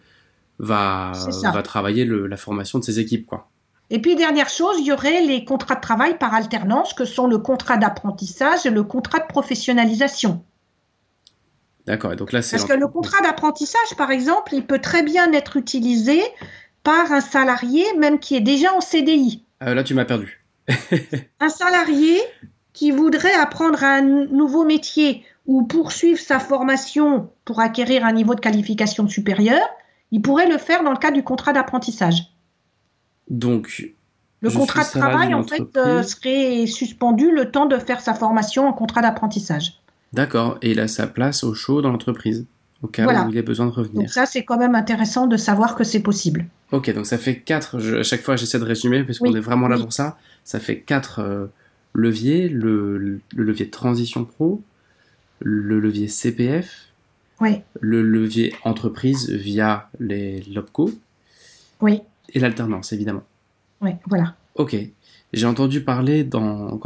va, 0.59 1.13
va 1.43 1.63
travailler 1.63 2.05
la 2.05 2.37
formation 2.37 2.79
de 2.79 2.85
ses 2.85 2.99
équipes. 2.99 3.27
Quoi. 3.27 3.49
Et 3.91 4.01
puis, 4.01 4.15
dernière 4.15 4.49
chose, 4.49 4.77
il 4.79 4.87
y 4.87 4.93
aurait 4.93 5.23
les 5.23 5.45
contrats 5.45 5.75
de 5.75 5.81
travail 5.81 6.17
par 6.19 6.35
alternance, 6.35 6.95
que 6.95 7.05
sont 7.05 7.27
le 7.27 7.39
contrat 7.39 7.77
d'apprentissage 7.77 8.67
et 8.67 8.71
le 8.71 8.85
contrat 8.85 9.19
de 9.19 9.27
professionnalisation. 9.27 10.43
D'accord. 11.87 12.15
Donc 12.15 12.33
là, 12.33 12.41
c'est 12.41 12.57
parce 12.57 12.69
que 12.69 12.77
le 12.77 12.87
contrat 12.87 13.21
d'apprentissage, 13.23 13.97
par 13.97 14.13
exemple, 14.13 14.55
il 14.55 14.65
peut 14.65 14.79
très 14.79 15.03
bien 15.03 15.33
être 15.33 15.57
utilisé 15.57 16.23
par 16.83 17.13
un 17.13 17.21
salarié, 17.21 17.85
même 17.99 18.19
qui 18.19 18.37
est 18.37 18.41
déjà 18.41 18.75
en 18.75 18.81
CDI. 18.81 19.45
Euh, 19.63 19.75
là, 19.75 19.85
tu 19.85 19.95
m'as 19.95 20.05
perdu. 20.05 20.45
un 21.41 21.49
salarié 21.49 22.19
qui 22.73 22.91
voudrait 22.91 23.35
apprendre 23.35 23.83
un 23.83 24.03
nouveau 24.03 24.65
métier 24.65 25.25
ou 25.47 25.65
poursuivre 25.65 26.21
sa 26.21 26.39
formation 26.39 27.31
pour 27.45 27.61
acquérir 27.61 28.05
un 28.05 28.13
niveau 28.13 28.35
de 28.35 28.41
qualification 28.41 29.09
supérieur, 29.09 29.61
il 30.13 30.23
pourrait 30.23 30.49
le 30.49 30.59
faire 30.59 30.85
dans 30.85 30.93
le 30.93 30.97
cadre 30.97 31.17
du 31.17 31.23
contrat 31.23 31.53
d'apprentissage. 31.53 32.33
Donc, 33.29 33.93
le 34.41 34.51
contrat 34.51 34.85
de 34.85 34.89
travail, 34.89 35.35
en 35.35 35.43
fait, 35.43 35.77
euh, 35.77 36.03
serait 36.03 36.67
suspendu 36.67 37.31
le 37.31 37.51
temps 37.51 37.67
de 37.67 37.79
faire 37.79 38.01
sa 38.01 38.15
formation 38.15 38.67
en 38.69 38.73
contrat 38.73 39.03
d'apprentissage. 39.03 39.81
D'accord, 40.13 40.59
et 40.63 40.73
il 40.73 40.81
a 40.81 40.89
sa 40.89 41.07
place 41.07 41.45
au 41.45 41.55
chaud 41.55 41.83
dans 41.83 41.91
l'entreprise, 41.91 42.47
au 42.83 42.89
cas 42.89 43.27
où 43.27 43.31
il 43.31 43.39
a 43.39 43.43
besoin 43.43 43.67
de 43.67 43.73
revenir. 43.73 44.03
Donc 44.03 44.11
ça, 44.11 44.27
c'est 44.27 44.45
quand 44.45 44.59
même 44.59 44.75
intéressant 44.75 45.27
de 45.27 45.37
savoir 45.37 45.75
que 45.75 45.85
c'est 45.85 46.01
possible. 46.01 46.47
Ok, 46.73 46.93
donc 46.95 47.07
ça 47.07 47.19
fait 47.19 47.41
quatre, 47.41 47.99
à 47.99 48.03
chaque 48.03 48.23
fois 48.23 48.37
j'essaie 48.37 48.59
de 48.59 48.65
résumer, 48.65 49.05
parce 49.05 49.19
qu'on 49.19 49.35
est 49.35 49.41
vraiment 49.41 49.69
là 49.69 49.79
pour 49.79 49.93
ça, 49.93 50.19
ça 50.45 50.61
fait 50.61 50.81
quatre 50.81 51.19
euh, 51.19 51.47
leviers, 51.95 52.49
le, 52.49 53.21
levier 53.35 53.69
transition 53.69 54.25
pro, 54.25 54.63
le 55.41 55.81
levier 55.81 56.09
CPF, 56.09 56.93
oui. 57.41 57.61
le 57.81 58.03
levier 58.03 58.55
entreprise 58.65 59.31
via 59.31 59.89
les 59.99 60.43
LOPCO, 60.43 60.93
oui. 61.81 62.03
et 62.31 62.39
l'alternance, 62.39 62.93
évidemment. 62.93 63.25
Oui, 63.81 63.91
voilà. 64.07 64.37
Ok. 64.55 64.77
J'ai 65.33 65.47
entendu 65.47 65.83
parler 65.83 66.25
dans, 66.25 66.81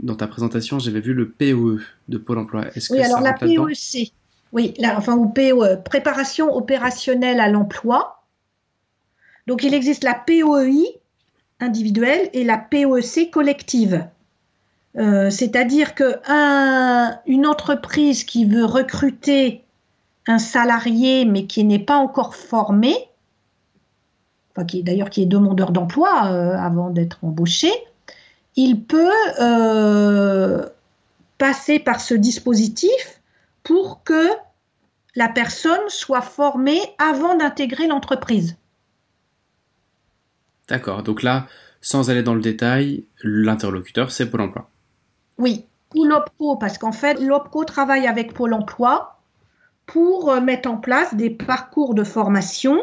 dans 0.00 0.14
ta 0.16 0.26
présentation, 0.26 0.78
j'avais 0.78 1.00
vu 1.00 1.14
le 1.14 1.28
POE 1.28 1.80
de 2.08 2.18
Pôle 2.18 2.38
emploi. 2.38 2.66
Est-ce 2.74 2.92
oui, 2.92 3.00
alors 3.00 3.20
la 3.20 3.32
POEC, 3.32 4.12
oui, 4.52 4.74
enfin, 4.84 5.16
ou 5.16 5.28
POE, 5.28 5.82
préparation 5.84 6.54
opérationnelle 6.54 7.40
à 7.40 7.48
l'emploi. 7.48 8.22
Donc 9.46 9.62
il 9.62 9.74
existe 9.74 10.04
la 10.04 10.14
POEI 10.14 11.00
individuelle 11.60 12.28
et 12.32 12.44
la 12.44 12.58
POEC 12.58 13.30
collective. 13.30 14.06
Euh, 14.96 15.30
c'est-à-dire 15.30 15.94
qu'une 15.94 17.46
entreprise 17.46 18.24
qui 18.24 18.46
veut 18.46 18.64
recruter 18.64 19.62
un 20.26 20.38
salarié 20.38 21.24
mais 21.24 21.46
qui 21.46 21.64
n'est 21.64 21.78
pas 21.78 21.96
encore 21.96 22.34
formé, 22.34 22.94
qui 24.66 24.82
d'ailleurs 24.82 25.10
qui 25.10 25.22
est 25.22 25.26
demandeur 25.26 25.70
d'emploi 25.70 26.28
euh, 26.28 26.56
avant 26.56 26.90
d'être 26.90 27.18
embauché, 27.22 27.70
il 28.56 28.80
peut 28.82 29.12
euh, 29.38 30.66
passer 31.36 31.78
par 31.78 32.00
ce 32.00 32.14
dispositif 32.14 33.15
pour 33.66 34.04
que 34.04 34.28
la 35.16 35.28
personne 35.28 35.88
soit 35.88 36.20
formée 36.20 36.80
avant 36.98 37.34
d'intégrer 37.36 37.88
l'entreprise. 37.88 38.56
D'accord. 40.68 41.02
Donc 41.02 41.22
là, 41.22 41.46
sans 41.80 42.08
aller 42.08 42.22
dans 42.22 42.34
le 42.34 42.40
détail, 42.40 43.04
l'interlocuteur, 43.24 44.12
c'est 44.12 44.30
Pôle 44.30 44.42
emploi. 44.42 44.68
Oui, 45.38 45.64
ou 45.96 46.04
l'OPCO, 46.04 46.56
parce 46.56 46.78
qu'en 46.78 46.92
fait, 46.92 47.20
l'OPCO 47.20 47.64
travaille 47.64 48.06
avec 48.06 48.34
Pôle 48.34 48.54
emploi 48.54 49.18
pour 49.86 50.30
euh, 50.30 50.40
mettre 50.40 50.70
en 50.70 50.76
place 50.76 51.14
des 51.14 51.30
parcours 51.30 51.94
de 51.94 52.04
formation 52.04 52.78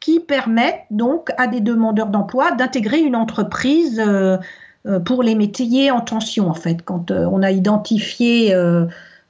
qui 0.00 0.18
permettent 0.18 0.86
donc 0.90 1.30
à 1.38 1.46
des 1.46 1.60
demandeurs 1.60 2.08
d'emploi 2.08 2.50
d'intégrer 2.52 2.98
une 2.98 3.16
entreprise 3.16 4.00
euh, 4.04 4.38
euh, 4.86 4.98
pour 4.98 5.22
les 5.22 5.36
métiers 5.36 5.92
en 5.92 6.00
tension, 6.00 6.48
en 6.48 6.54
fait. 6.54 6.82
Quand 6.84 7.12
on 7.12 7.42
a 7.42 7.52
identifié 7.52 8.54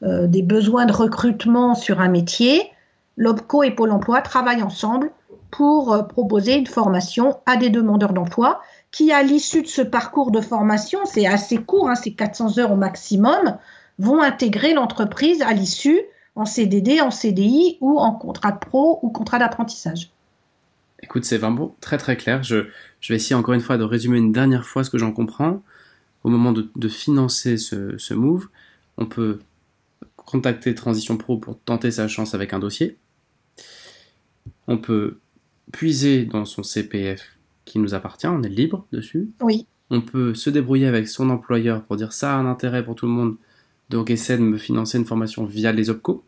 des 0.02 0.42
besoins 0.42 0.86
de 0.86 0.92
recrutement 0.92 1.74
sur 1.74 2.00
un 2.00 2.08
métier, 2.08 2.62
l'OPCO 3.16 3.64
et 3.64 3.72
Pôle 3.72 3.90
emploi 3.90 4.22
travaillent 4.22 4.62
ensemble 4.62 5.10
pour 5.50 6.06
proposer 6.08 6.56
une 6.56 6.66
formation 6.66 7.38
à 7.46 7.56
des 7.56 7.70
demandeurs 7.70 8.12
d'emploi 8.12 8.60
qui, 8.90 9.12
à 9.12 9.22
l'issue 9.22 9.62
de 9.62 9.66
ce 9.66 9.82
parcours 9.82 10.30
de 10.30 10.40
formation, 10.40 11.00
c'est 11.04 11.26
assez 11.26 11.58
court, 11.58 11.88
hein, 11.88 11.94
c'est 11.94 12.12
400 12.12 12.58
heures 12.58 12.72
au 12.72 12.76
maximum, 12.76 13.58
vont 13.98 14.22
intégrer 14.22 14.74
l'entreprise 14.74 15.42
à 15.42 15.52
l'issue 15.52 16.00
en 16.36 16.44
CDD, 16.44 17.00
en 17.00 17.10
CDI 17.10 17.78
ou 17.80 17.98
en 17.98 18.12
contrat 18.12 18.52
de 18.52 18.58
pro 18.58 19.00
ou 19.02 19.10
contrat 19.10 19.38
d'apprentissage. 19.38 20.10
Écoute, 21.02 21.24
c'est 21.24 21.38
vraiment 21.38 21.74
très 21.80 21.98
très 21.98 22.16
clair. 22.16 22.42
Je, 22.42 22.66
vais 23.08 23.16
essayer 23.16 23.34
encore 23.34 23.54
une 23.54 23.60
fois 23.60 23.76
de 23.76 23.84
résumer 23.84 24.18
une 24.18 24.32
dernière 24.32 24.64
fois 24.64 24.84
ce 24.84 24.90
que 24.90 24.98
j'en 24.98 25.12
comprends. 25.12 25.62
Au 26.24 26.30
moment 26.30 26.52
de, 26.52 26.88
financer 26.88 27.56
ce, 27.56 27.96
ce, 27.96 28.14
move, 28.14 28.48
on 28.96 29.06
peut 29.06 29.38
contacter 30.28 30.74
Transition 30.74 31.16
Pro 31.16 31.38
pour 31.38 31.58
tenter 31.58 31.90
sa 31.90 32.06
chance 32.06 32.34
avec 32.34 32.52
un 32.52 32.58
dossier. 32.58 32.98
On 34.66 34.76
peut 34.76 35.20
puiser 35.72 36.26
dans 36.26 36.44
son 36.44 36.62
CPF 36.62 37.38
qui 37.64 37.78
nous 37.78 37.94
appartient, 37.94 38.26
on 38.26 38.42
est 38.42 38.50
libre 38.50 38.86
dessus. 38.92 39.30
Oui. 39.40 39.66
On 39.88 40.02
peut 40.02 40.34
se 40.34 40.50
débrouiller 40.50 40.86
avec 40.86 41.08
son 41.08 41.30
employeur 41.30 41.82
pour 41.82 41.96
dire 41.96 42.12
ça 42.12 42.34
a 42.34 42.36
un 42.36 42.44
intérêt 42.44 42.84
pour 42.84 42.94
tout 42.94 43.06
le 43.06 43.12
monde, 43.12 43.36
donc 43.88 44.10
essaie 44.10 44.36
de 44.36 44.42
me 44.42 44.58
financer 44.58 44.98
une 44.98 45.06
formation 45.06 45.46
via 45.46 45.72
les 45.72 45.88
OPCO. 45.88 46.22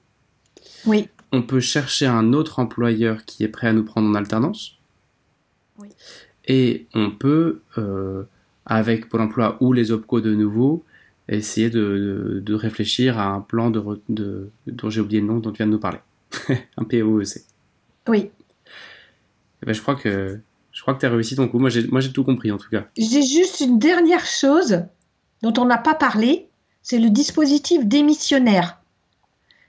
Oui. 0.86 1.08
On 1.30 1.42
peut 1.42 1.60
chercher 1.60 2.06
un 2.06 2.32
autre 2.32 2.58
employeur 2.58 3.26
qui 3.26 3.44
est 3.44 3.48
prêt 3.48 3.66
à 3.66 3.74
nous 3.74 3.84
prendre 3.84 4.08
en 4.08 4.14
alternance. 4.14 4.78
Oui. 5.78 5.88
Et 6.46 6.86
on 6.94 7.10
peut, 7.10 7.60
euh, 7.76 8.22
avec 8.64 9.10
Pôle 9.10 9.20
emploi 9.20 9.58
ou 9.60 9.74
les 9.74 9.92
OPCO 9.92 10.22
de 10.22 10.34
nouveau, 10.34 10.86
essayer 11.36 11.70
de, 11.70 12.54
réfléchir 12.54 13.18
à 13.18 13.26
un 13.26 13.40
plan 13.40 13.70
de, 13.70 14.50
dont 14.66 14.90
j'ai 14.90 15.00
oublié 15.00 15.20
le 15.20 15.26
nom 15.26 15.38
dont 15.38 15.50
tu 15.50 15.58
viens 15.58 15.66
de 15.66 15.72
nous 15.72 15.78
parler. 15.78 16.00
un 16.76 16.84
POEC. 16.84 17.42
Oui. 18.08 18.30
Eh 19.62 19.66
ben, 19.66 19.72
je 19.72 19.82
crois 19.82 19.94
que 19.94 20.40
je 20.72 20.82
crois 20.82 20.94
que 20.94 21.00
tu 21.00 21.06
as 21.06 21.10
réussi 21.10 21.36
ton 21.36 21.48
coup. 21.48 21.58
Moi, 21.58 21.68
j'ai, 21.68 21.86
moi, 21.88 22.00
j'ai 22.00 22.12
tout 22.12 22.24
compris 22.24 22.50
en 22.52 22.58
tout 22.58 22.70
cas. 22.70 22.86
J'ai 22.96 23.22
juste 23.22 23.60
une 23.60 23.78
dernière 23.78 24.24
chose 24.24 24.84
dont 25.42 25.52
on 25.58 25.64
n'a 25.64 25.78
pas 25.78 25.94
parlé, 25.94 26.48
c'est 26.82 26.98
le 26.98 27.10
dispositif 27.10 27.84
démissionnaire. 27.84 28.78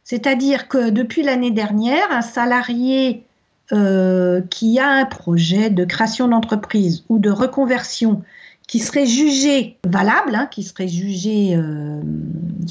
C'est-à-dire 0.04 0.68
que 0.68 0.90
depuis 0.90 1.24
l'année 1.24 1.52
dernière, 1.52 2.12
un 2.12 2.22
salarié 2.22 3.26
euh, 3.72 4.42
qui 4.50 4.80
a 4.80 4.90
un 4.90 5.06
projet 5.06 5.70
de 5.70 5.86
création 5.86 6.28
d'entreprise 6.28 7.04
ou 7.10 7.20
de 7.20 7.30
reconversion 7.30 8.24
qui 8.72 8.80
serait 8.80 9.06
jugé 9.06 9.78
valable, 9.86 10.34
hein, 10.34 10.48
qui 10.50 10.64
serait 10.64 10.88
jugé 10.88 11.58
euh, 11.58 12.00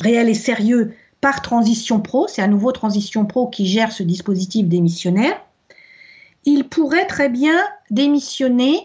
réel 0.00 0.30
et 0.30 0.34
sérieux 0.34 0.94
par 1.20 1.42
Transition 1.42 2.00
Pro, 2.00 2.26
c'est 2.26 2.40
à 2.40 2.48
nouveau 2.48 2.72
Transition 2.72 3.26
Pro 3.26 3.48
qui 3.48 3.66
gère 3.66 3.92
ce 3.92 4.02
dispositif 4.02 4.66
démissionnaire, 4.66 5.38
il 6.46 6.64
pourrait 6.64 7.06
très 7.06 7.28
bien 7.28 7.60
démissionner 7.90 8.80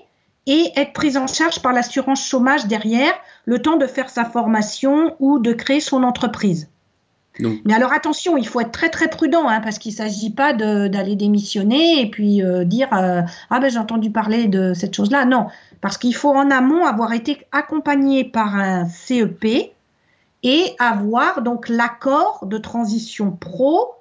et 0.45 0.73
être 0.75 0.91
pris 0.91 1.15
en 1.15 1.25
charge 1.25 1.61
par 1.61 1.71
l'assurance 1.71 2.27
chômage 2.27 2.65
derrière, 2.65 3.13
le 3.45 3.61
temps 3.61 3.77
de 3.77 3.87
faire 3.87 4.09
sa 4.09 4.25
formation 4.25 5.15
ou 5.19 5.39
de 5.39 5.53
créer 5.53 5.79
son 5.79 6.03
entreprise. 6.03 6.67
Mais 7.39 7.73
alors 7.73 7.91
attention, 7.91 8.37
il 8.37 8.47
faut 8.47 8.61
être 8.61 8.71
très 8.71 8.89
très 8.89 9.09
prudent 9.09 9.47
hein, 9.47 9.59
parce 9.61 9.77
qu'il 9.77 9.91
ne 9.91 9.97
s'agit 9.97 10.29
pas 10.29 10.53
d'aller 10.53 11.15
démissionner 11.15 12.01
et 12.01 12.09
puis 12.09 12.41
euh, 12.41 12.63
dire 12.63 12.87
euh, 12.93 13.21
ah 13.49 13.59
ben 13.59 13.69
j'ai 13.69 13.77
entendu 13.77 14.09
parler 14.09 14.47
de 14.47 14.73
cette 14.73 14.95
chose-là. 14.95 15.25
Non, 15.25 15.47
parce 15.81 15.97
qu'il 15.97 16.15
faut 16.15 16.31
en 16.31 16.49
amont 16.49 16.85
avoir 16.85 17.13
été 17.13 17.39
accompagné 17.51 18.23
par 18.23 18.55
un 18.55 18.87
CEP 18.87 19.73
et 20.43 20.63
avoir 20.79 21.41
donc 21.41 21.69
l'accord 21.69 22.45
de 22.45 22.57
transition 22.57 23.31
pro 23.31 23.95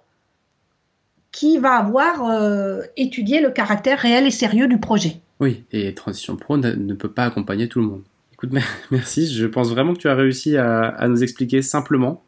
qui 1.34 1.58
va 1.58 1.72
avoir 1.72 2.30
euh, 2.30 2.82
étudié 2.96 3.40
le 3.40 3.50
caractère 3.50 3.98
réel 3.98 4.26
et 4.26 4.30
sérieux 4.30 4.68
du 4.68 4.78
projet. 4.78 5.16
Oui, 5.40 5.64
et 5.72 5.92
Transition 5.94 6.36
Pro 6.36 6.56
ne, 6.56 6.94
peut 6.94 7.10
pas 7.10 7.24
accompagner 7.24 7.68
tout 7.68 7.80
le 7.80 7.86
monde. 7.86 8.02
Écoute, 8.32 8.50
merci, 8.90 9.26
je 9.26 9.46
pense 9.46 9.70
vraiment 9.70 9.94
que 9.94 9.98
tu 9.98 10.08
as 10.08 10.14
réussi 10.14 10.56
à, 10.56 11.06
nous 11.08 11.22
expliquer 11.22 11.60
simplement. 11.60 12.22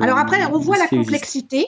Alors 0.00 0.18
après, 0.18 0.44
on 0.52 0.58
voit 0.58 0.78
la 0.78 0.86
complexité. 0.86 1.66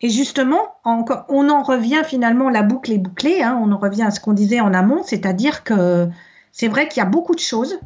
Et 0.00 0.10
justement, 0.10 0.74
on, 0.84 1.48
en 1.48 1.62
revient 1.62 2.02
finalement, 2.04 2.50
la 2.50 2.62
boucle 2.62 2.90
est 2.90 2.98
bouclée, 2.98 3.40
hein, 3.40 3.58
on 3.62 3.70
en 3.70 3.78
revient 3.78 4.02
à 4.02 4.10
ce 4.10 4.18
qu'on 4.18 4.32
disait 4.32 4.60
en 4.60 4.74
amont, 4.74 5.02
c'est-à-dire 5.04 5.62
que 5.62 6.08
c'est 6.50 6.66
vrai 6.66 6.88
qu'il 6.88 7.00
y 7.00 7.06
a 7.06 7.08
beaucoup 7.08 7.36
de 7.36 7.40
choses 7.40 7.78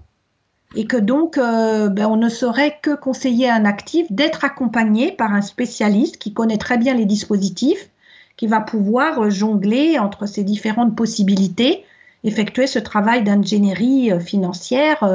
et 0.75 0.87
que 0.87 0.97
donc 0.97 1.37
euh, 1.37 1.89
ben, 1.89 2.07
on 2.07 2.17
ne 2.17 2.31
saurait 2.31 2.79
que 2.81 2.95
conseiller 2.95 3.49
à 3.49 3.55
un 3.55 3.67
actif 3.67 4.11
d'être 4.11 4.45
accompagné 4.45 5.13
par 5.13 5.33
un 5.33 5.43
spécialiste 5.43 6.17
qui 6.17 6.33
connaît 6.33 6.57
très 6.57 6.79
bien 6.79 6.95
les 6.95 7.05
dispositifs, 7.05 7.91
qui 8.37 8.47
va 8.47 8.61
pouvoir 8.61 9.21
euh, 9.21 9.31
jongler 9.31 9.99
entre 9.99 10.25
ces 10.25 10.43
différentes 10.43 10.97
possibilités, 10.97 11.85
effectuer 12.25 12.67
ce 12.67 12.79
travail 12.79 13.25
d'ingénierie 13.25 14.11
euh, 14.11 14.21
financière 14.21 15.07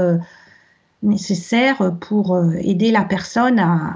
nécessaire 1.01 1.95
pour 1.99 2.39
aider 2.59 2.91
la 2.91 3.03
personne 3.03 3.57
à 3.57 3.95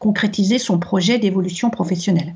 concrétiser 0.00 0.58
son 0.58 0.80
projet 0.80 1.20
d'évolution 1.20 1.70
professionnelle. 1.70 2.34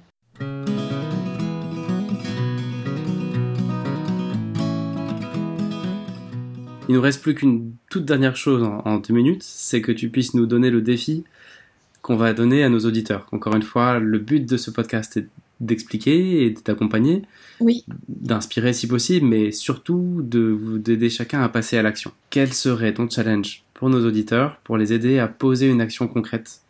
Il 6.89 6.95
nous 6.95 7.01
reste 7.01 7.23
plus 7.23 7.35
qu'une 7.35 7.73
toute 7.91 8.05
dernière 8.05 8.37
chose 8.37 8.63
en, 8.63 8.99
deux 8.99 9.15
minutes, 9.15 9.43
c'est 9.43 9.81
que 9.81 9.91
tu 9.91 10.11
puisses 10.11 10.35
nous 10.35 10.45
donner 10.45 10.71
le 10.71 10.83
défi 10.83 11.25
qu'on 12.03 12.17
va 12.17 12.35
donner 12.35 12.63
à 12.63 12.69
nos 12.69 12.81
auditeurs. 12.81 13.27
Encore 13.33 13.57
une 13.57 13.63
fois, 13.63 13.99
le 13.99 14.19
but 14.19 14.45
de 14.47 14.59
ce 14.59 14.71
podcast 14.71 15.17
est 15.17 15.27
d'expliquer 15.61 16.45
et 16.45 16.55
d'accompagner, 16.65 17.23
oui. 17.61 17.87
d'inspirer 18.09 18.75
si 18.75 18.87
possible, 18.87 19.27
mais 19.27 19.51
surtout 19.51 20.21
d'aider 20.23 21.09
chacun 21.09 21.41
à 21.41 21.49
passer 21.49 21.79
à 21.79 21.83
l'action. 21.83 22.13
Quel 22.29 22.53
serait 22.53 22.93
ton 22.93 23.09
challenge 23.09 23.63
pour 23.73 23.89
nos 23.89 24.07
auditeurs 24.07 24.59
pour 24.65 24.77
les 24.77 24.93
aider 24.93 25.19
à 25.19 25.29
poser 25.29 25.71
une 25.71 25.81
action 25.81 26.07
concrète? 26.07 26.64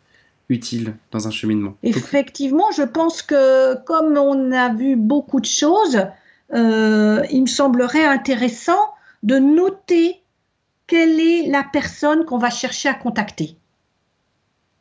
Utile 0.49 0.95
dans 1.11 1.27
un 1.27 1.31
cheminement 1.31 1.75
Effectivement, 1.83 2.71
je 2.71 2.83
pense 2.83 3.21
que 3.21 3.75
comme 3.83 4.17
on 4.17 4.51
a 4.51 4.73
vu 4.73 4.95
beaucoup 4.95 5.39
de 5.39 5.45
choses, 5.45 6.05
euh, 6.53 7.23
il 7.31 7.41
me 7.41 7.47
semblerait 7.47 8.05
intéressant 8.05 8.93
de 9.23 9.37
noter 9.39 10.21
quelle 10.87 11.19
est 11.19 11.47
la 11.47 11.63
personne 11.63 12.25
qu'on 12.25 12.37
va 12.37 12.49
chercher 12.49 12.89
à 12.89 12.93
contacter. 12.93 13.57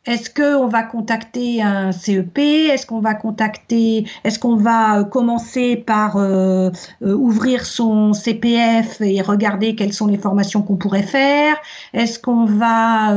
Est-ce 0.07 0.29
qu'on 0.29 0.69
va 0.69 0.83
contacter 0.83 1.63
un 1.63 1.91
CEP 1.91 2.39
Est-ce 2.39 2.85
qu'on 2.85 3.01
va 3.01 3.15
contacter 3.15 4.07
Est-ce 4.25 4.39
qu'on 4.39 4.57
va 4.57 4.99
euh, 4.99 5.05
commencer 5.05 5.77
par 5.77 6.19
euh, 6.19 6.71
euh, 7.03 7.15
ouvrir 7.15 7.65
son 7.65 8.13
CPF 8.13 9.01
et 9.01 9.23
regarder 9.23 9.75
quelles 9.75 9.95
sont 9.95 10.07
les 10.07 10.19
formations 10.19 10.61
qu'on 10.61 10.77
pourrait 10.77 11.03
faire? 11.03 11.57
Est-ce 11.95 12.19
qu'on 12.19 12.45
va 12.45 13.15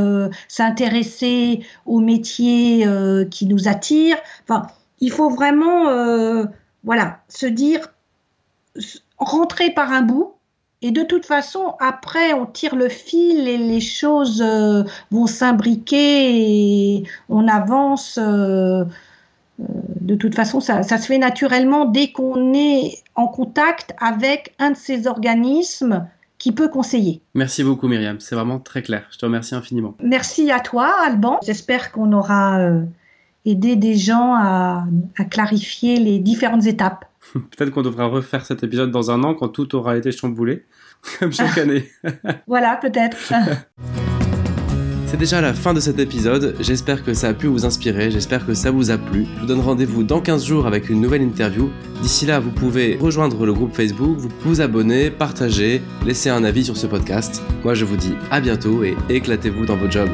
s'intéresser 0.48 1.62
aux 1.86 2.00
métiers 2.00 2.88
qui 3.32 3.48
nous 3.48 3.68
attirent? 3.68 4.18
Enfin, 4.44 4.68
il 5.00 5.12
faut 5.12 5.30
vraiment, 5.30 5.86
voilà, 6.84 7.20
se 7.28 7.48
dire 7.48 7.94
rentrer 9.18 9.72
par 9.72 9.92
un 9.92 10.02
bout 10.02 10.37
et 10.84 10.92
de 10.92 11.02
toute 11.02 11.26
façon, 11.26 11.74
après, 11.80 12.34
on 12.34 12.46
tire 12.46 12.76
le 12.76 12.88
fil 12.88 13.48
et 13.48 13.58
les 13.58 13.82
choses 13.82 14.44
euh, 14.46 14.84
vont 15.10 15.26
s'imbriquer 15.26 16.98
et 16.98 17.04
on 17.30 17.48
avance. 17.48 18.20
Euh, 18.22 18.84
euh, 19.60 19.66
de 20.02 20.14
toute 20.14 20.36
façon, 20.36 20.60
ça, 20.60 20.84
ça, 20.84 21.00
se 21.00 21.08
fait 21.08 21.18
naturellement 21.18 21.86
dès 21.86 22.12
qu'on 22.12 22.54
est 22.54 23.02
en 23.16 23.28
contact 23.28 23.96
avec 24.00 24.54
un 24.60 24.72
de 24.72 24.78
ces 24.78 25.08
organismes 25.08 26.08
qui 26.38 26.52
peut 26.52 26.70
conseiller. 26.70 27.22
Merci 27.34 27.64
beaucoup 27.64 27.88
Myriam, 27.88 28.20
c'est 28.20 28.36
vraiment 28.36 28.60
très 28.60 28.84
clair. 28.84 29.08
Je 29.10 29.18
te 29.18 29.26
remercie 29.26 29.56
infiniment. 29.56 29.96
Merci 30.04 30.52
à 30.52 30.60
toi 30.60 30.94
Alban. 31.04 31.40
J'espère 31.44 31.92
qu'on 31.92 32.14
aura 32.14 32.60
aidé 33.46 33.76
des 33.76 33.96
gens 33.96 34.36
à, 34.36 34.86
à 35.18 35.26
clarifier 35.26 35.98
les 35.98 36.20
différentes 36.20 36.68
étapes. 36.68 37.07
Peut-être 37.34 37.72
qu'on 37.72 37.82
devra 37.82 38.06
refaire 38.06 38.46
cet 38.46 38.64
épisode 38.64 38.92
dans 38.92 39.12
un 39.12 39.24
an 39.24 39.34
quand 39.34 39.50
tout 39.50 39.76
aura 39.76 39.98
été 39.98 40.12
chamboulé, 40.12 40.66
comme 41.20 41.32
chaque 41.32 41.58
année. 41.58 41.90
voilà, 42.48 42.78
peut-être. 42.78 43.18
C'est 45.08 45.18
déjà 45.18 45.40
la 45.40 45.54
fin 45.54 45.74
de 45.74 45.80
cet 45.80 46.00
épisode, 46.00 46.56
j'espère 46.60 47.02
que 47.02 47.14
ça 47.14 47.30
a 47.30 47.34
pu 47.34 47.48
vous 47.48 47.66
inspirer, 47.66 48.12
j'espère 48.12 48.46
que 48.46 48.54
ça 48.54 48.72
vous 48.72 48.92
a 48.92 48.98
plu. 48.98 49.26
Je 49.36 49.40
vous 49.40 49.46
donne 49.46 49.62
rendez-vous 49.62 50.04
dans 50.04 50.20
15 50.20 50.44
jours 50.44 50.68
avec 50.68 50.90
une 50.90 51.00
nouvelle 51.00 51.22
interview. 51.22 51.70
D'ici 52.02 52.26
là, 52.26 52.42
vous 52.42 52.52
pouvez 52.52 52.98
rejoindre 52.98 53.46
le 53.46 53.54
groupe 53.54 53.74
Facebook, 53.74 54.18
vous 54.18 54.30
vous 54.42 54.60
abonner, 54.60 55.10
partager, 55.10 55.82
laisser 56.06 56.30
un 56.30 56.44
avis 56.44 56.66
sur 56.66 56.76
ce 56.76 56.88
podcast. 56.88 57.42
Moi 57.64 57.74
je 57.74 57.86
vous 57.86 57.96
dis 57.96 58.16
à 58.32 58.42
bientôt 58.42 58.84
et 58.84 58.98
éclatez-vous 59.08 59.66
dans 59.66 59.78
vos 59.78 59.90
jobs. 59.90 60.12